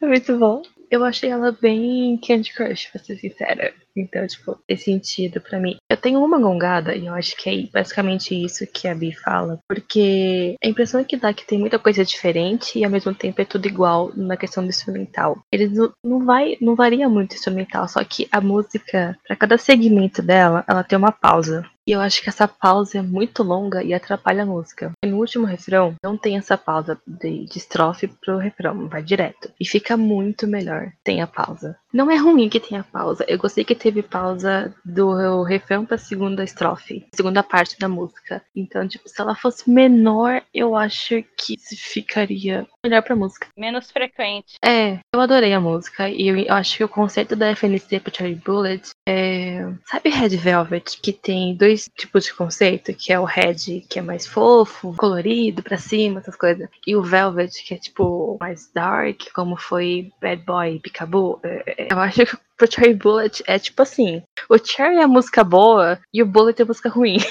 muito 0.06 0.38
bom. 0.38 0.62
Eu 0.90 1.04
achei 1.04 1.30
ela 1.30 1.50
bem 1.50 2.18
Candy 2.18 2.52
Crush, 2.52 2.90
pra 2.90 3.02
ser 3.02 3.16
sincera. 3.16 3.74
Então, 3.96 4.24
tipo, 4.26 4.56
esse 4.68 4.84
sentido 4.84 5.40
pra 5.40 5.58
mim. 5.58 5.76
Eu 5.90 5.96
tenho 5.96 6.22
uma 6.24 6.38
gongada, 6.38 6.94
e 6.94 7.06
eu 7.06 7.14
acho 7.14 7.36
que 7.36 7.50
é 7.50 7.70
basicamente 7.72 8.34
isso 8.34 8.66
que 8.66 8.86
a 8.86 8.94
Bi 8.94 9.12
fala. 9.12 9.58
Porque 9.68 10.54
a 10.62 10.68
impressão 10.68 11.02
que 11.02 11.16
dá 11.16 11.30
é 11.30 11.34
que 11.34 11.46
tem 11.46 11.58
muita 11.58 11.80
coisa 11.80 12.04
diferente 12.04 12.78
e 12.78 12.84
ao 12.84 12.90
mesmo 12.90 13.12
tempo 13.14 13.40
é 13.40 13.44
tudo 13.44 13.66
igual 13.66 14.12
na 14.14 14.36
questão 14.36 14.62
do 14.62 14.68
instrumental. 14.68 15.38
Eles 15.50 15.72
não, 15.72 15.92
não 16.04 16.24
vai, 16.24 16.56
não 16.60 16.76
varia 16.76 17.08
muito 17.08 17.32
o 17.32 17.34
instrumental, 17.34 17.88
só 17.88 18.04
que 18.04 18.28
a 18.30 18.40
música, 18.40 19.18
pra 19.26 19.36
cada 19.36 19.58
segmento 19.58 20.22
dela, 20.22 20.64
ela 20.68 20.84
tem 20.84 20.96
uma 20.96 21.10
pausa. 21.12 21.68
E 21.86 21.92
eu 21.92 22.00
acho 22.00 22.22
que 22.22 22.30
essa 22.30 22.48
pausa 22.48 22.98
é 22.98 23.02
muito 23.02 23.42
longa 23.42 23.82
e 23.82 23.92
atrapalha 23.92 24.42
a 24.42 24.46
música. 24.46 24.92
E 25.04 25.06
último 25.24 25.46
refrão, 25.46 25.94
não 26.02 26.16
tem 26.16 26.36
essa 26.36 26.56
pausa 26.56 27.00
de, 27.06 27.46
de 27.46 27.58
estrofe 27.58 28.06
pro 28.06 28.38
refrão, 28.38 28.88
vai 28.88 29.02
direto. 29.02 29.50
E 29.58 29.66
fica 29.66 29.96
muito 29.96 30.46
melhor. 30.46 30.92
Tem 31.02 31.20
a 31.20 31.26
pausa. 31.26 31.76
Não 31.92 32.10
é 32.10 32.16
ruim 32.16 32.48
que 32.48 32.60
tenha 32.60 32.84
pausa. 32.84 33.24
Eu 33.28 33.38
gostei 33.38 33.64
que 33.64 33.74
teve 33.74 34.02
pausa 34.02 34.74
do 34.84 35.42
refrão 35.42 35.86
pra 35.86 35.96
segunda 35.96 36.42
estrofe, 36.42 37.06
segunda 37.14 37.42
parte 37.42 37.78
da 37.78 37.88
música. 37.88 38.42
Então, 38.54 38.86
tipo, 38.86 39.08
se 39.08 39.20
ela 39.20 39.34
fosse 39.34 39.70
menor, 39.70 40.42
eu 40.52 40.76
acho 40.76 41.22
que 41.36 41.56
ficaria 41.76 42.66
melhor 42.82 43.02
pra 43.02 43.16
música. 43.16 43.48
Menos 43.56 43.90
frequente. 43.90 44.56
É, 44.64 44.98
eu 45.14 45.20
adorei 45.20 45.52
a 45.52 45.60
música 45.60 46.08
e 46.08 46.28
eu, 46.28 46.36
eu 46.36 46.54
acho 46.54 46.76
que 46.76 46.84
o 46.84 46.88
conceito 46.88 47.36
da 47.36 47.54
FNC 47.54 48.00
pro 48.00 48.14
Cherry 48.14 48.34
Bullet 48.34 48.90
é. 49.08 49.66
Sabe 49.86 50.10
Red 50.10 50.36
Velvet, 50.36 51.00
que 51.00 51.12
tem 51.12 51.54
dois 51.54 51.88
tipos 51.96 52.24
de 52.24 52.34
conceito? 52.34 52.92
Que 52.92 53.12
é 53.12 53.20
o 53.20 53.24
Red, 53.24 53.82
que 53.88 53.98
é 53.98 54.02
mais 54.02 54.26
fofo, 54.26 54.94
colorido, 54.96 55.13
pra 55.62 55.76
cima, 55.78 56.20
essas 56.20 56.36
coisas. 56.36 56.68
E 56.86 56.96
o 56.96 57.02
Velvet, 57.02 57.50
que 57.64 57.74
é 57.74 57.78
tipo 57.78 58.36
mais 58.40 58.70
dark, 58.72 59.20
como 59.34 59.56
foi 59.56 60.10
Bad 60.20 60.42
Boy, 60.44 60.80
Peekaboo. 60.80 61.40
É, 61.42 61.88
Eu 61.90 61.98
acho 61.98 62.24
que 62.26 62.36
pro 62.56 62.70
Cherry 62.70 62.94
Bullet 62.94 63.42
é 63.46 63.58
tipo 63.58 63.82
assim: 63.82 64.22
o 64.48 64.58
Cherry 64.58 64.96
é 64.96 65.02
a 65.02 65.08
música 65.08 65.42
boa 65.44 65.98
e 66.12 66.22
o 66.22 66.26
Bullet 66.26 66.60
é 66.60 66.64
a 66.64 66.66
música 66.66 66.88
ruim. 66.88 67.18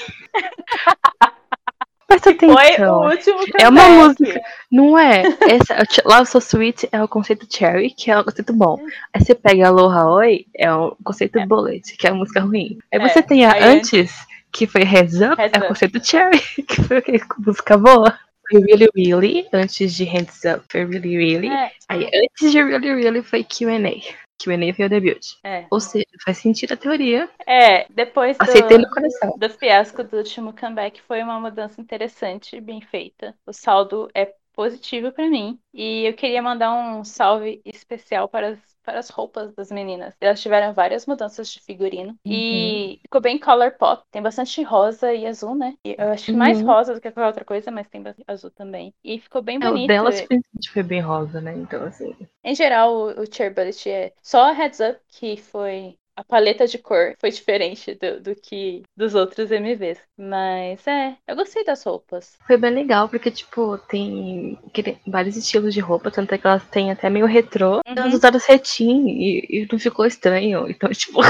Presta 2.06 2.34
Foi 2.34 2.48
o 2.50 2.58
atenção. 2.58 3.02
último 3.06 3.38
É 3.58 3.68
uma 3.68 3.88
música. 3.88 4.40
Não 4.70 4.98
é. 4.98 5.22
Essa, 5.48 5.76
Love 6.04 6.26
So 6.26 6.38
Sweet 6.38 6.88
é 6.92 7.02
o 7.02 7.08
conceito 7.08 7.46
Cherry, 7.50 7.90
que 7.90 8.10
é 8.10 8.18
o 8.18 8.24
conceito 8.24 8.52
bom. 8.52 8.78
Aí 9.12 9.24
você 9.24 9.34
pega 9.34 9.68
Aloha 9.68 10.04
Oi, 10.10 10.44
é 10.54 10.72
o 10.72 10.94
conceito 11.02 11.40
Bullet, 11.46 11.96
que 11.96 12.06
é 12.06 12.10
a 12.10 12.14
música 12.14 12.40
ruim. 12.40 12.78
Aí 12.92 13.00
É, 13.00 13.08
você 13.08 13.22
tem 13.22 13.44
a 13.46 13.52
aí 13.54 13.64
antes, 13.64 14.14
que 14.54 14.66
foi 14.66 14.84
Heads 14.84 15.20
Up, 15.20 15.36
Heads 15.36 15.62
é 15.62 15.66
conceito 15.68 16.04
Cherry, 16.06 16.38
que 16.68 16.82
foi 16.82 16.98
o 16.98 17.02
quê? 17.02 17.20
música 17.38 17.76
boa. 17.76 18.18
Foi 18.50 18.60
Really 18.60 18.88
Really, 18.94 19.48
antes 19.52 19.92
de 19.94 20.04
Hands 20.04 20.40
Up 20.44 20.64
foi 20.70 20.84
Really 20.84 21.16
Really. 21.16 21.48
É, 21.48 21.72
Aí 21.88 22.04
antes 22.14 22.52
de 22.52 22.62
Really 22.62 22.94
Really 22.94 23.22
foi 23.22 23.42
Q&A. 23.42 24.00
Q&A 24.38 24.74
foi 24.74 24.84
o 24.84 24.88
debut. 24.88 25.20
é. 25.42 25.64
Ou 25.70 25.80
seja, 25.80 26.04
faz 26.24 26.38
sentido 26.38 26.74
a 26.74 26.76
teoria. 26.76 27.28
É, 27.46 27.86
depois 27.90 28.36
do, 28.36 28.42
Aceitei 28.42 28.78
no 28.78 28.88
coração. 28.90 29.34
do 29.38 29.50
fiasco 29.50 30.04
do 30.04 30.16
último 30.18 30.52
comeback 30.52 31.00
foi 31.02 31.22
uma 31.22 31.40
mudança 31.40 31.80
interessante, 31.80 32.60
bem 32.60 32.80
feita. 32.80 33.34
O 33.46 33.52
saldo 33.52 34.08
é 34.14 34.32
positivo 34.52 35.10
pra 35.10 35.28
mim. 35.28 35.58
E 35.72 36.04
eu 36.04 36.12
queria 36.14 36.42
mandar 36.42 36.72
um 36.74 37.02
salve 37.04 37.60
especial 37.64 38.28
para 38.28 38.48
as, 38.50 38.58
para 38.84 38.98
as 39.00 39.08
roupas 39.10 39.54
das 39.54 39.70
meninas. 39.70 40.14
Elas 40.20 40.40
tiveram 40.42 40.74
várias 40.74 41.06
mudanças 41.06 41.48
de 41.52 41.60
figurino. 41.60 42.18
E 42.28 42.98
ficou 43.02 43.20
bem 43.20 43.38
color 43.38 43.72
pop. 43.78 44.04
Tem 44.10 44.22
bastante 44.22 44.62
rosa 44.62 45.12
e 45.14 45.26
azul, 45.26 45.54
né? 45.56 45.76
E 45.84 45.96
eu 45.98 46.10
acho 46.12 46.30
que 46.30 46.36
mais 46.36 46.60
Uhum. 46.60 46.66
rosa 46.66 46.94
do 46.94 47.00
que 47.00 47.10
qualquer 47.10 47.26
outra 47.28 47.44
coisa, 47.44 47.70
mas 47.70 47.88
tem 47.88 48.02
bastante 48.02 48.24
azul 48.28 48.50
também. 48.50 48.94
E 49.04 49.18
ficou 49.20 49.42
bem 49.42 49.60
É, 49.60 49.68
o 49.68 49.76
bonito. 49.76 49.84
dela 49.84 50.12
simplesmente 50.12 50.70
foi 50.72 50.82
bem 50.84 51.00
rosa, 51.00 51.40
né? 51.40 51.56
Então, 51.56 51.82
assim. 51.82 52.14
Em 52.44 52.54
geral, 52.54 52.92
o, 52.94 53.22
o 53.22 53.26
Cherry 53.32 53.52
Bullet 53.54 53.90
é 53.90 54.14
só 54.22 54.42
a 54.44 54.52
Heads 54.52 54.78
Up 54.80 55.00
que 55.08 55.36
foi. 55.36 55.98
A 56.16 56.22
paleta 56.22 56.66
de 56.66 56.78
cor 56.78 57.14
foi 57.20 57.30
diferente 57.30 57.94
do, 57.94 58.20
do 58.20 58.34
que 58.36 58.82
dos 58.96 59.14
outros 59.14 59.50
MVs. 59.50 59.98
Mas 60.16 60.86
é, 60.86 61.16
eu 61.26 61.34
gostei 61.34 61.64
das 61.64 61.82
roupas. 61.82 62.36
Foi 62.46 62.56
bem 62.56 62.72
legal, 62.72 63.08
porque, 63.08 63.30
tipo, 63.32 63.76
tem 63.88 64.58
vários 65.06 65.36
estilos 65.36 65.74
de 65.74 65.80
roupa, 65.80 66.10
tanto 66.10 66.32
é 66.32 66.38
que 66.38 66.46
elas 66.46 66.64
têm 66.68 66.92
até 66.92 67.10
meio 67.10 67.26
retrô. 67.26 67.80
Elas 67.84 68.06
Uhum. 68.10 68.14
usaram 68.14 68.38
cetim 68.38 69.06
e, 69.08 69.46
e 69.62 69.68
não 69.70 69.78
ficou 69.78 70.06
estranho. 70.06 70.68
Então, 70.70 70.88
tipo, 70.94 71.20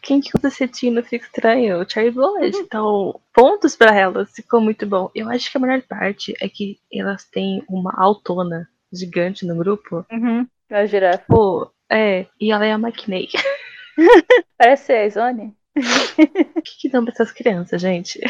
quem 0.00 0.20
que 0.20 0.30
usa 0.38 0.48
cetim 0.48 0.90
não 0.90 1.02
fica 1.02 1.24
estranho? 1.26 1.84
Cherry 1.90 2.12
Bullet. 2.12 2.56
Então, 2.56 3.20
pontos 3.34 3.74
pra 3.74 3.94
elas, 3.94 4.30
ficou 4.32 4.60
muito 4.60 4.86
bom. 4.86 5.10
Eu 5.14 5.28
acho 5.28 5.50
que 5.50 5.56
a 5.58 5.60
melhor 5.60 5.82
parte 5.82 6.34
é 6.40 6.48
que 6.48 6.78
elas 6.92 7.24
têm 7.24 7.64
uma 7.68 7.92
autona 7.96 8.68
gigante 8.92 9.44
no 9.44 9.56
grupo. 9.56 10.06
Uhum. 10.10 10.46
A 10.70 10.86
girafa. 10.86 11.24
Pô, 11.26 11.68
é, 11.90 12.26
e 12.40 12.52
ela 12.52 12.64
é 12.64 12.72
a 12.72 12.78
Maquinei. 12.78 13.28
Parece 14.58 14.92
a 14.92 15.06
Izone. 15.06 15.54
O 15.76 16.62
que, 16.62 16.78
que 16.80 16.88
dão 16.90 17.04
pra 17.04 17.12
essas 17.12 17.30
crianças, 17.32 17.80
gente? 17.80 18.20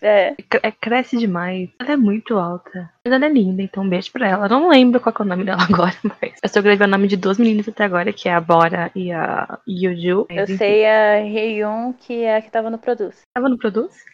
É. 0.00 0.34
Cre- 0.48 0.60
é, 0.62 0.70
cresce 0.70 1.16
demais. 1.16 1.70
Ela 1.80 1.92
é 1.92 1.96
muito 1.96 2.38
alta. 2.38 2.90
Mas 3.04 3.12
ela 3.14 3.26
é 3.26 3.28
linda, 3.28 3.62
então 3.62 3.82
um 3.82 3.88
beijo 3.88 4.12
pra 4.12 4.28
ela. 4.28 4.48
Não 4.48 4.68
lembro 4.68 5.00
qual 5.00 5.14
é 5.18 5.22
o 5.22 5.24
nome 5.26 5.44
dela 5.44 5.62
agora, 5.68 5.94
mas 6.04 6.34
eu 6.42 6.48
só 6.48 6.60
gravei 6.62 6.86
o 6.86 6.90
nome 6.90 7.08
de 7.08 7.16
duas 7.16 7.38
meninas 7.38 7.68
até 7.68 7.84
agora, 7.84 8.12
que 8.12 8.28
é 8.28 8.34
a 8.34 8.40
Bora 8.40 8.90
e 8.94 9.10
a 9.12 9.58
Yuju. 9.68 10.26
Eu 10.28 10.44
enfim. 10.44 10.56
sei 10.56 10.86
a 10.86 11.20
Ryun, 11.22 11.92
que 11.94 12.22
é 12.22 12.36
a 12.36 12.42
que 12.42 12.50
tava 12.50 12.70
no 12.70 12.78
Produce. 12.78 13.22
Tava 13.34 13.48
no 13.48 13.58
Produce? 13.58 14.04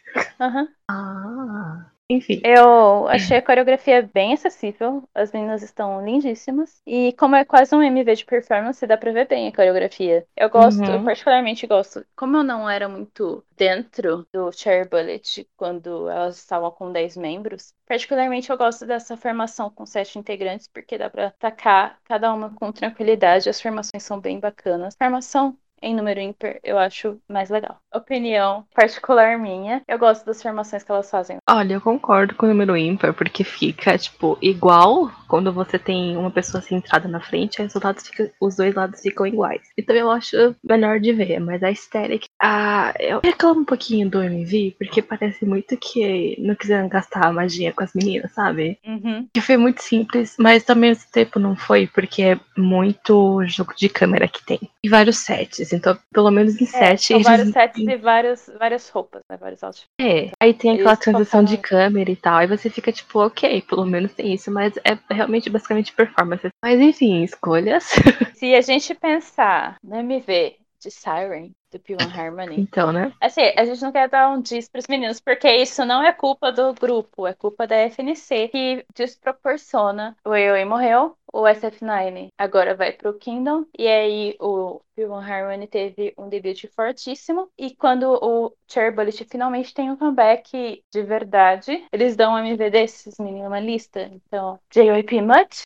Aham. 0.40 0.68
Ah, 0.88 1.86
enfim. 2.09 2.48
Eu 2.48 3.09
achei 3.09 3.38
a 3.38 3.42
coreografia 3.42 4.09
bem 4.14 4.32
acessível. 4.34 5.09
As 5.12 5.32
meninas 5.32 5.62
estão 5.62 6.04
lindíssimas. 6.04 6.80
E 6.86 7.12
como 7.14 7.34
é 7.34 7.44
quase 7.44 7.74
um 7.74 7.82
MV 7.82 8.14
de 8.14 8.24
performance, 8.24 8.86
dá 8.86 8.96
pra 8.96 9.11
ver 9.11 9.26
bem 9.26 9.48
a 9.48 9.52
coreografia. 9.54 10.24
Eu 10.36 10.48
gosto, 10.48 10.88
Uhum. 10.88 10.92
eu 10.92 11.02
particularmente 11.02 11.66
gosto. 11.66 12.07
Como 12.14 12.36
eu 12.36 12.44
não 12.44 12.70
era 12.70 12.88
muito 12.88 13.44
dentro 13.57 14.26
do 14.32 14.52
Cherry 14.52 14.88
Bullet 14.88 15.48
quando 15.57 16.09
elas 16.09 16.36
estavam 16.38 16.70
com 16.70 16.92
10 16.92 17.16
membros, 17.16 17.74
particularmente 17.86 18.48
eu 18.50 18.57
gosto 18.57 18.86
dessa 18.86 19.16
formação 19.16 19.68
com 19.70 19.84
7 19.84 20.18
integrantes, 20.18 20.68
porque 20.68 20.96
dá 20.96 21.11
pra 21.11 21.28
atacar 21.28 21.98
cada 22.04 22.32
uma 22.32 22.54
com 22.54 22.70
tranquilidade. 22.70 23.48
As 23.48 23.61
formações 23.61 24.04
são 24.04 24.20
bem 24.20 24.38
bacanas. 24.38 24.94
Formação 24.96 25.59
em 25.83 25.95
número 25.95 26.20
ímpar, 26.20 26.57
eu 26.64 26.79
acho 26.79 27.18
mais 27.29 27.51
legal. 27.51 27.79
Opinião 27.95 28.64
particular 28.74 29.39
minha, 29.39 29.83
eu 29.89 29.99
gosto 29.99 30.24
das 30.27 30.43
formações 30.43 30.83
que 30.83 30.91
elas 30.91 31.11
fazem. 31.11 31.39
Olha, 31.49 31.74
eu 31.74 31.81
concordo 31.81 32.35
com 32.35 32.47
o 32.47 32.49
número 32.49 32.77
ímpar, 32.77 33.12
porque 33.14 33.45
fica, 33.45 33.97
tipo, 33.99 34.39
igual 34.41 35.11
quando 35.29 35.53
você 35.53 35.79
tem 35.79 36.16
uma 36.16 36.31
pessoa 36.31 36.61
centrada 36.61 37.09
na 37.09 37.20
frente, 37.20 37.61
os, 37.62 37.72
fica- 38.07 38.31
os 38.41 38.57
dois 38.57 38.74
lados 38.74 39.01
ficam 39.01 39.27
iguais. 39.27 39.62
Então 39.77 39.95
eu 39.95 40.11
acho 40.11 40.55
melhor 40.62 41.01
de 41.01 41.12
ver, 41.12 41.41
mas 41.41 41.62
a 41.62 41.70
estética. 41.70 42.27
Ah, 42.41 42.93
eu 42.99 43.20
reclamo 43.22 43.61
um 43.61 43.64
pouquinho 43.64 44.09
do 44.09 44.22
MV, 44.22 44.77
porque 44.79 45.03
parece 45.03 45.45
muito 45.45 45.77
que 45.77 46.37
não 46.41 46.55
quiseram 46.55 46.89
gastar 46.89 47.27
a 47.27 47.33
magia 47.33 47.72
com 47.72 47.83
as 47.83 47.93
meninas, 47.95 48.33
sabe? 48.33 48.79
Uhum. 48.87 49.27
Que 49.33 49.41
foi 49.41 49.57
muito 49.57 49.83
simples, 49.83 50.37
mas 50.39 50.64
também 50.64 50.91
ao 50.91 50.97
mesmo 50.97 51.11
tempo 51.11 51.39
não 51.39 51.57
foi, 51.57 51.87
porque 51.87 52.22
é 52.22 52.41
muito 52.57 53.45
jogo 53.47 53.74
de 53.74 53.89
câmera 53.89 54.29
que 54.29 54.45
tem. 54.45 54.61
E 54.85 54.89
vários 54.89 55.18
sets, 55.18 55.72
então 55.77 55.99
pelo 56.12 56.31
menos 56.31 56.61
em 56.61 56.66
É, 56.72 56.97
sete 56.97 57.05
são 57.07 57.22
vários 57.22 57.49
sets 57.49 57.87
e 57.87 57.97
vários, 57.97 58.47
várias 58.59 58.89
roupas, 58.89 59.22
né? 59.31 59.37
Vários 59.37 59.62
outfits. 59.62 59.89
é, 60.01 60.31
aí 60.43 60.53
tem 60.53 60.72
aquela 60.72 60.97
Eles 60.97 60.99
transição 60.99 61.43
de 61.43 61.57
câmera 61.57 62.11
e 62.11 62.16
tal, 62.16 62.37
aí 62.37 62.47
você 62.47 62.68
fica 62.68 62.93
tipo, 62.93 63.18
ok, 63.20 63.62
pelo 63.62 63.85
menos 63.87 64.12
tem 64.12 64.35
isso, 64.35 64.51
mas 64.51 64.74
é 64.85 64.99
realmente 65.11 65.49
basicamente 65.49 65.93
performance. 65.93 66.49
Mas 66.62 66.81
enfim, 66.81 67.22
escolhas. 67.22 67.85
Se 68.33 68.55
a 68.55 68.61
gente 68.61 68.95
pensar 68.95 69.79
no 69.83 69.97
MV 69.97 70.59
de 70.81 70.91
Siren, 70.91 71.51
do 71.72 71.79
P1 71.79 72.16
Harmony, 72.16 72.61
Então, 72.61 72.93
né? 72.93 73.12
assim, 73.20 73.43
a 73.57 73.64
gente 73.64 73.83
não 73.83 73.93
quer 73.93 74.09
dar 74.09 74.31
um 74.31 74.41
diss 74.41 74.68
pros 74.68 74.87
meninos, 74.89 75.20
porque 75.20 75.51
isso 75.51 75.85
não 75.85 76.03
é 76.03 76.12
culpa 76.12 76.53
do 76.53 76.72
grupo, 76.74 77.27
é 77.27 77.35
culpa 77.35 77.66
da 77.66 77.77
FNC, 77.77 78.49
que 78.49 78.85
desproporciona. 78.95 80.16
O 80.24 80.31
AOA 80.31 80.64
morreu, 80.64 81.16
o 81.33 81.43
SF9 81.43 82.29
agora 82.39 82.74
vai 82.74 82.93
pro 82.93 83.14
Kingdom, 83.18 83.64
e 83.79 83.87
aí 83.87 84.37
o 84.41 84.81
P1 84.97 85.22
Harmony 85.22 85.66
teve 85.66 86.14
um 86.16 86.29
debut 86.29 86.64
fortíssimo, 86.74 87.49
e 87.59 87.74
quando 87.74 88.05
o 88.22 88.53
Cherry 88.68 88.95
Bullet 88.95 89.24
finalmente 89.24 89.74
tem 89.74 89.91
um 89.91 89.97
comeback 89.97 90.83
de 90.93 91.03
verdade, 91.03 91.85
eles 91.93 92.16
dão 92.16 92.35
um 92.35 92.39
MV 92.39 92.70
desses, 92.70 93.18
minimalista. 93.18 94.11
Então, 94.12 94.59
JYP 94.72 95.20
Much? 95.20 95.62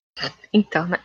Então, 0.53 0.87
né? 0.87 0.99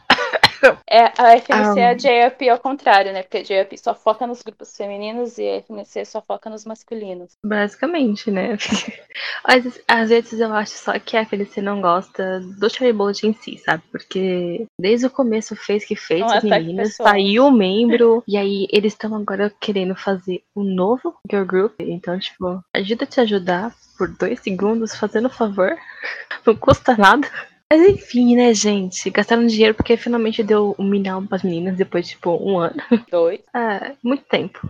É, 0.89 1.05
a 1.17 1.37
FNC 1.37 1.79
é 1.79 1.89
a. 1.89 1.93
JYP 1.93 2.49
ao 2.49 2.59
contrário, 2.59 3.11
né? 3.11 3.23
Porque 3.23 3.37
a 3.37 3.43
JYP 3.43 3.77
só 3.77 3.93
foca 3.93 4.25
nos 4.27 4.41
grupos 4.41 4.75
femininos 4.75 5.37
e 5.37 5.47
a 5.47 5.57
FNC 5.61 6.05
só 6.05 6.21
foca 6.21 6.49
nos 6.49 6.65
masculinos. 6.65 7.33
Basicamente, 7.43 8.29
né? 8.31 8.57
Às, 9.43 9.79
às 9.87 10.09
vezes 10.09 10.39
eu 10.39 10.53
acho 10.53 10.73
só 10.73 10.97
que 10.99 11.15
a 11.15 11.25
FLC 11.25 11.61
não 11.61 11.81
gosta 11.81 12.39
do 12.39 12.69
Cherry 12.69 12.91
Bullet 12.91 13.25
em 13.25 13.33
si, 13.33 13.57
sabe? 13.57 13.83
Porque 13.91 14.67
desde 14.79 15.05
o 15.05 15.09
começo 15.09 15.55
fez 15.55 15.85
que 15.85 15.95
fez 15.95 16.21
Um 16.21 16.25
as 16.25 16.43
meninas, 16.43 16.95
saiu 16.95 17.45
um 17.45 17.51
membro, 17.51 18.23
e 18.27 18.37
aí 18.37 18.67
eles 18.71 18.93
estão 18.93 19.15
agora 19.15 19.53
querendo 19.59 19.95
fazer 19.95 20.43
um 20.55 20.63
novo 20.63 21.15
girl 21.29 21.45
group. 21.45 21.73
Então, 21.79 22.19
tipo, 22.19 22.63
ajuda 22.73 23.03
a 23.03 23.07
te 23.07 23.21
ajudar 23.21 23.73
por 23.97 24.09
dois 24.09 24.39
segundos, 24.39 24.95
fazendo 24.95 25.29
favor. 25.29 25.75
Não 26.45 26.55
custa 26.55 26.95
nada. 26.95 27.27
Mas 27.71 27.81
enfim, 27.81 28.35
né, 28.35 28.53
gente? 28.53 29.09
Gastaram 29.09 29.45
dinheiro 29.45 29.73
porque 29.73 29.97
finalmente 29.97 30.43
deu 30.43 30.75
um 30.77 30.83
milhão 30.83 31.25
pras 31.25 31.43
meninas 31.43 31.77
depois, 31.77 32.07
tipo, 32.07 32.31
um 32.31 32.59
ano. 32.59 32.75
Dois. 33.09 33.41
É, 33.55 33.95
muito 34.03 34.23
tempo. 34.25 34.69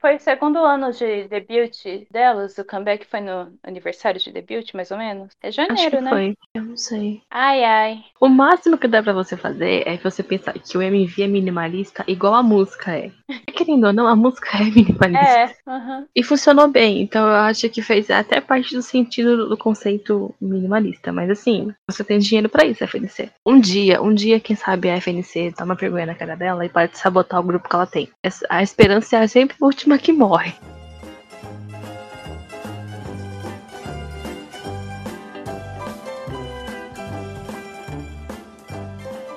Foi 0.00 0.16
o 0.16 0.20
segundo 0.20 0.58
ano 0.58 0.92
de 0.92 1.28
debut 1.28 1.76
delas. 2.10 2.56
O 2.58 2.64
comeback 2.64 3.06
foi 3.06 3.20
no 3.20 3.52
aniversário 3.62 4.20
de 4.20 4.32
debut, 4.32 4.72
mais 4.74 4.90
ou 4.90 4.98
menos. 4.98 5.36
É 5.42 5.48
Acho 5.48 5.56
janeiro, 5.56 5.98
que 5.98 6.02
né? 6.02 6.10
foi. 6.10 6.36
Eu 6.54 6.62
não 6.62 6.76
sei. 6.76 7.22
Ai, 7.30 7.62
ai. 7.64 8.04
O 8.20 8.28
máximo 8.28 8.78
que 8.78 8.88
dá 8.88 9.02
pra 9.02 9.12
você 9.12 9.36
fazer 9.36 9.86
é 9.86 9.96
você 9.98 10.22
pensar 10.22 10.54
que 10.54 10.78
o 10.78 10.82
MV 10.82 11.22
é 11.22 11.26
minimalista 11.26 12.04
igual 12.06 12.34
a 12.34 12.42
música 12.42 12.92
é. 12.96 13.10
Querendo 13.54 13.86
ou 13.86 13.92
não, 13.92 14.06
a 14.06 14.16
música 14.16 14.48
é 14.58 14.64
minimalista. 14.64 15.54
É. 15.68 16.04
E 16.14 16.22
funcionou 16.22 16.68
bem, 16.68 17.02
então 17.02 17.26
eu 17.26 17.34
acho 17.34 17.68
que 17.68 17.82
fez 17.82 18.10
até 18.10 18.40
parte 18.40 18.74
do 18.74 18.82
sentido 18.82 19.48
do 19.48 19.56
conceito 19.56 20.34
minimalista. 20.40 21.12
Mas 21.12 21.30
assim, 21.30 21.72
você 21.88 22.02
tem 22.02 22.18
dinheiro 22.18 22.48
pra 22.48 22.64
isso, 22.64 22.84
FNC. 22.84 23.30
Um 23.46 23.60
dia, 23.60 24.00
um 24.02 24.14
dia, 24.14 24.40
quem 24.40 24.56
sabe 24.56 24.90
a 24.90 24.96
FNC 24.96 25.52
toma 25.56 25.74
vergonha 25.74 26.06
na 26.06 26.14
cara 26.14 26.34
dela 26.36 26.64
e 26.64 26.68
pode 26.68 26.96
sabotar 26.98 27.40
o 27.40 27.44
grupo 27.44 27.68
que 27.68 27.74
ela 27.74 27.86
tem. 27.86 28.08
A 28.48 28.62
esperança 28.62 29.16
é 29.16 29.26
sempre 29.26 29.49
a 29.60 29.64
última 29.64 29.98
que 29.98 30.12
morre. 30.12 30.54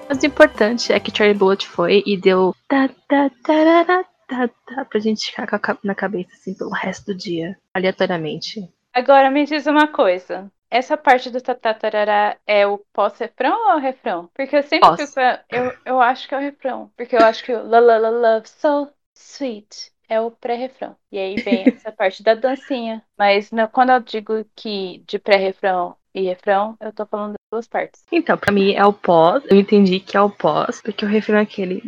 Mas 0.08 0.22
o 0.22 0.26
importante 0.26 0.92
é 0.94 1.00
que 1.00 1.16
Charlie 1.16 1.38
Bullet 1.38 1.68
foi 1.68 2.04
e 2.06 2.18
deu 2.18 2.56
tá, 2.68 2.88
tá, 3.08 3.32
tarará, 3.44 4.04
tá, 4.28 4.48
tá, 4.68 4.86
pra 4.86 5.00
gente 5.00 5.26
ficar 5.26 5.48
com 5.48 5.56
a 5.56 5.60
ca- 5.60 5.78
na 5.84 5.96
cabeça 5.96 6.30
assim 6.34 6.54
pelo 6.54 6.70
resto 6.72 7.06
do 7.08 7.16
dia, 7.18 7.58
aleatoriamente. 7.74 8.70
Agora 8.94 9.32
me 9.32 9.46
diz 9.46 9.66
uma 9.66 9.88
coisa. 9.88 10.52
Essa 10.70 10.98
parte 10.98 11.30
do 11.30 11.40
tatatarará 11.42 12.38
é 12.48 12.66
o 12.66 12.80
pós-refrão 12.94 13.54
ou 13.68 13.72
é 13.72 13.76
o 13.76 13.80
refrão? 13.80 14.30
Porque 14.36 14.56
eu 14.58 14.64
sempre 14.64 14.90
Pós. 14.90 15.02
fico. 15.02 15.20
Eu, 15.52 15.72
eu 15.86 16.02
acho 16.02 16.28
que 16.28 16.34
é 16.34 16.38
o 16.38 16.42
refrão. 16.42 16.92
Porque 16.98 17.16
eu 17.16 17.24
acho 17.24 17.44
que 17.44 17.54
o 17.54 17.64
la 17.68 17.80
la 17.80 17.98
la 17.98 18.10
love 18.10 18.48
so 18.50 18.90
sweet 19.16 19.92
é 20.08 20.20
o 20.20 20.32
pré-refrão. 20.32 20.96
E 21.12 21.18
aí 21.18 21.36
vem 21.36 21.68
essa 21.68 21.92
parte 21.92 22.24
da 22.24 22.34
dancinha. 22.34 23.04
Mas 23.18 23.50
quando 23.72 23.92
eu 23.92 24.00
digo 24.00 24.46
que 24.56 25.04
de 25.08 25.20
pré-refrão 25.20 25.96
e 26.14 26.22
refrão, 26.22 26.78
eu 26.80 26.94
tô 26.94 27.06
falando 27.06 27.34
duas 27.52 27.68
partes. 27.68 28.04
Então, 28.12 28.38
pra 28.38 28.52
mim 28.52 28.74
é 28.74 28.86
o 28.86 28.94
pós, 28.94 29.44
eu 29.50 29.58
entendi 29.58 30.00
que 30.00 30.16
é 30.16 30.22
o 30.22 30.30
pós, 30.30 30.80
porque 30.82 31.04
o 31.04 31.08
refrão 31.08 31.40
é 31.40 31.42
aquele. 31.42 31.82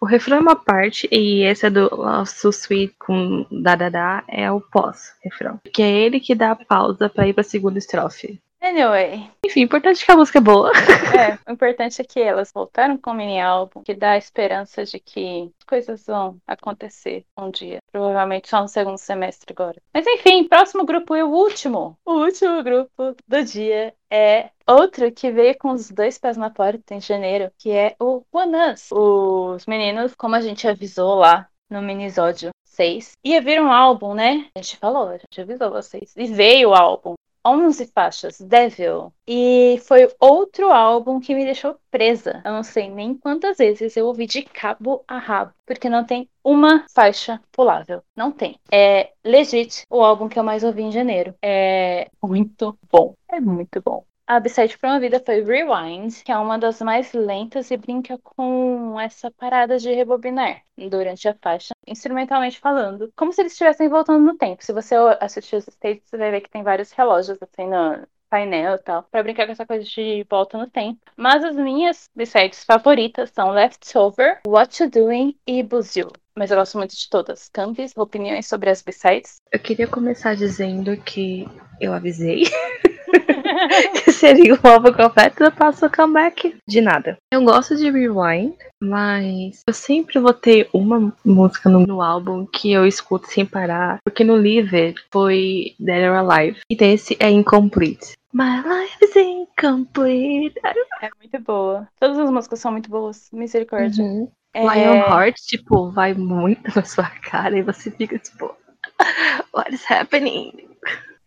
O 0.00 0.06
refrão 0.06 0.38
é 0.38 0.40
uma 0.40 0.56
parte 0.56 1.06
e 1.12 1.42
esse 1.42 1.66
é 1.66 1.70
do 1.70 1.94
Love 1.94 2.30
So 2.30 2.48
Sweet 2.48 2.94
com 2.98 3.46
da 3.50 4.24
é 4.28 4.50
o 4.50 4.60
pós-refrão. 4.60 5.60
Que 5.72 5.82
é 5.82 5.90
ele 5.90 6.20
que 6.20 6.34
dá 6.34 6.52
a 6.52 6.56
pausa 6.56 7.10
pra 7.10 7.26
ir 7.28 7.34
pra 7.34 7.42
segunda 7.42 7.78
estrofe. 7.78 8.40
Anyway, 8.64 9.30
Enfim, 9.44 9.60
importante 9.60 10.02
é 10.02 10.06
que 10.06 10.10
a 10.10 10.16
música 10.16 10.38
é 10.38 10.40
boa. 10.40 10.72
é, 11.14 11.38
o 11.46 11.52
importante 11.52 12.00
é 12.00 12.04
que 12.04 12.18
elas 12.18 12.50
voltaram 12.50 12.96
com 12.96 13.10
o 13.10 13.14
mini 13.14 13.38
álbum, 13.38 13.82
que 13.82 13.92
dá 13.92 14.12
a 14.12 14.16
esperança 14.16 14.86
de 14.86 14.98
que 14.98 15.52
as 15.60 15.64
coisas 15.66 16.06
vão 16.06 16.38
acontecer 16.46 17.26
um 17.36 17.50
dia. 17.50 17.80
Provavelmente 17.92 18.48
só 18.48 18.62
no 18.62 18.68
segundo 18.68 18.96
semestre 18.96 19.52
agora. 19.52 19.82
Mas 19.92 20.06
enfim, 20.06 20.48
próximo 20.48 20.86
grupo 20.86 21.14
e 21.14 21.22
o 21.22 21.28
último. 21.28 21.98
O 22.06 22.14
último 22.24 22.62
grupo 22.62 23.14
do 23.28 23.44
dia 23.44 23.94
é 24.10 24.48
outro 24.66 25.12
que 25.12 25.30
veio 25.30 25.58
com 25.58 25.72
os 25.72 25.90
dois 25.90 26.16
pés 26.16 26.38
na 26.38 26.48
porta 26.48 26.94
em 26.94 27.02
janeiro, 27.02 27.52
que 27.58 27.70
é 27.70 27.94
o 28.00 28.24
One 28.32 28.72
Us. 28.72 28.88
Os 28.92 29.66
meninos, 29.66 30.14
como 30.14 30.36
a 30.36 30.40
gente 30.40 30.66
avisou 30.66 31.16
lá 31.16 31.50
no 31.68 31.82
minisódio 31.82 32.48
6, 32.64 33.12
ia 33.22 33.42
vir 33.42 33.60
um 33.60 33.70
álbum, 33.70 34.14
né? 34.14 34.48
A 34.56 34.62
gente 34.62 34.78
falou, 34.78 35.08
a 35.08 35.18
gente 35.18 35.38
avisou 35.38 35.70
vocês. 35.70 36.14
E 36.16 36.26
veio 36.28 36.70
o 36.70 36.74
álbum. 36.74 37.14
11 37.44 37.86
faixas, 37.86 38.38
Devil. 38.40 39.12
E 39.26 39.78
foi 39.86 40.08
outro 40.20 40.70
álbum 40.70 41.20
que 41.20 41.34
me 41.34 41.44
deixou 41.44 41.76
presa. 41.90 42.42
Eu 42.44 42.52
não 42.52 42.62
sei 42.62 42.90
nem 42.90 43.14
quantas 43.16 43.58
vezes 43.58 43.96
eu 43.96 44.06
ouvi 44.06 44.26
de 44.26 44.42
cabo 44.42 45.04
a 45.06 45.18
rabo, 45.18 45.52
porque 45.66 45.88
não 45.88 46.04
tem 46.04 46.28
uma 46.42 46.86
faixa 46.94 47.40
pulável. 47.52 48.02
Não 48.16 48.32
tem. 48.32 48.58
É 48.72 49.12
legit 49.24 49.84
o 49.90 50.02
álbum 50.02 50.28
que 50.28 50.38
eu 50.38 50.44
mais 50.44 50.64
ouvi 50.64 50.82
em 50.82 50.92
janeiro. 50.92 51.34
É 51.42 52.10
muito 52.22 52.78
bom. 52.90 53.14
É 53.28 53.40
muito 53.40 53.80
bom. 53.82 54.04
A 54.26 54.40
pra 54.40 54.90
uma 54.90 55.00
vida 55.00 55.22
foi 55.24 55.42
Rewind, 55.42 56.22
que 56.24 56.32
é 56.32 56.38
uma 56.38 56.58
das 56.58 56.80
mais 56.80 57.12
lentas 57.12 57.70
e 57.70 57.76
brinca 57.76 58.18
com 58.18 58.98
essa 58.98 59.30
parada 59.30 59.76
de 59.76 59.92
rebobinar 59.92 60.62
durante 60.78 61.28
a 61.28 61.34
faixa, 61.34 61.74
instrumentalmente 61.86 62.58
falando, 62.58 63.12
como 63.14 63.34
se 63.34 63.42
eles 63.42 63.52
estivessem 63.52 63.86
voltando 63.86 64.24
no 64.24 64.38
tempo. 64.38 64.64
Se 64.64 64.72
você 64.72 64.94
assistir 65.20 65.56
os 65.56 65.66
stages, 65.66 66.02
você 66.06 66.16
vai 66.16 66.30
ver 66.30 66.40
que 66.40 66.48
tem 66.48 66.62
vários 66.62 66.90
relógios 66.92 67.38
assim 67.42 67.68
no 67.68 68.06
painel 68.30 68.76
e 68.76 68.78
tal, 68.78 69.02
pra 69.04 69.22
brincar 69.22 69.44
com 69.44 69.52
essa 69.52 69.66
coisa 69.66 69.84
de 69.84 70.26
volta 70.28 70.56
no 70.56 70.70
tempo. 70.70 71.00
Mas 71.16 71.44
as 71.44 71.54
minhas 71.54 72.08
B-sides 72.16 72.64
favoritas 72.64 73.30
são 73.30 73.50
Leftover, 73.50 74.40
What 74.46 74.82
You 74.82 74.90
Doing 74.90 75.38
e 75.46 75.62
Buzio. 75.62 76.10
Mas 76.34 76.50
eu 76.50 76.56
gosto 76.56 76.78
muito 76.78 76.96
de 76.96 77.08
todas. 77.10 77.50
Campis, 77.50 77.92
opiniões 77.94 78.48
sobre 78.48 78.70
as 78.70 78.80
B-sides? 78.80 79.36
Eu 79.52 79.60
queria 79.60 79.86
começar 79.86 80.34
dizendo 80.34 80.96
que 80.96 81.46
eu 81.78 81.92
avisei 81.92 82.44
seria 84.12 84.54
o 84.54 84.66
álbum 84.66 84.92
completo, 84.92 85.44
eu 85.44 85.52
passo 85.52 85.86
o 85.86 85.90
comeback 85.90 86.56
de 86.68 86.80
nada. 86.80 87.16
Eu 87.32 87.42
gosto 87.42 87.76
de 87.76 87.90
Rewind, 87.90 88.54
mas 88.82 89.60
eu 89.66 89.74
sempre 89.74 90.18
vou 90.18 90.32
ter 90.32 90.68
uma 90.72 91.12
música 91.24 91.68
no, 91.68 91.86
no 91.86 92.02
álbum 92.02 92.46
que 92.46 92.72
eu 92.72 92.86
escuto 92.86 93.28
sem 93.28 93.44
parar, 93.44 93.98
porque 94.04 94.24
no 94.24 94.36
Live 94.36 94.94
foi 95.12 95.74
Dead 95.78 96.10
or 96.10 96.16
Alive, 96.16 96.60
e 96.70 96.76
desse 96.76 97.16
é 97.20 97.30
Incomplete. 97.30 98.14
My 98.34 98.60
life 98.62 98.98
is 99.00 99.14
incomplete. 99.14 100.58
É 101.00 101.08
muito 101.20 101.38
boa. 101.38 101.88
Todas 102.00 102.18
as 102.18 102.30
músicas 102.30 102.58
são 102.58 102.72
muito 102.72 102.90
boas. 102.90 103.28
Misericórdia. 103.32 104.02
Uhum. 104.02 104.28
É, 104.52 104.60
Lionheart, 104.60 105.36
tipo, 105.36 105.92
vai 105.92 106.14
muito 106.14 106.74
na 106.74 106.84
sua 106.84 107.08
cara 107.08 107.56
e 107.56 107.62
você 107.62 107.92
fica 107.92 108.18
tipo, 108.18 108.56
what 109.54 109.72
is 109.72 109.88
happening? 109.88 110.52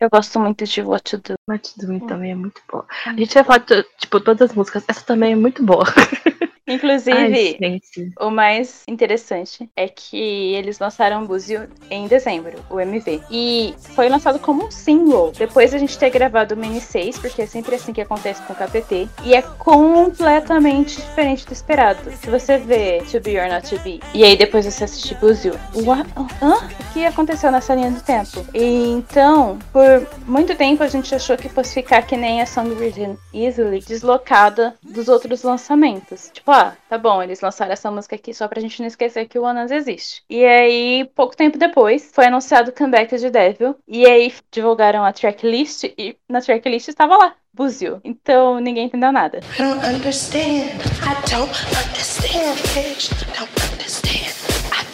Eu 0.00 0.08
gosto 0.08 0.38
muito 0.38 0.64
de 0.64 0.80
What 0.82 1.14
You 1.14 1.22
Do. 1.22 1.34
What 1.48 1.72
You 1.76 1.86
Doing 1.86 2.00
também 2.06 2.30
é 2.30 2.34
muito 2.34 2.60
boa. 2.70 2.86
A 3.04 3.12
gente 3.12 3.34
vai 3.34 3.44
falar, 3.44 3.58
de, 3.58 3.82
tipo, 3.98 4.20
todas 4.20 4.50
as 4.50 4.56
músicas. 4.56 4.84
Essa 4.86 5.04
também 5.04 5.32
é 5.32 5.36
muito 5.36 5.62
boa. 5.64 5.84
Inclusive, 6.68 7.58
Ai, 7.60 7.80
o 8.20 8.30
mais 8.30 8.82
interessante 8.86 9.68
é 9.74 9.88
que 9.88 10.54
eles 10.54 10.78
lançaram 10.78 11.26
Búzio 11.26 11.68
em 11.90 12.06
dezembro, 12.06 12.58
o 12.70 12.78
MV. 12.78 13.22
E 13.30 13.74
foi 13.94 14.08
lançado 14.08 14.38
como 14.38 14.66
um 14.66 14.70
single. 14.70 15.32
Depois 15.36 15.72
a 15.72 15.78
gente 15.78 15.98
ter 15.98 16.10
gravado 16.10 16.54
o 16.54 16.58
Mini 16.58 16.80
6, 16.80 17.18
porque 17.18 17.42
é 17.42 17.46
sempre 17.46 17.74
assim 17.74 17.92
que 17.92 18.00
acontece 18.00 18.42
com 18.42 18.52
o 18.52 18.56
KPT. 18.56 19.08
E 19.24 19.34
é 19.34 19.42
completamente 19.42 20.96
diferente 20.96 21.46
do 21.46 21.52
esperado. 21.52 22.10
Se 22.12 22.28
você 22.28 22.58
vê 22.58 23.02
To 23.10 23.20
Be 23.20 23.38
or 23.38 23.48
Not 23.48 23.68
To 23.68 23.82
Be, 23.82 24.00
e 24.12 24.22
aí 24.22 24.36
depois 24.36 24.66
você 24.66 24.84
assistir 24.84 25.14
Búzio? 25.16 25.58
O 25.74 26.92
que 26.92 27.04
aconteceu 27.04 27.50
nessa 27.50 27.74
linha 27.74 27.90
do 27.90 28.00
tempo? 28.00 28.44
E 28.54 28.88
então, 28.90 29.58
por 29.72 30.06
muito 30.26 30.54
tempo 30.54 30.82
a 30.82 30.88
gente 30.88 31.14
achou 31.14 31.36
que 31.36 31.48
fosse 31.48 31.74
ficar 31.74 32.02
que 32.02 32.16
nem 32.16 32.42
a 32.42 32.46
Song 32.46 32.70
Written 32.74 33.16
Easily, 33.32 33.80
deslocada 33.80 34.74
dos 34.82 35.08
outros 35.08 35.42
lançamentos. 35.42 36.30
Tipo, 36.32 36.50
ah, 36.58 36.76
tá 36.88 36.98
bom, 36.98 37.22
eles 37.22 37.40
lançaram 37.40 37.72
essa 37.72 37.90
música 37.90 38.16
aqui 38.16 38.34
só 38.34 38.48
pra 38.48 38.60
gente 38.60 38.80
não 38.80 38.86
esquecer 38.86 39.26
que 39.28 39.38
o 39.38 39.44
Onas 39.44 39.70
existe. 39.70 40.22
E 40.28 40.44
aí, 40.44 41.08
pouco 41.14 41.36
tempo 41.36 41.56
depois, 41.56 42.10
foi 42.12 42.26
anunciado 42.26 42.70
o 42.70 42.74
comeback 42.74 43.16
de 43.16 43.30
Devil. 43.30 43.76
E 43.86 44.04
aí 44.06 44.34
divulgaram 44.50 45.04
a 45.04 45.12
tracklist 45.12 45.84
e 45.84 46.16
na 46.28 46.40
tracklist 46.40 46.88
estava 46.88 47.16
lá. 47.16 47.34
Buzio. 47.52 48.00
Então 48.04 48.60
ninguém 48.60 48.86
entendeu 48.86 49.10
nada. 49.10 49.38
I 49.38 49.62
don't 49.62 49.86
understand. 49.86 50.70
I 51.02 51.30
don't 51.30 51.50
understand, 51.86 52.56
bitch. 52.74 53.10
Don't 53.36 53.72
understand. 53.72 54.18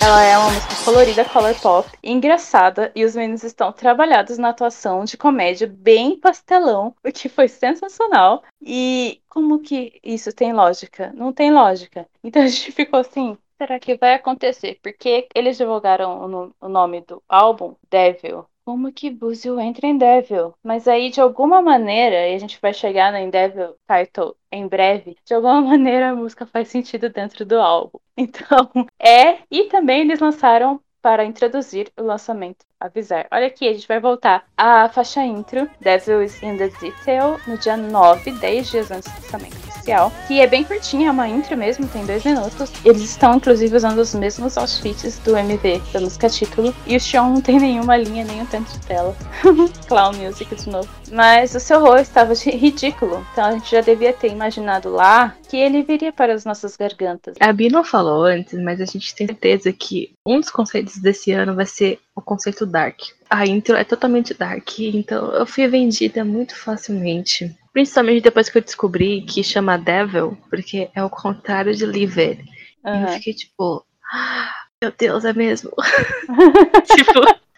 Ela 0.05 0.23
é 0.23 0.37
uma 0.37 0.51
música 0.51 0.75
colorida, 0.85 1.25
color 1.25 1.55
pop, 1.55 1.89
engraçada, 2.03 2.93
e 2.95 3.07
os 3.07 3.17
meninos 3.17 3.43
estão 3.43 3.73
trabalhados 3.73 4.37
na 4.37 4.51
atuação 4.51 5.03
de 5.03 5.17
comédia 5.17 5.67
bem 5.67 6.21
pastelão, 6.21 6.95
o 7.03 7.11
que 7.11 7.27
foi 7.27 7.49
sensacional. 7.49 8.43
E 8.61 9.23
como 9.35 9.61
que 9.61 10.01
isso 10.03 10.33
tem 10.33 10.53
lógica? 10.53 11.13
Não 11.15 11.33
tem 11.33 11.53
lógica. 11.53 12.09
Então 12.25 12.43
a 12.43 12.47
gente 12.49 12.73
ficou 12.73 13.01
assim. 13.01 13.37
Será 13.61 13.79
que 13.79 13.97
vai 13.97 14.15
acontecer? 14.15 14.79
Porque 14.83 15.29
eles 15.35 15.57
divulgaram 15.59 16.23
o, 16.25 16.29
no- 16.29 16.57
o 16.61 16.69
nome 16.69 17.01
do 17.03 17.23
álbum, 17.29 17.77
Devil. 17.91 18.47
Como 18.65 18.91
que 18.93 19.11
Buzio 19.11 19.61
entra 19.61 19.87
em 19.87 19.97
Devil? 19.99 20.55
Mas 20.63 20.89
aí, 20.89 21.11
de 21.11 21.21
alguma 21.21 21.61
maneira, 21.63 22.29
e 22.29 22.35
a 22.35 22.39
gente 22.39 22.59
vai 22.61 22.73
chegar 22.73 23.13
no 23.13 23.31
Devil 23.31 23.77
Title 23.87 24.35
em 24.51 24.67
breve, 24.67 25.17
de 25.25 25.35
alguma 25.35 25.61
maneira 25.63 26.11
a 26.11 26.17
música 26.17 26.47
faz 26.47 26.69
sentido 26.69 27.11
dentro 27.11 27.45
do 27.45 27.57
álbum. 27.61 27.99
Então, 28.17 28.71
é. 28.99 29.43
E 29.51 29.65
também 29.69 30.01
eles 30.01 30.21
lançaram 30.21 30.81
para 31.05 31.23
introduzir 31.23 31.93
o 31.99 32.03
lançamento, 32.03 32.65
avisar. 32.81 33.27
Olha 33.31 33.47
aqui, 33.47 33.69
a 33.69 33.75
gente 33.75 33.87
vai 33.87 34.01
voltar 34.01 34.47
à 34.57 34.89
faixa 34.89 35.23
intro, 35.23 35.69
Devil 35.79 36.23
is 36.23 36.43
in 36.43 36.57
the 36.57 36.69
Detail, 36.81 37.39
no 37.47 37.59
dia 37.59 37.77
9, 37.77 38.31
10 38.33 38.71
dias 38.71 38.91
antes 38.91 39.13
do 39.13 39.21
lançamento 39.21 39.74
oficial, 39.85 40.13
que 40.27 40.41
é 40.41 40.47
bem 40.47 40.65
curtinha, 40.65 41.09
é 41.09 41.11
uma 41.11 41.29
intro 41.29 41.57
mesmo, 41.57 41.87
tem 41.87 42.05
dois 42.07 42.25
minutos. 42.25 42.73
Eles 42.85 43.03
estão, 43.03 43.37
inclusive, 43.37 43.77
usando 43.77 43.99
os 43.99 44.15
mesmos 44.15 44.57
outfits 44.57 45.19
do 45.19 45.37
MV, 45.37 45.83
da 45.93 46.01
música 46.01 46.29
título, 46.29 46.75
e 46.87 46.97
o 46.97 47.01
Sean 47.01 47.29
não 47.29 47.41
tem 47.41 47.61
nenhuma 47.61 47.97
linha, 47.97 48.25
nem 48.25 48.41
um 48.41 48.47
tanto 48.47 48.73
de 48.73 48.81
tela. 48.87 49.15
Clown 49.87 50.15
Music 50.15 50.55
de 50.55 50.71
novo. 50.71 50.89
Mas 51.13 51.55
o 51.55 51.61
seu 51.61 51.81
rol 51.81 51.99
estava 51.99 52.33
ridículo, 52.35 53.25
então 53.33 53.45
a 53.45 53.53
gente 53.53 53.71
já 53.71 53.81
devia 53.81 54.13
ter 54.13 54.33
imaginado 54.33 54.89
lá 54.91 55.37
que 55.49 55.57
ele 55.57 55.83
viria 55.83 56.13
para 56.13 56.33
as 56.33 56.45
nossas 56.45 56.77
gargantas. 56.77 57.37
A 57.39 57.53
Bi 57.53 57.69
não 57.69 57.85
falou 57.85 58.25
antes, 58.25 58.59
mas 58.61 58.81
a 58.81 58.87
gente 58.87 59.15
tem 59.15 59.27
certeza 59.27 59.73
que 59.73 60.15
um 60.27 60.41
dos 60.41 60.51
conceitos 60.51 60.97
desse 60.97 61.31
ano 61.33 61.55
vai 61.55 61.67
ser 61.67 62.01
o 62.17 62.23
conceito 62.23 62.65
Dark. 62.65 62.99
A 63.29 63.47
intro 63.47 63.77
é 63.77 63.85
totalmente 63.85 64.33
Dark, 64.33 64.79
então 64.79 65.33
eu 65.33 65.47
fui 65.47 65.67
vendida 65.69 66.25
muito 66.25 66.57
facilmente. 66.57 67.55
Principalmente 67.75 68.23
depois 68.23 68.49
que 68.49 68.57
eu 68.57 68.63
descobri 68.63 69.23
que 69.23 69.43
chama 69.45 69.77
Devil, 69.77 70.39
porque 70.49 70.89
é 70.95 71.05
o 71.05 71.11
contrário 71.11 71.75
de 71.75 71.85
Live 71.85 72.21
It. 72.21 72.45
E 72.87 73.03
eu 73.03 73.09
fiquei 73.09 73.35
tipo, 73.35 73.85
"Ah, 74.13 74.49
meu 74.81 74.93
Deus, 74.97 75.25
é 75.25 75.33
mesmo. 75.33 75.73
tipo, 76.97 77.13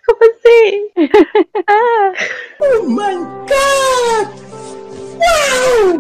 como 0.07 0.31
assim? 0.33 0.91
Ah. 1.69 2.13
Oh 2.61 2.83
my 2.89 3.15
god! 3.47 4.47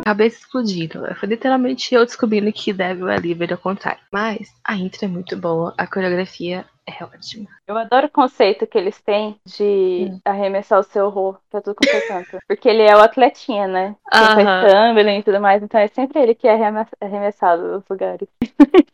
Cabeça 0.04 0.38
explodindo. 0.38 1.02
Foi 1.16 1.28
literalmente 1.28 1.94
eu 1.94 2.04
descobrindo 2.06 2.52
que 2.52 2.72
Devil 2.72 3.08
é 3.08 3.18
Live 3.18 3.42
It 3.42 3.52
ao 3.52 3.58
contrário. 3.58 4.00
Mas 4.12 4.48
a 4.64 4.76
intro 4.76 5.04
é 5.04 5.08
muito 5.08 5.36
boa, 5.36 5.74
a 5.76 5.86
coreografia 5.86 6.64
é 6.86 7.04
ótima. 7.04 7.48
Eu 7.66 7.76
adoro 7.76 8.06
o 8.06 8.10
conceito 8.10 8.66
que 8.66 8.78
eles 8.78 9.00
têm 9.00 9.38
de 9.44 10.08
Hum. 10.10 10.20
arremessar 10.24 10.78
o 10.78 10.82
seu 10.84 11.06
horror 11.06 11.38
pra 11.50 11.60
tudo 11.60 11.74
quanto 11.74 11.94
é 11.94 12.00
canto. 12.06 12.38
Porque 12.46 12.68
ele 12.68 12.82
é 12.82 12.94
o 12.96 13.00
atletinha, 13.00 13.66
né? 13.66 13.96
Quem 14.10 14.20
faz 14.20 14.46
Aham. 14.46 14.94
tumbling 14.94 15.18
e 15.18 15.22
tudo 15.22 15.40
mais, 15.40 15.62
então 15.62 15.80
é 15.80 15.88
sempre 15.88 16.20
ele 16.20 16.34
que 16.34 16.46
é 16.46 16.52
arreme- 16.54 16.86
arremessado 17.00 17.62
nos 17.62 17.84
lugares. 17.90 18.28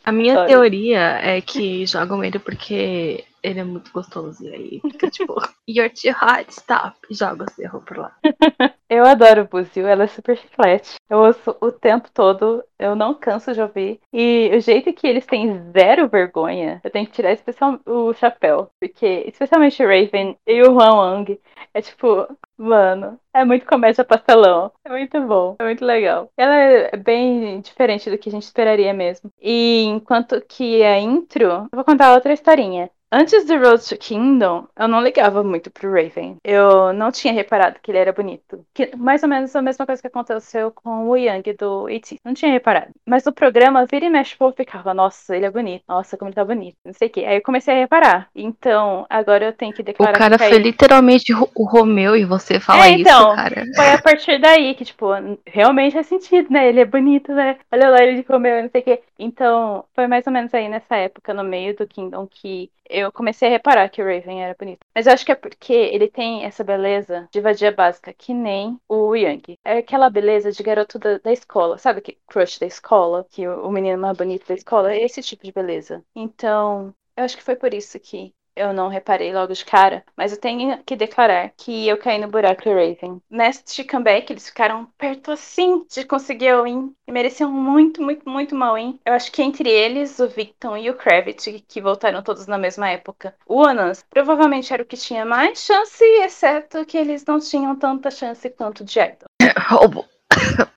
A 0.05 0.11
minha 0.11 0.47
teoria 0.47 1.01
é 1.23 1.41
que 1.41 1.87
jogam 1.87 2.25
ele 2.25 2.39
porque 2.39 3.25
ele 3.43 3.61
é 3.61 3.65
muito 3.65 3.93
gostoso. 3.93 4.45
E 4.45 4.55
aí 4.55 4.81
fica 4.81 5.11
tipo, 5.11 5.35
you're 5.69 5.91
too 5.91 6.13
hot, 6.13 6.51
stop. 6.51 6.97
Joga 7.11 7.45
o 7.45 7.51
seu 7.51 7.81
por 7.81 7.99
lá. 7.99 8.17
Eu 8.89 9.07
adoro 9.07 9.49
Buzio, 9.51 9.87
ela 9.87 10.05
é 10.05 10.07
super 10.07 10.37
chiclete. 10.37 10.97
Eu 11.09 11.21
ouço 11.21 11.57
o 11.63 11.73
tempo 11.73 12.11
todo, 12.13 12.63
eu 12.79 12.95
não 12.95 13.15
canso 13.15 13.55
de 13.55 13.63
ouvir. 13.63 13.99
E 14.13 14.51
o 14.55 14.61
jeito 14.61 14.93
que 14.93 15.07
eles 15.07 15.25
têm 15.25 15.63
zero 15.73 16.11
vergonha, 16.11 16.79
eu 16.85 16.91
tenho 16.91 17.07
que 17.07 17.13
tirar 17.13 17.33
especial 17.33 17.81
o 17.87 18.13
chapéu. 18.13 18.69
Porque, 18.79 19.25
especialmente 19.27 19.83
o 19.83 19.87
Raven 19.87 20.37
e 20.47 20.63
o 20.63 20.75
Huan 20.75 20.95
Wang, 20.95 21.41
é 21.73 21.81
tipo, 21.81 22.29
mano, 22.59 23.19
é 23.33 23.47
muito 23.47 23.65
comédia 23.65 24.05
pastelão. 24.05 24.71
É 24.85 24.91
muito 24.91 25.19
bom, 25.23 25.57
é 25.59 25.65
muito 25.65 25.87
legal. 25.87 26.31
Ela 26.37 26.55
é 26.55 26.97
bem 26.99 27.63
diferente 27.63 28.11
do 28.11 28.19
que 28.19 28.29
a 28.29 28.33
gente 28.33 28.43
esperaria 28.43 28.93
mesmo. 28.93 29.31
E 29.41 29.85
enquanto 29.85 30.39
que 30.43 30.83
a 30.83 31.01
intro, 31.01 31.47
eu 31.47 31.69
vou 31.73 31.85
contar 31.85 32.13
outra 32.13 32.35
historinha. 32.35 32.91
Antes 33.15 33.45
do 33.45 33.59
Road 33.59 33.87
to 33.87 33.97
Kingdom, 33.99 34.67
eu 34.75 34.89
não 34.89 35.03
ligava 35.03 35.45
muito 35.45 35.71
pro 35.71 35.93
Raven. 35.93 36.37
Eu 36.43 36.95
não 36.95 37.13
tinha 37.13 37.33
reparado 37.35 37.77
que 37.83 37.91
ele 37.91 37.99
era 37.99 38.11
bonito. 38.11 38.65
Que, 38.73 38.97
mais 38.97 39.23
ou 39.23 39.29
menos 39.29 39.55
a 39.55 39.61
mesma 39.61 39.85
coisa 39.85 40.01
que 40.01 40.09
aconteceu 40.09 40.71
com 40.71 41.11
o 41.11 41.15
Yang 41.17 41.53
do 41.53 41.91
E.T. 41.91 42.17
Não 42.25 42.33
tinha 42.33 42.51
reparado. 42.51 42.87
Mas 43.07 43.23
no 43.25 43.33
programa, 43.33 43.85
vira 43.85 44.07
e 44.07 44.09
mexe, 44.11 44.35
eu 44.41 44.53
ficava, 44.53 44.95
nossa, 44.95 45.37
ele 45.37 45.45
é 45.45 45.51
bonito. 45.51 45.85
Nossa, 45.87 46.17
como 46.17 46.31
ele 46.31 46.35
tá 46.35 46.43
bonito. 46.45 46.75
Não 46.87 46.95
sei 46.95 47.09
o 47.09 47.11
quê. 47.11 47.25
Aí 47.27 47.37
eu 47.37 47.43
comecei 47.43 47.75
a 47.75 47.79
reparar. 47.79 48.29
Então, 48.35 49.05
agora 49.11 49.45
eu 49.45 49.53
tenho 49.53 49.75
que 49.75 49.83
O 49.83 49.85
declarar 49.85 50.19
cara 50.19 50.39
que 50.39 50.49
foi 50.49 50.59
literalmente 50.59 51.35
o 51.35 51.65
Romeu 51.65 52.17
e 52.17 52.25
você 52.25 52.59
fala 52.59 52.87
É, 52.87 52.93
então. 52.93 53.27
isso, 53.29 53.37
cara. 53.37 53.65
foi 53.77 53.91
a 53.91 54.01
partir 54.01 54.39
daí 54.41 54.75
que, 54.75 54.87
tipo, 54.87 55.09
realmente 55.47 55.93
faz 55.93 56.07
sentido, 56.07 56.51
né? 56.51 56.67
Ele 56.67 56.81
é 56.81 56.87
bonito, 56.87 57.31
né? 57.35 57.59
Olha 57.71 57.91
lá, 57.91 58.03
ele 58.03 58.23
de 58.23 58.27
Romeu, 58.27 58.63
não 58.63 58.71
sei 58.71 58.81
o 58.81 58.85
quê. 58.85 59.03
Então, 59.19 59.85
foi 59.95 60.07
mais 60.07 60.27
ou 60.27 60.33
menos 60.33 60.53
aí 60.55 60.67
nessa 60.69 60.97
época, 60.97 61.35
no 61.35 61.45
meio 61.45 61.77
do 61.77 61.87
Kingdom, 61.87 62.27
que 62.27 62.71
eu 62.89 63.02
comecei 63.11 63.49
a 63.49 63.51
reparar 63.51 63.89
que 63.89 64.03
o 64.03 64.05
Raven 64.05 64.43
era 64.43 64.55
bonito. 64.59 64.87
Mas 64.95 65.07
eu 65.07 65.13
acho 65.13 65.25
que 65.25 65.33
é 65.33 65.35
porque 65.35 65.73
ele 65.73 66.09
tem 66.09 66.45
essa 66.45 66.63
beleza 66.63 67.29
de 67.33 67.41
vadia 67.41 67.73
básica, 67.73 68.13
que 68.13 68.35
nem 68.35 68.79
o 68.89 69.15
Yang. 69.17 69.59
É 69.65 69.79
aquela 69.79 70.11
beleza 70.11 70.53
de 70.53 70.63
garoto 70.63 70.99
da, 70.99 71.19
da 71.19 71.33
escola, 71.33 71.79
sabe? 71.79 72.01
Que 72.01 72.19
crush 72.29 72.59
da 72.59 72.67
escola, 72.67 73.27
que 73.31 73.49
o, 73.49 73.67
o 73.67 73.73
menino 73.73 73.99
mais 73.99 74.17
bonito 74.17 74.47
da 74.47 74.55
escola, 74.55 74.93
é 74.93 75.03
esse 75.03 75.23
tipo 75.23 75.45
de 75.45 75.53
beleza. 75.53 76.05
Então, 76.15 76.95
eu 77.17 77.25
acho 77.25 77.37
que 77.37 77.43
foi 77.43 77.57
por 77.57 77.73
isso 77.75 77.99
que 77.99 78.35
eu 78.55 78.73
não 78.73 78.89
reparei 78.89 79.33
logo 79.33 79.53
de 79.53 79.65
cara, 79.65 80.05
mas 80.17 80.33
eu 80.33 80.41
tenho 80.41 80.79
que 80.85 80.97
declarar 80.97 81.53
que 81.57 81.89
eu 81.89 81.97
caí 81.97 82.19
no 82.19 82.29
buraco 82.29 82.65
do 82.65 82.71
Raven. 82.71 83.21
Neste 83.31 83.85
comeback, 83.85 84.33
eles 84.33 84.47
ficaram 84.49 84.87
perto 84.99 85.31
assim 85.31 85.85
de 85.91 86.05
conseguir 86.05 86.49
a 86.49 86.63
win 86.63 86.95
e 87.07 87.13
mereciam 87.13 87.51
muito, 87.51 88.03
muito, 88.03 88.29
muito 88.29 88.55
mal 88.55 88.75
win. 88.75 88.99
Eu 89.05 89.15
acho 89.15 89.31
que 89.33 89.43
entre 89.43 89.69
eles, 89.69 90.19
o 90.19 90.29
Victon 90.29 90.77
e 90.77 90.91
o 90.91 90.95
Kravitz, 90.95 91.45
que 91.67 91.81
voltaram 91.81 92.23
todos 92.23 92.47
na 92.47 92.59
mesma 92.59 92.89
época, 92.89 93.35
o 93.47 93.63
Anas 93.63 94.05
provavelmente 94.09 94.73
era 94.73 94.83
o 94.83 94.87
que 94.87 94.97
tinha 94.97 95.25
mais 95.25 95.59
chance, 95.59 96.05
exceto 96.23 96.85
que 96.85 96.97
eles 96.97 97.25
não 97.25 97.39
tinham 97.39 97.75
tanta 97.77 98.11
chance 98.11 98.49
quanto 98.51 98.81
o 98.81 98.85
Idol. 98.85 99.29
Roubo. 99.69 100.05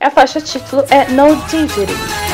A 0.00 0.10
faixa 0.10 0.40
título 0.40 0.84
é 0.90 1.08
No 1.10 1.34
Diggity. 1.48 2.27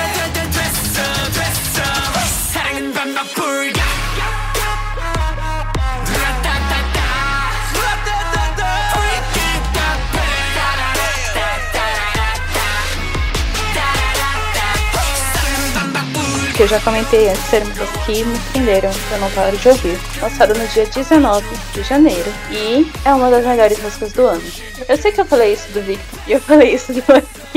Eu 16.65 16.69
já 16.69 16.81
comentei 16.81 17.29
antes, 17.29 17.43
ser 17.43 17.63
músicas 17.63 17.91
que 18.07 18.25
me 18.25 18.39
prenderam, 18.51 18.91
eu 19.13 19.19
não 19.19 19.31
paro 19.33 19.55
de 19.55 19.69
ouvir. 19.69 19.99
Lançado 20.23 20.55
no 20.55 20.67
dia 20.69 20.87
19 20.87 21.47
de 21.75 21.83
janeiro. 21.83 22.33
E 22.51 22.91
é 23.07 23.13
uma 23.13 23.31
das 23.31 23.45
melhores 23.45 23.79
músicas 23.83 24.15
do 24.15 24.23
ano. 24.23 24.43
Eu 24.89 24.97
sei 24.97 25.13
que 25.13 25.21
eu 25.21 25.27
falei 25.27 25.53
isso 25.53 25.71
do 25.75 25.83
Victor 25.83 26.19
e 26.27 26.33
eu 26.33 26.41
falei 26.41 26.73
isso 26.73 26.95
do 26.95 27.03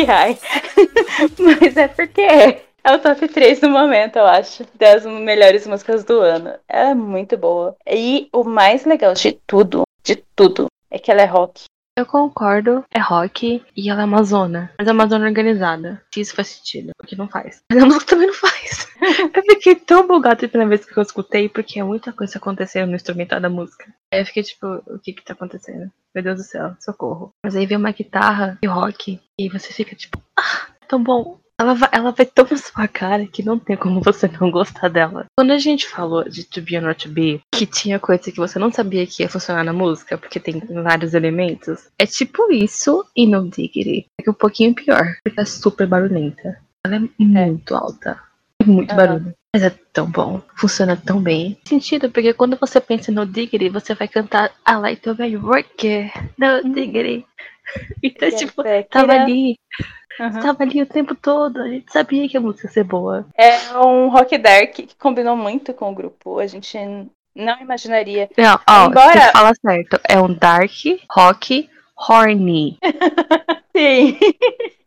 High, 0.05 0.37
mas 1.39 1.77
é 1.77 1.87
porque 1.87 2.19
é. 2.19 2.63
É 2.83 2.95
o 2.95 2.99
top 2.99 3.27
3 3.29 3.61
do 3.61 3.69
momento, 3.69 4.17
eu 4.17 4.25
acho, 4.25 4.65
das 4.75 5.05
melhores 5.05 5.65
músicas 5.65 6.03
do 6.03 6.19
ano. 6.19 6.53
Ela 6.67 6.89
é 6.89 6.95
muito 6.95 7.37
boa. 7.37 7.77
E 7.89 8.27
o 8.33 8.43
mais 8.43 8.83
legal 8.83 9.13
de 9.13 9.31
tudo, 9.47 9.83
de 10.03 10.17
tudo, 10.35 10.67
é 10.91 10.99
que 10.99 11.11
ela 11.11 11.21
é 11.21 11.25
rock. 11.25 11.63
Eu 11.97 12.05
concordo, 12.05 12.85
é 12.91 12.99
rock 12.99 13.65
e 13.75 13.89
ela 13.89 14.03
é 14.03 14.05
uma 14.05 14.21
zona. 14.21 14.71
Mas 14.77 14.87
é 14.87 14.91
uma 14.91 15.07
zona 15.07 15.25
organizada. 15.25 15.99
Se 16.13 16.21
isso 16.21 16.35
faz 16.35 16.49
sentido, 16.49 16.91
porque 16.95 17.15
não 17.15 17.27
faz. 17.27 17.63
Mas 17.73 17.81
a 17.81 17.85
música 17.87 18.05
também 18.05 18.27
não 18.27 18.35
faz. 18.35 18.87
eu 19.33 19.43
fiquei 19.43 19.73
tão 19.73 20.07
bugada 20.07 20.45
a 20.45 20.47
primeira 20.47 20.69
vez 20.69 20.85
que 20.85 20.95
eu 20.95 21.01
escutei, 21.01 21.49
porque 21.49 21.79
é 21.79 21.83
muita 21.83 22.13
coisa 22.13 22.37
acontecendo 22.37 22.89
no 22.89 22.95
instrumental 22.95 23.39
da 23.39 23.49
música. 23.49 23.91
Aí 24.13 24.21
eu 24.21 24.25
fiquei 24.27 24.43
tipo, 24.43 24.67
o 24.85 24.99
que 24.99 25.11
que 25.11 25.23
tá 25.23 25.33
acontecendo? 25.33 25.91
Meu 26.13 26.23
Deus 26.23 26.37
do 26.37 26.43
céu, 26.43 26.75
socorro. 26.79 27.33
Mas 27.43 27.55
aí 27.55 27.65
vem 27.65 27.79
uma 27.79 27.91
guitarra 27.91 28.59
e 28.61 28.67
rock, 28.67 29.19
e 29.39 29.49
você 29.49 29.73
fica 29.73 29.95
tipo, 29.95 30.21
ah, 30.37 30.67
tão 30.87 31.01
bom. 31.01 31.39
Ela 31.59 31.73
vai, 31.73 31.89
ela 31.91 32.11
vai 32.11 32.25
tão 32.25 32.45
na 32.49 32.57
sua 32.57 32.87
cara 32.87 33.25
que 33.25 33.43
não 33.43 33.57
tem 33.57 33.75
como 33.75 34.01
você 34.01 34.29
não 34.39 34.51
gostar 34.51 34.89
dela. 34.89 35.25
Quando 35.35 35.51
a 35.51 35.57
gente 35.57 35.87
falou 35.87 36.23
de 36.23 36.43
To 36.43 36.61
Be 36.61 36.77
or 36.77 36.83
Not 36.83 37.07
To 37.07 37.13
Be, 37.13 37.41
que 37.53 37.65
tinha 37.65 37.99
coisa 37.99 38.31
que 38.31 38.37
você 38.37 38.59
não 38.59 38.71
sabia 38.71 39.07
que 39.07 39.23
ia 39.23 39.29
funcionar 39.29 39.63
na 39.63 39.73
música, 39.73 40.17
porque 40.17 40.39
tem 40.39 40.59
vários 40.59 41.13
elementos, 41.13 41.89
é 41.97 42.05
tipo 42.05 42.51
isso 42.51 43.05
e 43.15 43.25
No 43.25 43.49
Diggity. 43.49 44.05
É 44.19 44.23
que 44.23 44.29
um 44.29 44.33
pouquinho 44.33 44.75
pior, 44.75 45.03
porque 45.23 45.39
é 45.39 45.45
super 45.45 45.87
barulhenta. 45.87 46.59
Ela 46.85 46.97
é 46.97 47.09
muito 47.17 47.75
alta. 47.75 48.21
Muito 48.65 48.95
barulho. 48.95 49.33
Mas 49.53 49.63
é 49.63 49.69
tão 49.91 50.05
bom. 50.09 50.41
Funciona 50.55 50.95
tão 50.95 51.21
bem. 51.21 51.57
Sentido, 51.65 52.11
porque 52.11 52.33
quando 52.33 52.57
você 52.57 52.79
pensa 52.79 53.11
no 53.11 53.25
Diggity, 53.25 53.69
você 53.69 53.95
vai 53.95 54.07
cantar 54.07 54.51
I 54.67 54.75
like 54.75 55.01
to 55.01 55.15
be 55.15 55.35
work. 55.37 56.11
No 56.37 56.73
Diggity. 56.73 57.25
Então, 58.03 58.32
tipo, 58.32 58.63
tava 58.89 59.13
ali. 59.13 59.57
Uhum. 60.20 60.39
Tava 60.41 60.63
ali 60.63 60.82
o 60.82 60.86
tempo 60.86 61.13
todo, 61.13 61.61
a 61.61 61.68
gente 61.68 61.91
sabia 61.91 62.28
que 62.28 62.38
a 62.38 62.41
música 62.41 62.68
ia 62.68 62.74
ser 62.74 62.84
boa. 62.84 63.26
É 63.38 63.78
um 63.78 64.09
rock 64.09 64.38
dark 64.38 64.72
que 64.72 64.95
combinou 64.97 65.36
muito 65.36 65.74
com 65.74 65.91
o 65.91 65.95
grupo. 65.95 66.39
A 66.39 66.47
gente 66.47 66.78
não 67.36 67.59
imaginaria. 67.61 68.28
Não, 68.36 68.59
ó, 68.68 68.88
Embora- 68.88 69.11
você 69.22 69.32
fala 69.32 69.51
certo. 69.53 69.99
É 70.09 70.20
um 70.20 70.34
dark 70.34 70.72
rock 71.11 71.70
horny. 71.97 72.77
Sim. 73.75 74.17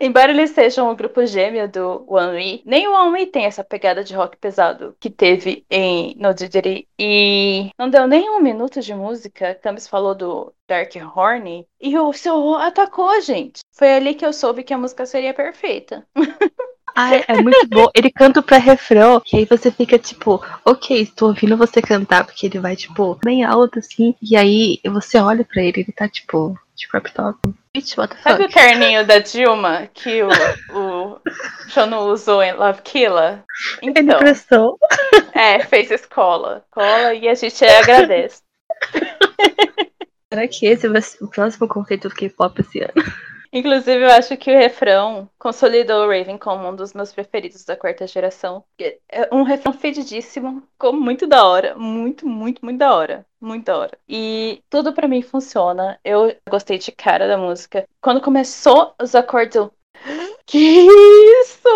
Embora 0.01 0.33
eles 0.33 0.51
sejam 0.51 0.91
o 0.91 0.97
grupo 0.97 1.25
gêmeo 1.25 1.69
do 1.69 2.05
One 2.09 2.33
We, 2.37 2.63
nem 2.65 2.89
o 2.89 2.93
One 2.93 3.13
We 3.13 3.27
tem 3.27 3.45
essa 3.45 3.63
pegada 3.63 4.03
de 4.03 4.15
rock 4.15 4.37
pesado 4.37 4.97
que 4.99 5.09
teve 5.11 5.65
em 5.71 6.17
No 6.17 6.35
Didgeridoo. 6.35 6.87
E 6.99 7.71
não 7.79 7.89
deu 7.89 8.09
nem 8.09 8.29
um 8.31 8.41
minuto 8.41 8.81
de 8.81 8.95
música. 8.95 9.55
Camis 9.57 9.87
falou 9.87 10.15
do 10.15 10.53
Dark 10.67 10.93
Horny. 11.15 11.67
E 11.81 11.97
o 11.99 12.13
seu 12.13 12.55
atacou, 12.55 13.21
gente. 13.21 13.61
Foi 13.73 13.95
ali 13.95 14.15
que 14.15 14.25
eu 14.27 14.33
soube 14.33 14.65
que 14.65 14.75
a 14.75 14.79
música 14.79 15.07
seria 15.07 15.35
perfeita. 15.35 16.07
Ai, 17.03 17.25
é 17.29 17.41
muito 17.41 17.67
bom. 17.69 17.87
Ele 17.95 18.11
canta 18.11 18.41
o 18.41 18.43
pré-refrão, 18.43 19.21
que 19.21 19.37
aí 19.37 19.45
você 19.45 19.71
fica 19.71 19.99
tipo, 19.99 20.43
ok, 20.65 21.01
estou 21.01 21.29
ouvindo 21.29 21.57
você 21.57 21.81
cantar, 21.81 22.25
porque 22.25 22.47
ele 22.47 22.59
vai, 22.59 22.77
tipo, 22.77 23.19
bem 23.25 23.45
alto 23.45 23.79
assim. 23.79 24.15
E 24.23 24.37
aí 24.37 24.81
você 24.87 25.19
olha 25.19 25.45
pra 25.45 25.63
ele, 25.63 25.81
ele 25.81 25.93
tá 25.93 26.09
tipo, 26.09 26.59
de 26.77 26.89
crop 26.89 27.13
top. 27.13 27.39
Bitch, 27.75 27.97
what 27.97 28.15
the 28.15 28.21
Sabe 28.23 28.45
o 28.45 28.49
fuck? 28.49 28.55
terninho 28.55 29.07
da 29.07 29.19
Dilma 29.21 29.89
que 29.95 30.23
o, 30.25 30.29
o 30.75 31.21
Shono 31.69 32.01
usou 32.13 32.43
em 32.43 32.53
Love 32.53 32.83
Killa? 32.83 33.45
Ele 33.81 33.93
Então, 34.01 34.19
prestou. 34.19 34.79
é, 35.33 35.61
fez 35.61 35.91
escola. 35.91 36.65
Escola 36.67 37.15
e 37.15 37.29
a 37.29 37.35
gente 37.35 37.65
agradece. 37.65 38.43
Será 40.33 40.47
que 40.49 40.67
esse 40.67 40.89
vai 40.89 41.03
ser 41.03 41.23
o 41.25 41.29
próximo 41.29 41.67
conceito 41.69 42.09
do 42.09 42.15
K-pop 42.15 42.61
esse 42.61 42.81
ano? 42.81 42.93
Inclusive, 43.53 44.05
eu 44.05 44.11
acho 44.11 44.37
que 44.37 44.51
o 44.51 44.57
refrão 44.59 45.29
consolidou 45.39 46.05
o 46.05 46.09
Raven 46.09 46.39
como 46.39 46.69
um 46.69 46.75
dos 46.77 46.93
meus 46.93 47.13
preferidos 47.13 47.65
da 47.65 47.77
quarta 47.77 48.07
geração. 48.07 48.65
É 49.09 49.29
um 49.33 49.43
refrão 49.43 49.73
fedidíssimo, 49.73 50.63
ficou 50.73 50.93
muito 50.93 51.27
da 51.27 51.45
hora. 51.45 51.75
Muito, 51.75 52.29
muito, 52.29 52.65
muito 52.65 52.79
da 52.79 52.95
hora. 52.95 53.27
Muito 53.41 53.65
da 53.65 53.77
hora. 53.77 53.99
E 54.09 54.63
tudo 54.71 54.93
pra 54.93 55.09
mim 55.09 55.23
funciona. 55.23 55.99
Eu 56.05 56.35
gostei 56.49 56.79
de 56.79 56.93
cara 56.93 57.27
da 57.27 57.37
música. 57.37 57.89
Quando 58.01 58.21
começou 58.21 58.95
os 59.01 59.15
acordes, 59.15 59.57
eu. 59.57 59.73
Que 60.47 60.59
isso! 60.59 61.69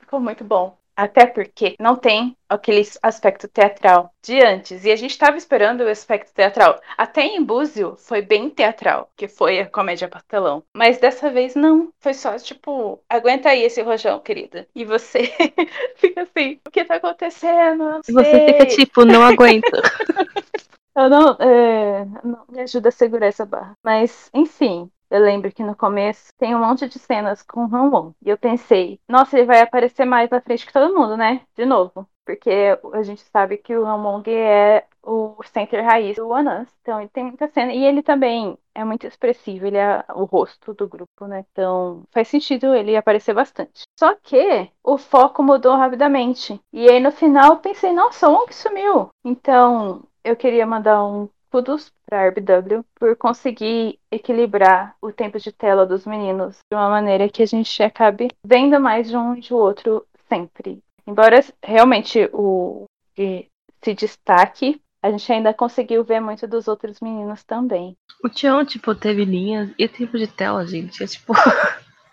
Ficou 0.00 0.20
muito 0.20 0.44
bom. 0.44 0.76
Até 1.02 1.26
porque 1.26 1.74
não 1.80 1.96
tem 1.96 2.36
aquele 2.48 2.80
aspecto 3.02 3.48
teatral 3.48 4.14
de 4.22 4.40
antes. 4.40 4.84
E 4.84 4.92
a 4.92 4.94
gente 4.94 5.18
tava 5.18 5.36
esperando 5.36 5.80
o 5.80 5.88
aspecto 5.88 6.32
teatral. 6.32 6.80
Até 6.96 7.22
em 7.22 7.42
Búzio 7.42 7.96
foi 7.96 8.22
bem 8.22 8.48
teatral, 8.48 9.10
que 9.16 9.26
foi 9.26 9.58
a 9.58 9.68
comédia 9.68 10.06
pastelão. 10.06 10.62
Mas 10.72 10.98
dessa 10.98 11.28
vez 11.28 11.56
não. 11.56 11.92
Foi 11.98 12.14
só 12.14 12.38
tipo, 12.38 13.02
aguenta 13.08 13.48
aí 13.48 13.64
esse 13.64 13.82
rojão, 13.82 14.20
querida. 14.20 14.68
E 14.76 14.84
você 14.84 15.24
fica 15.98 16.22
assim, 16.22 16.60
o 16.64 16.70
que 16.70 16.84
tá 16.84 16.94
acontecendo? 16.94 18.00
E 18.08 18.12
você 18.12 18.46
fica 18.46 18.66
tipo, 18.66 19.04
não 19.04 19.24
aguento. 19.24 19.72
Eu 20.94 21.08
não, 21.08 21.32
é, 21.40 22.04
não 22.22 22.44
me 22.48 22.60
ajuda 22.60 22.90
a 22.90 22.92
segurar 22.92 23.26
essa 23.26 23.44
barra. 23.44 23.76
Mas, 23.82 24.30
enfim, 24.32 24.88
eu 25.12 25.20
lembro 25.20 25.52
que 25.52 25.62
no 25.62 25.76
começo 25.76 26.32
tem 26.38 26.54
um 26.54 26.58
monte 26.58 26.88
de 26.88 26.98
cenas 26.98 27.42
com 27.42 27.64
o 27.64 27.68
Ramon. 27.68 28.12
E 28.24 28.30
eu 28.30 28.38
pensei, 28.38 28.98
nossa, 29.06 29.36
ele 29.36 29.46
vai 29.46 29.60
aparecer 29.60 30.06
mais 30.06 30.30
na 30.30 30.40
frente 30.40 30.66
que 30.66 30.72
todo 30.72 30.94
mundo, 30.94 31.18
né? 31.18 31.42
De 31.54 31.66
novo. 31.66 32.08
Porque 32.24 32.78
a 32.94 33.02
gente 33.02 33.20
sabe 33.30 33.58
que 33.58 33.76
o 33.76 33.84
Ramon 33.84 34.22
é 34.26 34.86
o 35.02 35.36
center 35.44 35.84
raiz 35.84 36.16
do 36.16 36.32
Us. 36.32 36.68
Então 36.80 36.98
ele 36.98 37.10
tem 37.10 37.24
muita 37.24 37.46
cena. 37.48 37.74
E 37.74 37.84
ele 37.84 38.02
também 38.02 38.56
é 38.74 38.84
muito 38.84 39.06
expressivo, 39.06 39.66
ele 39.66 39.76
é 39.76 40.02
o 40.14 40.24
rosto 40.24 40.72
do 40.72 40.88
grupo, 40.88 41.26
né? 41.26 41.44
Então 41.52 42.04
faz 42.10 42.28
sentido 42.28 42.74
ele 42.74 42.96
aparecer 42.96 43.34
bastante. 43.34 43.82
Só 43.98 44.14
que 44.14 44.70
o 44.82 44.96
foco 44.96 45.42
mudou 45.42 45.76
rapidamente. 45.76 46.58
E 46.72 46.88
aí 46.88 47.00
no 47.00 47.12
final 47.12 47.50
eu 47.50 47.56
pensei, 47.58 47.92
nossa, 47.92 48.30
o 48.30 48.32
Wong 48.32 48.54
sumiu. 48.54 49.10
Então 49.22 50.02
eu 50.24 50.36
queria 50.36 50.66
mandar 50.66 51.04
um 51.04 51.28
kudos 51.52 51.92
para 52.06 52.28
RBW 52.28 52.82
por 52.94 53.14
conseguir 53.16 53.98
equilibrar 54.10 54.96
o 55.02 55.12
tempo 55.12 55.38
de 55.38 55.52
tela 55.52 55.84
dos 55.84 56.06
meninos 56.06 56.56
de 56.70 56.74
uma 56.74 56.88
maneira 56.88 57.28
que 57.28 57.42
a 57.42 57.46
gente 57.46 57.82
acabe 57.82 58.28
vendo 58.44 58.80
mais 58.80 59.10
de 59.10 59.16
um 59.16 59.34
e 59.34 59.40
de 59.40 59.52
outro 59.52 60.06
sempre. 60.30 60.82
Embora 61.06 61.44
realmente 61.62 62.30
o 62.32 62.86
que 63.14 63.48
se 63.84 63.92
destaque, 63.92 64.80
a 65.02 65.10
gente 65.10 65.30
ainda 65.30 65.52
conseguiu 65.52 66.02
ver 66.02 66.20
muito 66.20 66.46
dos 66.46 66.68
outros 66.68 67.00
meninos 67.00 67.44
também. 67.44 67.94
O 68.24 68.30
Tião, 68.30 68.64
tipo, 68.64 68.94
teve 68.94 69.24
linhas 69.24 69.70
e 69.78 69.86
tempo 69.86 70.16
de 70.16 70.28
tela, 70.28 70.66
gente. 70.66 71.02
É 71.02 71.06
tipo. 71.06 71.34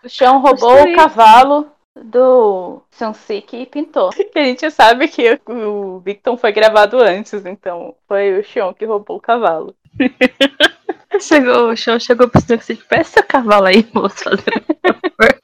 O 0.04 0.10
Chão 0.10 0.42
roubou 0.42 0.84
o 0.84 0.96
cavalo 0.96 1.72
do 1.96 2.82
Sunsik 2.92 3.56
e 3.56 3.66
pintou. 3.66 4.10
A 4.36 4.40
gente 4.40 4.70
sabe 4.72 5.08
que 5.08 5.40
o 5.46 6.00
Victon 6.00 6.38
foi 6.38 6.52
gravado 6.52 6.98
antes, 7.00 7.46
então 7.46 7.96
foi 8.08 8.40
o 8.40 8.44
Xion 8.44 8.74
que 8.74 8.86
roubou 8.86 9.18
o 9.18 9.22
cavalo. 9.22 9.76
Chegou, 11.20 11.72
o 11.72 11.76
chão 11.76 12.00
chegou 12.00 12.30
pro 12.30 12.40
senhor 12.40 12.58
e 12.58 12.60
disse, 12.60 12.76
peça 12.86 13.14
seu 13.14 13.24
cavalo 13.24 13.66
aí, 13.66 13.86
moço, 13.94 14.24
fazendo 14.24 14.64
favor. 14.86 15.42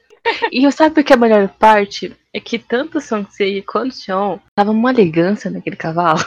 E 0.52 0.72
sabe 0.72 1.02
o 1.02 1.04
que 1.04 1.14
é 1.14 1.16
a 1.16 1.20
melhor 1.20 1.48
parte? 1.50 2.16
É 2.34 2.40
que 2.40 2.60
tanto 2.60 2.98
o 2.98 3.02
Sonsei 3.02 3.62
quanto 3.62 3.92
o 3.92 3.96
Xion 3.96 4.40
tava 4.54 4.72
uma 4.72 4.92
elegância 4.92 5.50
naquele 5.50 5.76
cavalo. 5.76 6.20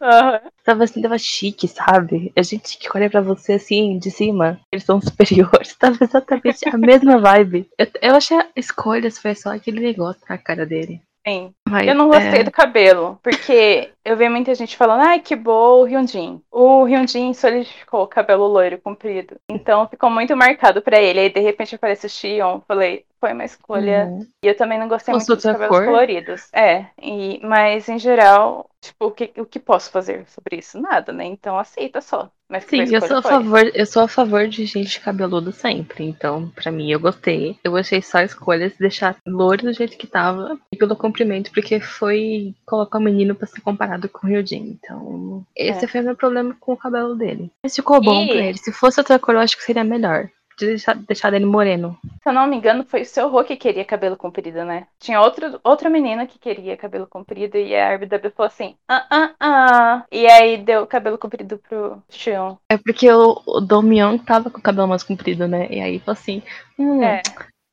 Aham. 0.00 0.40
Tava 0.64 0.84
assim, 0.84 1.02
tava 1.02 1.18
chique, 1.18 1.66
sabe? 1.68 2.32
A 2.36 2.42
gente 2.42 2.78
que 2.78 2.88
olha 2.94 3.10
pra 3.10 3.20
você 3.20 3.54
assim, 3.54 3.98
de 3.98 4.10
cima, 4.10 4.60
eles 4.70 4.84
são 4.84 5.00
superiores. 5.00 5.74
Tava 5.78 5.96
exatamente 6.00 6.68
a 6.68 6.76
mesma 6.76 7.18
vibe. 7.18 7.68
Eu, 7.78 7.86
eu 8.02 8.14
achei 8.14 8.36
a 8.36 8.48
escolha, 8.56 9.10
foi 9.10 9.34
só 9.34 9.50
aquele 9.50 9.80
negócio 9.80 10.22
na 10.28 10.38
cara 10.38 10.66
dele. 10.66 11.00
Sim. 11.26 11.52
Mas, 11.68 11.88
Eu 11.88 11.94
não 11.94 12.08
gostei 12.08 12.40
é, 12.40 12.44
do 12.44 12.50
cabelo, 12.50 13.18
porque 13.22 13.90
eu 14.04 14.16
vi 14.16 14.28
muita 14.28 14.54
gente 14.54 14.76
falando, 14.76 15.02
ai, 15.02 15.18
que 15.18 15.34
bom 15.34 15.80
o 15.80 15.84
Hyunjin. 15.84 16.40
O 16.50 16.84
Hyunjin 16.84 17.34
solidificou 17.34 18.04
o 18.04 18.06
cabelo 18.06 18.46
loiro 18.46 18.78
comprido. 18.78 19.36
Então 19.50 19.88
ficou 19.88 20.08
muito 20.08 20.36
marcado 20.36 20.80
pra 20.80 21.00
ele. 21.00 21.18
Aí 21.18 21.28
de 21.28 21.40
repente 21.40 21.74
aparece 21.74 22.06
o 22.06 22.10
Xion. 22.10 22.60
Falei, 22.68 23.04
foi 23.20 23.32
uma 23.32 23.44
escolha. 23.44 24.04
uhum. 24.04 24.26
E 24.44 24.46
eu 24.46 24.56
também 24.56 24.78
não 24.78 24.86
gostei 24.86 25.12
muito 25.12 25.34
dos 25.34 25.42
cabelos 25.42 25.68
cor? 25.68 25.84
coloridos. 25.86 26.48
É, 26.52 26.86
e, 27.02 27.40
mas 27.42 27.88
em 27.88 27.98
geral, 27.98 28.70
Tipo, 28.86 29.06
o 29.06 29.10
que, 29.10 29.32
o 29.38 29.44
que 29.44 29.58
posso 29.58 29.90
fazer 29.90 30.24
sobre 30.28 30.58
isso? 30.58 30.80
Nada, 30.80 31.12
né? 31.12 31.24
Então 31.24 31.58
aceita 31.58 32.00
só. 32.00 32.30
Mas 32.48 32.64
que 32.64 32.86
Sim, 32.86 32.94
eu 32.94 33.00
sou, 33.00 33.16
a 33.16 33.22
foi. 33.22 33.30
favor, 33.32 33.70
eu 33.74 33.86
sou 33.86 34.02
a 34.02 34.08
favor 34.08 34.46
de 34.46 34.64
gente 34.64 35.00
cabeludo 35.00 35.50
sempre. 35.50 36.04
Então, 36.04 36.48
pra 36.50 36.70
mim, 36.70 36.92
eu 36.92 37.00
gostei. 37.00 37.58
Eu 37.64 37.76
achei 37.76 38.00
só 38.00 38.20
escolhas 38.20 38.76
deixar 38.78 39.16
loiro 39.26 39.64
do 39.64 39.72
jeito 39.72 39.98
que 39.98 40.06
tava 40.06 40.56
e 40.72 40.76
pelo 40.76 40.94
comprimento, 40.94 41.50
porque 41.56 41.80
foi 41.80 42.54
colocar 42.66 42.98
o 42.98 43.02
menino 43.02 43.34
pra 43.34 43.46
ser 43.46 43.62
comparado 43.62 44.10
com 44.10 44.26
o 44.26 44.30
Ryujin. 44.30 44.78
Então, 44.78 45.42
esse 45.56 45.86
É. 45.86 45.88
foi 45.88 46.02
o 46.02 46.04
meu 46.04 46.14
problema 46.14 46.54
com 46.60 46.74
o 46.74 46.76
cabelo 46.76 47.14
dele. 47.14 47.50
Mas 47.62 47.74
ficou 47.74 47.98
bom 48.00 48.24
E- 48.24 48.28
pra 48.28 48.36
ele. 48.36 48.58
Se 48.58 48.70
fosse 48.70 49.00
outra 49.00 49.18
cor, 49.18 49.34
eu 49.34 49.40
acho 49.40 49.56
que 49.56 49.62
seria 49.64 49.82
melhor. 49.82 50.28
De 50.58 50.64
deixar, 50.66 50.94
deixar 50.94 51.34
ele 51.34 51.44
moreno. 51.44 51.98
Se 52.22 52.28
eu 52.30 52.32
não 52.32 52.46
me 52.46 52.56
engano, 52.56 52.82
foi 52.84 53.02
o 53.02 53.04
seu 53.06 53.28
Rô 53.28 53.44
que 53.44 53.56
queria 53.56 53.84
cabelo 53.84 54.16
comprido, 54.16 54.64
né? 54.64 54.86
Tinha 54.98 55.20
outro, 55.20 55.60
outra 55.62 55.90
menina 55.90 56.26
que 56.26 56.38
queria 56.38 56.78
cabelo 56.78 57.06
comprido 57.06 57.58
e 57.58 57.74
a 57.76 57.92
RBW 57.94 58.30
falou 58.34 58.46
assim: 58.48 58.74
ah, 58.88 59.06
ah, 59.10 59.30
ah. 59.38 60.04
E 60.10 60.26
aí 60.26 60.56
deu 60.56 60.86
cabelo 60.86 61.18
comprido 61.18 61.58
pro 61.58 62.02
Xion. 62.10 62.56
É 62.70 62.78
porque 62.78 63.10
o, 63.12 63.42
o 63.46 63.60
Domion 63.60 64.16
tava 64.16 64.48
com 64.50 64.58
o 64.58 64.62
cabelo 64.62 64.88
mais 64.88 65.02
comprido, 65.02 65.46
né? 65.46 65.66
E 65.70 65.78
aí 65.78 65.98
falou 65.98 66.12
assim: 66.18 66.42
hum, 66.78 67.02
É. 67.02 67.20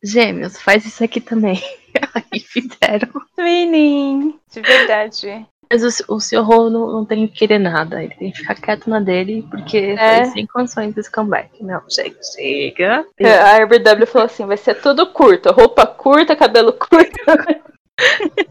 gêmeos, 0.03 0.61
faz 0.61 0.85
isso 0.85 1.03
aqui 1.03 1.21
também. 1.21 1.61
aí 2.13 2.39
fizeram. 2.39 3.09
Twinning! 3.35 4.39
De 4.51 4.61
verdade. 4.61 5.45
Mas 5.71 6.01
o, 6.07 6.15
o 6.15 6.19
seu 6.19 6.43
Rô 6.43 6.69
não, 6.69 6.91
não 6.91 7.05
tem 7.05 7.27
que 7.27 7.33
querer 7.33 7.57
nada. 7.57 8.03
Ele 8.03 8.13
tem 8.13 8.31
que 8.31 8.39
ficar 8.39 8.53
quieto 8.55 8.89
na 8.89 8.99
dele, 8.99 9.47
porque 9.49 9.95
É. 9.97 10.17
foi 10.17 10.33
sem 10.33 10.45
condições 10.45 10.93
desse 10.93 11.11
comeback. 11.11 11.63
Não, 11.63 11.81
chega, 11.89 12.17
chega. 12.21 13.05
A 13.19 13.57
RBW 13.57 14.05
falou 14.05 14.25
assim: 14.27 14.45
vai 14.45 14.57
ser 14.57 14.75
tudo 14.75 15.07
curto. 15.07 15.51
Roupa 15.51 15.87
curta, 15.87 16.35
cabelo 16.35 16.73
curto. 16.73 17.17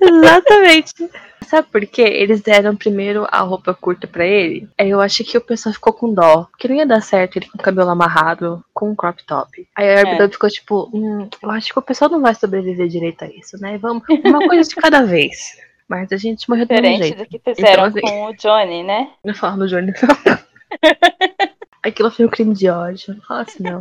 Exatamente. 0.01 0.93
Sabe 1.47 1.69
por 1.71 1.85
quê? 1.87 2.03
Eles 2.03 2.41
deram 2.41 2.75
primeiro 2.75 3.27
a 3.31 3.41
roupa 3.41 3.75
curta 3.75 4.07
pra 4.07 4.25
ele. 4.25 4.69
Aí 4.79 4.89
eu 4.89 5.01
acho 5.01 5.23
que 5.25 5.37
o 5.37 5.41
pessoal 5.41 5.75
ficou 5.75 5.93
com 5.93 6.13
dó. 6.15 6.47
Porque 6.51 6.69
não 6.69 6.77
ia 6.77 6.87
dar 6.87 7.03
certo 7.03 7.37
ele 7.37 7.47
com 7.49 7.59
o 7.59 7.63
cabelo 7.63 7.91
amarrado, 7.91 8.65
com 8.73 8.91
um 8.91 8.95
crop 8.97 9.23
top. 9.27 9.67
Aí 9.77 9.89
a 9.95 10.01
RBW 10.03 10.33
ficou 10.33 10.49
tipo, 10.49 10.91
hum, 10.95 11.29
eu 11.43 11.51
acho 11.51 11.73
que 11.73 11.79
o 11.79 11.83
pessoal 11.83 12.11
não 12.11 12.21
vai 12.23 12.35
sobreviver 12.35 12.89
direito 12.89 13.25
a 13.25 13.29
isso, 13.29 13.61
né? 13.61 13.77
Vamos, 13.79 14.03
uma 14.25 14.47
coisa 14.49 14.69
de 14.69 14.75
cada 14.77 15.03
vez. 15.03 15.57
Mas 15.89 16.11
a 16.13 16.17
gente 16.17 16.49
morreu 16.49 16.65
do 16.65 16.71
mesmo 16.73 16.87
Diferente 16.89 17.17
jeito. 17.19 17.19
do 17.19 17.27
que 17.41 17.55
fizeram 17.55 17.87
Então, 17.89 18.01
assim- 18.01 18.01
com 18.01 18.25
o 18.27 18.33
Johnny, 18.35 18.83
né? 18.83 19.11
Não 19.25 19.35
fala 19.35 19.57
no 19.57 19.67
Johnny, 19.69 19.93
não. 19.93 20.39
Aquilo 21.85 22.11
foi 22.11 22.25
um 22.25 22.31
crime 22.31 22.55
de 22.55 22.69
ódio. 22.71 23.15
Não 23.15 23.23
fala 23.23 23.43
assim, 23.43 23.63
não. 23.63 23.81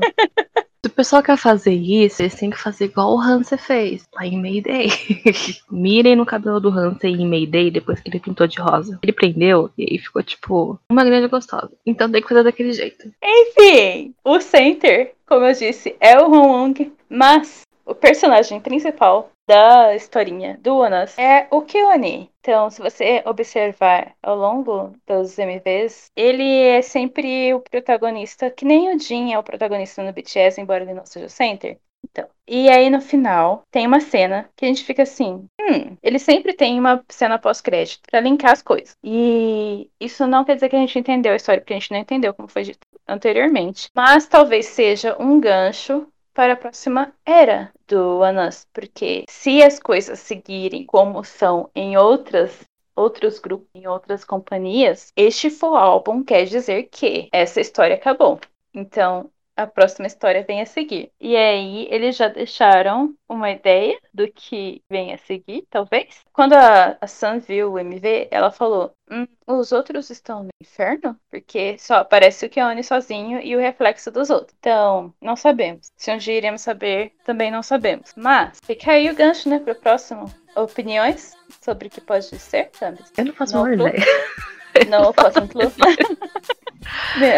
Se 0.83 0.91
o 0.91 0.95
pessoal 0.95 1.21
quer 1.21 1.37
fazer 1.37 1.73
isso, 1.73 2.23
eles 2.23 2.33
têm 2.33 2.49
que 2.49 2.57
fazer 2.57 2.85
igual 2.85 3.13
o 3.13 3.21
Hanser 3.21 3.59
fez, 3.59 4.07
lá 4.15 4.25
em 4.25 4.41
Mayday. 4.41 4.87
Mirem 5.69 6.15
no 6.15 6.25
cabelo 6.25 6.59
do 6.59 6.69
Hanser 6.69 7.11
em 7.11 7.27
Mayday 7.27 7.69
depois 7.69 7.99
que 7.99 8.09
ele 8.09 8.19
pintou 8.19 8.47
de 8.47 8.59
rosa. 8.59 8.97
Ele 9.03 9.13
prendeu 9.13 9.69
e 9.77 9.83
aí 9.83 9.99
ficou, 9.99 10.23
tipo, 10.23 10.79
uma 10.89 11.03
grande 11.03 11.27
gostosa. 11.27 11.71
Então 11.85 12.11
tem 12.11 12.19
que 12.19 12.27
fazer 12.27 12.43
daquele 12.43 12.73
jeito. 12.73 13.13
Enfim, 13.23 14.15
o 14.23 14.41
Center, 14.41 15.13
como 15.27 15.45
eu 15.45 15.53
disse, 15.53 15.95
é 15.99 16.19
o 16.19 16.31
Hong 16.31 16.91
mas 17.11 17.61
o 17.85 17.95
personagem 17.95 18.59
principal 18.59 19.29
da 19.47 19.95
historinha 19.95 20.57
do 20.61 20.77
One 20.77 21.03
Us 21.03 21.17
é 21.17 21.47
o 21.51 21.61
Keone. 21.61 22.31
Então, 22.39 22.69
se 22.69 22.81
você 22.81 23.21
observar 23.25 24.13
ao 24.21 24.35
longo 24.35 24.93
dos 25.05 25.37
MVs, 25.37 26.09
ele 26.15 26.63
é 26.63 26.81
sempre 26.81 27.53
o 27.53 27.59
protagonista, 27.59 28.49
que 28.49 28.65
nem 28.65 28.95
o 28.95 28.99
Jin 28.99 29.33
é 29.33 29.39
o 29.39 29.43
protagonista 29.43 30.03
no 30.03 30.13
BTS, 30.13 30.61
embora 30.61 30.83
ele 30.83 30.93
não 30.93 31.05
seja 31.05 31.25
o 31.25 31.29
Center. 31.29 31.77
Então, 32.03 32.27
e 32.47 32.67
aí 32.69 32.89
no 32.89 32.99
final 32.99 33.61
tem 33.69 33.85
uma 33.85 33.99
cena 33.99 34.49
que 34.55 34.65
a 34.65 34.67
gente 34.67 34.83
fica 34.83 35.03
assim, 35.03 35.45
hum, 35.59 35.95
ele 36.01 36.17
sempre 36.17 36.53
tem 36.53 36.79
uma 36.79 37.03
cena 37.09 37.37
pós-crédito 37.37 38.01
pra 38.09 38.19
linkar 38.19 38.51
as 38.51 38.61
coisas. 38.61 38.97
E 39.03 39.89
isso 39.99 40.25
não 40.25 40.43
quer 40.43 40.55
dizer 40.55 40.69
que 40.69 40.75
a 40.75 40.79
gente 40.79 40.97
entendeu 40.97 41.33
a 41.33 41.35
história, 41.35 41.61
porque 41.61 41.73
a 41.73 41.79
gente 41.79 41.91
não 41.91 41.99
entendeu 41.99 42.33
como 42.33 42.47
foi 42.47 42.63
dito 42.63 42.79
anteriormente. 43.07 43.89
Mas 43.95 44.27
talvez 44.27 44.65
seja 44.65 45.15
um 45.21 45.39
gancho 45.39 46.07
para 46.41 46.53
a 46.53 46.57
próxima 46.57 47.13
era 47.23 47.71
do 47.87 48.21
Us, 48.47 48.65
porque 48.73 49.25
se 49.29 49.61
as 49.61 49.77
coisas 49.77 50.17
seguirem 50.17 50.83
como 50.87 51.23
são 51.23 51.69
em 51.75 51.95
outras 51.97 52.61
outros 52.95 53.37
grupos, 53.37 53.67
em 53.75 53.85
outras 53.85 54.25
companhias, 54.25 55.13
este 55.15 55.51
full 55.51 55.75
álbum 55.75 56.23
quer 56.23 56.45
dizer 56.45 56.89
que 56.91 57.29
essa 57.31 57.61
história 57.61 57.93
acabou. 57.93 58.39
Então, 58.73 59.29
a 59.63 59.67
próxima 59.67 60.07
história 60.07 60.43
vem 60.47 60.61
a 60.61 60.65
seguir. 60.65 61.11
E 61.19 61.35
aí, 61.35 61.87
eles 61.89 62.15
já 62.15 62.27
deixaram 62.27 63.13
uma 63.27 63.49
ideia 63.51 63.97
do 64.13 64.27
que 64.31 64.83
vem 64.89 65.13
a 65.13 65.17
seguir, 65.17 65.65
talvez. 65.69 66.19
Quando 66.33 66.53
a, 66.53 66.97
a 66.99 67.07
Sun 67.07 67.39
viu 67.39 67.73
o 67.73 67.79
MV, 67.79 68.27
ela 68.31 68.51
falou: 68.51 68.93
hum, 69.09 69.27
os 69.47 69.71
outros 69.71 70.09
estão 70.09 70.43
no 70.43 70.49
inferno? 70.61 71.17
Porque 71.29 71.77
só 71.77 71.95
aparece 71.95 72.45
o 72.45 72.49
Keone 72.49 72.83
sozinho 72.83 73.39
e 73.39 73.55
o 73.55 73.59
reflexo 73.59 74.11
dos 74.11 74.29
outros. 74.29 74.55
Então, 74.59 75.13
não 75.21 75.35
sabemos. 75.35 75.91
Se 75.95 76.11
um 76.11 76.17
dia 76.17 76.35
iremos 76.37 76.61
saber, 76.61 77.13
também 77.25 77.51
não 77.51 77.63
sabemos. 77.63 78.13
Mas, 78.15 78.57
fica 78.63 78.91
aí 78.91 79.09
o 79.09 79.15
gancho, 79.15 79.49
né, 79.49 79.59
pro 79.59 79.75
próximo. 79.75 80.25
Opiniões 80.55 81.33
sobre 81.61 81.87
o 81.87 81.91
que 81.91 82.01
pode 82.01 82.25
ser, 82.37 82.69
sabe? 82.73 82.99
Eu 83.17 83.25
não 83.25 83.33
faço 83.33 83.55
a 83.55 83.59
Não, 83.61 83.69
menor 83.69 83.89
Flu? 83.91 83.97
ideia. 84.01 84.89
Não, 84.89 85.13
próximo 85.13 85.47
clube. 85.47 85.73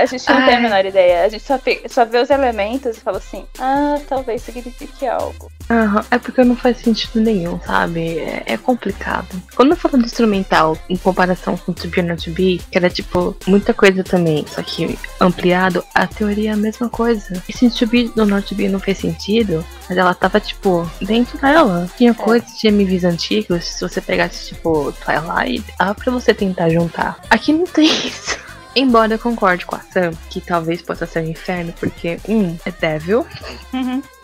A 0.01 0.05
gente 0.05 0.29
não 0.29 0.45
tem 0.45 0.53
a 0.53 0.57
Ai. 0.57 0.61
menor 0.61 0.85
ideia. 0.85 1.23
A 1.25 1.29
gente 1.29 1.43
só, 1.43 1.57
pe- 1.57 1.81
só 1.89 2.05
vê 2.05 2.19
os 2.19 2.29
elementos 2.29 2.97
e 2.97 2.99
fala 3.01 3.17
assim: 3.17 3.45
ah, 3.59 3.97
talvez 4.07 4.41
signifique 4.41 5.05
algo. 5.07 5.51
Aham, 5.69 6.03
é 6.11 6.17
porque 6.19 6.43
não 6.43 6.55
faz 6.57 6.77
sentido 6.77 7.21
nenhum, 7.21 7.59
sabe? 7.61 8.19
É, 8.19 8.43
é 8.45 8.57
complicado. 8.57 9.27
Quando 9.55 9.71
eu 9.71 9.77
falo 9.77 9.97
do 9.97 10.05
instrumental, 10.05 10.77
em 10.89 10.97
comparação 10.97 11.55
com 11.57 11.71
To 11.71 11.87
Be 11.87 12.01
or 12.01 12.05
Not 12.07 12.25
To 12.29 12.35
Be, 12.35 12.61
que 12.69 12.77
era 12.77 12.89
tipo 12.89 13.35
muita 13.47 13.73
coisa 13.73 14.03
também, 14.03 14.45
só 14.47 14.61
que 14.61 14.99
ampliado, 15.19 15.83
a 15.95 16.05
teoria 16.05 16.49
é 16.51 16.53
a 16.53 16.57
mesma 16.57 16.89
coisa. 16.89 17.41
E 17.47 17.53
se 17.53 17.69
To 17.69 17.87
Be 17.87 18.11
or 18.17 18.25
Not 18.25 18.47
To 18.49 18.55
Be 18.55 18.67
não 18.67 18.79
fez 18.79 18.97
sentido, 18.97 19.65
mas 19.89 19.97
ela 19.97 20.13
tava 20.13 20.39
tipo 20.39 20.89
dentro 21.01 21.37
dela. 21.39 21.89
Tinha 21.97 22.13
coisas 22.13 22.57
de 22.59 22.67
MVs 22.67 23.05
antigos, 23.05 23.63
se 23.65 23.81
você 23.87 24.01
pegasse 24.01 24.53
tipo 24.53 24.91
Twilight, 25.03 25.63
dava 25.79 25.95
pra 25.95 26.11
você 26.11 26.33
tentar 26.33 26.69
juntar. 26.69 27.17
Aqui 27.29 27.53
não 27.53 27.65
tem 27.65 27.85
isso. 28.05 28.37
Embora 28.75 29.13
eu 29.13 29.19
concorde 29.19 29.65
com 29.65 29.75
a 29.75 29.79
Sam, 29.79 30.11
que 30.29 30.41
talvez 30.41 30.81
possa 30.81 31.05
ser 31.05 31.19
um 31.23 31.27
inferno, 31.29 31.73
porque, 31.79 32.17
um, 32.27 32.55
é 32.65 32.71
Devil, 32.71 33.25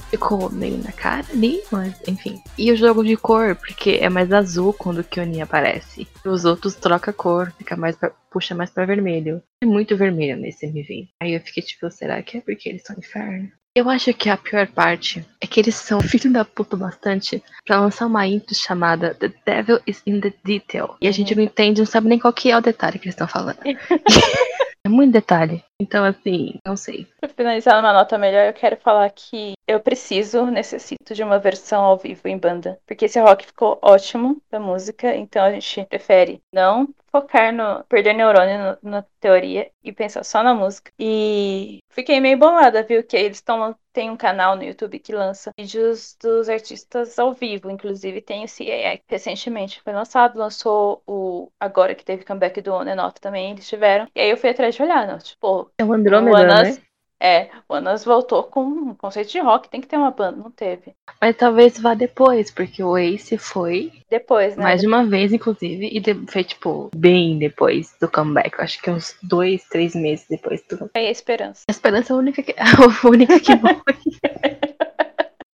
ficou 0.09 0.49
meio 0.49 0.77
na 0.83 0.91
cara 0.91 1.23
ali, 1.31 1.61
mas 1.71 1.93
enfim. 2.07 2.41
E 2.57 2.71
o 2.71 2.75
jogo 2.75 3.03
de 3.03 3.15
cor, 3.15 3.55
porque 3.55 3.99
é 4.01 4.09
mais 4.09 4.31
azul 4.33 4.73
quando 4.73 4.99
o 4.99 5.03
Kyoni 5.03 5.41
aparece. 5.41 6.07
Os 6.25 6.45
outros 6.45 6.73
troca 6.75 7.13
cor, 7.13 7.53
fica 7.59 7.75
mais 7.77 7.95
pra- 7.95 8.11
puxa 8.31 8.55
mais 8.55 8.71
pra 8.71 8.85
vermelho. 8.85 9.41
É 9.63 9.67
muito 9.67 9.95
vermelho 9.95 10.35
nesse 10.37 10.65
MV. 10.65 11.07
Aí 11.21 11.33
eu 11.35 11.41
fiquei 11.41 11.61
tipo, 11.61 11.89
será 11.91 12.21
que 12.23 12.37
é 12.37 12.41
porque 12.41 12.69
eles 12.69 12.81
são 12.83 12.95
inferno? 12.97 13.51
Eu 13.75 13.87
acho 13.89 14.13
que 14.13 14.29
a 14.29 14.37
pior 14.37 14.67
parte 14.67 15.25
é 15.39 15.45
que 15.45 15.59
eles 15.59 15.75
são 15.75 16.01
filho 16.01 16.31
da 16.31 16.43
puta 16.43 16.75
bastante 16.75 17.43
pra 17.65 17.79
lançar 17.79 18.07
uma 18.07 18.25
intro 18.27 18.55
chamada 18.55 19.13
The 19.13 19.31
Devil 19.45 19.79
is 19.85 20.01
in 20.05 20.19
the 20.19 20.33
Detail. 20.43 20.95
E 20.99 21.07
a 21.07 21.11
gente 21.11 21.35
não 21.35 21.43
entende, 21.43 21.81
não 21.81 21.85
sabe 21.85 22.07
nem 22.07 22.19
qual 22.19 22.33
que 22.33 22.51
é 22.51 22.57
o 22.57 22.61
detalhe 22.61 22.97
que 22.97 23.05
eles 23.05 23.13
estão 23.13 23.27
falando. 23.27 23.59
é 24.83 24.89
muito 24.89 25.13
detalhe. 25.13 25.63
Então, 25.79 26.03
assim, 26.03 26.55
não 26.65 26.75
sei. 26.75 27.07
Pra 27.21 27.29
finalizar 27.29 27.75
numa 27.75 27.93
nota 27.93 28.17
melhor, 28.17 28.47
eu 28.47 28.53
quero 28.53 28.75
falar 28.77 29.09
que 29.11 29.53
eu 29.67 29.79
preciso, 29.79 30.45
necessito 30.47 31.13
de 31.13 31.23
uma 31.23 31.39
versão 31.39 31.83
ao 31.83 31.97
vivo 31.97 32.27
em 32.27 32.37
banda. 32.37 32.79
Porque 32.87 33.05
esse 33.05 33.19
rock 33.19 33.45
ficou 33.45 33.77
ótimo 33.81 34.41
da 34.51 34.59
música, 34.59 35.15
então 35.15 35.45
a 35.45 35.51
gente 35.51 35.85
prefere 35.85 36.41
não 36.53 36.87
focar 37.11 37.53
no. 37.53 37.83
perder 37.85 38.13
neurônio 38.13 38.77
no- 38.83 38.89
na 38.91 39.05
teoria 39.19 39.69
e 39.83 39.91
pensar 39.91 40.23
só 40.23 40.43
na 40.43 40.53
música. 40.53 40.91
E 40.99 41.79
fiquei 41.89 42.19
meio 42.19 42.37
bolada, 42.37 42.83
viu? 42.83 43.03
Que 43.03 43.17
eles 43.17 43.37
estão. 43.37 43.75
Tem 43.91 44.09
um 44.09 44.15
canal 44.17 44.55
no 44.55 44.63
YouTube 44.63 44.99
que 44.99 45.11
lança 45.11 45.51
vídeos 45.57 46.15
dos 46.21 46.47
artistas 46.47 47.17
ao 47.19 47.33
vivo. 47.33 47.69
Inclusive 47.69 48.21
tem 48.21 48.45
o 48.45 48.47
CAI, 48.47 48.97
que 48.99 49.03
recentemente 49.09 49.81
foi 49.81 49.93
lançado. 49.93 50.37
Lançou 50.37 51.01
o. 51.07 51.51
Agora 51.59 51.95
que 51.95 52.05
teve 52.05 52.23
comeback 52.23 52.61
do 52.61 52.73
On 52.73 52.81
and 52.87 53.03
Off 53.05 53.19
também, 53.19 53.51
eles 53.51 53.67
tiveram. 53.67 54.07
E 54.15 54.21
aí 54.21 54.29
eu 54.29 54.37
fui 54.37 54.49
atrás 54.49 54.75
de 54.75 54.81
olhar, 54.83 55.07
não? 55.07 55.17
Tipo, 55.17 55.71
É 55.77 55.83
o 55.83 55.91
Andrômeda, 55.93 56.37
né? 56.47 56.77
É, 57.21 57.49
o 57.67 57.73
Anas 57.73 58.05
voltou 58.05 58.43
com 58.43 58.61
um 58.63 58.93
conceito 58.95 59.29
de 59.31 59.39
rock, 59.39 59.69
tem 59.69 59.81
que 59.81 59.87
ter 59.87 59.97
uma 59.97 60.11
banda, 60.11 60.37
não 60.37 60.49
teve. 60.51 60.93
Mas 61.21 61.35
talvez 61.35 61.77
vá 61.79 61.93
depois, 61.93 62.49
porque 62.51 62.81
o 62.83 62.97
Ace 62.97 63.37
foi 63.37 63.91
Depois, 64.09 64.55
né? 64.55 64.63
mais 64.63 64.81
de 64.81 64.87
uma 64.87 65.05
vez, 65.05 65.33
inclusive, 65.33 65.87
e 65.91 65.99
de- 65.99 66.25
foi, 66.31 66.43
tipo, 66.43 66.89
bem 66.95 67.37
depois 67.37 67.95
do 67.99 68.09
comeback. 68.09 68.57
Eu 68.57 68.63
acho 68.63 68.81
que 68.81 68.89
uns 68.89 69.15
dois, 69.21 69.63
três 69.69 69.93
meses 69.95 70.25
depois 70.29 70.61
do. 70.69 70.89
Aí 70.95 71.07
a 71.07 71.11
esperança. 71.11 71.63
A 71.67 71.71
esperança 71.71 72.13
é 72.13 72.15
a 72.15 72.19
única 72.19 72.41
que, 72.41 72.55
a 72.57 73.07
única 73.07 73.39
que 73.39 73.55
morre. 73.55 73.75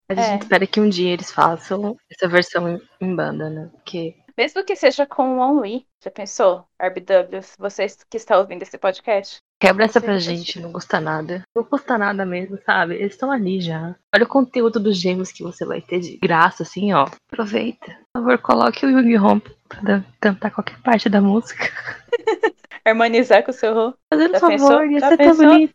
A 0.07 0.13
É. 0.13 0.23
gente 0.33 0.43
espera 0.43 0.67
que 0.67 0.81
um 0.81 0.89
dia 0.89 1.13
eles 1.15 1.33
façam 1.33 1.97
essa 2.11 2.29
versão 2.29 2.69
em, 2.69 2.81
em 3.01 3.17
banda, 3.17 3.49
né? 3.49 3.71
Porque 3.73 4.15
Mesmo 4.37 4.65
que 4.65 4.75
seja 4.75 5.07
com 5.07 5.39
o 5.39 5.41
Only. 5.41 5.87
Já 6.03 6.11
pensou? 6.11 6.67
RBW, 6.81 7.41
vocês 7.59 7.99
que 8.11 8.17
estão 8.17 8.41
ouvindo 8.41 8.63
esse 8.63 8.77
podcast? 8.77 9.39
Quebra 9.61 9.85
essa 9.85 10.01
pra 10.01 10.19
gente, 10.19 10.61
não 10.61 10.73
custa 10.73 11.01
nada. 11.01 11.43
Não 11.57 11.63
custa 11.65 11.97
nada 11.97 12.27
mesmo, 12.27 12.59
sabe? 12.67 12.97
Eles 12.97 13.13
estão 13.13 13.31
ali 13.31 13.61
já. 13.61 13.95
Olha 14.15 14.25
o 14.25 14.29
conteúdo 14.29 14.81
dos 14.81 14.99
gêmeos 14.99 15.31
que 15.31 15.43
você 15.43 15.65
vai 15.65 15.81
ter 15.81 16.01
de 16.01 16.19
graça, 16.19 16.65
assim, 16.65 16.93
ó. 16.93 17.07
Aproveita. 17.33 17.97
Por 18.13 18.21
favor, 18.23 18.39
coloque 18.39 18.85
o 18.85 18.91
Young 18.91 19.17
Home 19.19 19.43
pra 19.69 20.05
cantar 20.21 20.51
qualquer 20.51 20.79
parte 20.83 21.09
da 21.09 21.21
música. 21.21 21.71
Harmonizar 22.85 23.43
com 23.43 23.51
o 23.51 23.55
seu 23.55 23.73
Rô. 23.73 23.95
Fazendo 24.13 24.33
Já 24.33 24.41
favor, 24.41 24.53
pensou? 24.53 24.85
ia 24.85 25.01
Já 25.01 25.09
ser 25.09 25.17
tão 25.17 25.37
bonito. 25.37 25.75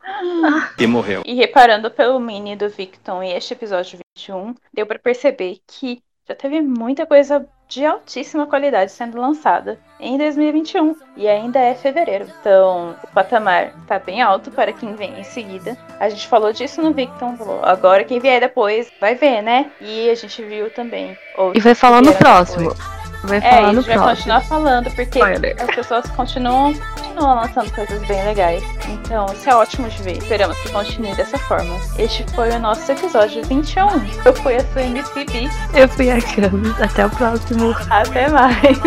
E 0.77 0.85
morreu. 0.85 1.23
E 1.25 1.33
reparando 1.33 1.89
pelo 1.89 2.19
mini 2.19 2.55
do 2.55 2.69
Victon 2.69 3.23
e 3.23 3.31
este 3.31 3.53
episódio 3.53 3.97
21, 4.19 4.53
deu 4.71 4.85
pra 4.85 4.99
perceber 4.99 5.59
que 5.65 6.03
já 6.27 6.35
teve 6.35 6.61
muita 6.61 7.07
coisa 7.07 7.47
de 7.69 7.85
altíssima 7.85 8.47
qualidade 8.47 8.91
sendo 8.91 9.21
lançada 9.21 9.79
em 9.99 10.17
2021 10.17 10.95
e 11.15 11.27
ainda 11.27 11.59
é 11.59 11.75
fevereiro. 11.75 12.25
Então, 12.41 12.95
o 13.03 13.07
patamar 13.13 13.73
tá 13.87 13.99
bem 13.99 14.21
alto 14.21 14.49
para 14.49 14.73
quem 14.73 14.95
vem 14.95 15.19
em 15.19 15.23
seguida. 15.23 15.77
A 15.99 16.09
gente 16.09 16.27
falou 16.27 16.51
disso 16.51 16.81
no 16.81 16.91
Victon, 16.91 17.37
agora 17.61 18.03
quem 18.03 18.19
vier 18.19 18.41
depois 18.41 18.91
vai 18.99 19.13
ver, 19.13 19.43
né? 19.43 19.71
E 19.79 20.09
a 20.09 20.15
gente 20.15 20.43
viu 20.43 20.71
também. 20.71 21.15
E 21.53 21.59
vai 21.59 21.75
falar 21.75 22.01
no 22.01 22.13
próximo. 22.15 22.69
depois. 22.69 22.98
Vai 23.23 23.41
falar 23.41 23.53
é, 23.53 23.65
a 23.65 23.73
gente 23.73 23.85
vai 23.85 23.95
próximo. 23.95 24.15
continuar 24.15 24.41
falando, 24.41 24.91
porque 24.91 25.19
Spoiler. 25.19 25.55
as 25.59 25.75
pessoas 25.75 26.05
continuam, 26.11 26.73
continuam 26.73 27.35
lançando 27.35 27.71
coisas 27.71 28.01
bem 28.07 28.23
legais. 28.23 28.63
Então, 28.87 29.25
isso 29.33 29.49
é 29.49 29.55
ótimo 29.55 29.89
de 29.89 30.01
ver. 30.03 30.17
Esperamos 30.17 30.57
que 30.59 30.71
continue 30.71 31.13
dessa 31.15 31.37
forma. 31.37 31.75
Este 31.97 32.25
foi 32.33 32.49
o 32.51 32.59
nosso 32.59 32.89
episódio 32.91 33.43
21. 33.43 33.87
Eu 34.23 34.33
fui 34.35 34.55
a 34.55 34.65
sua 34.71 34.83
MCB. 34.83 35.49
Eu 35.73 35.89
fui 35.89 36.09
a 36.09 36.21
Camis. 36.21 36.81
Até 36.81 37.05
o 37.05 37.09
próximo. 37.09 37.75
Até 37.89 38.29
mais. 38.29 38.79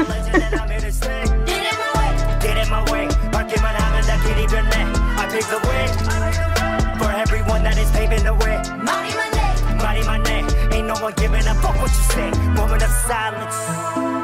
giving 11.22 11.46
a 11.46 11.54
fuck 11.54 11.74
what 11.76 11.90
you 11.90 12.04
say. 12.14 12.30
Moment 12.54 12.82
of 12.82 12.90
silence. 13.06 14.21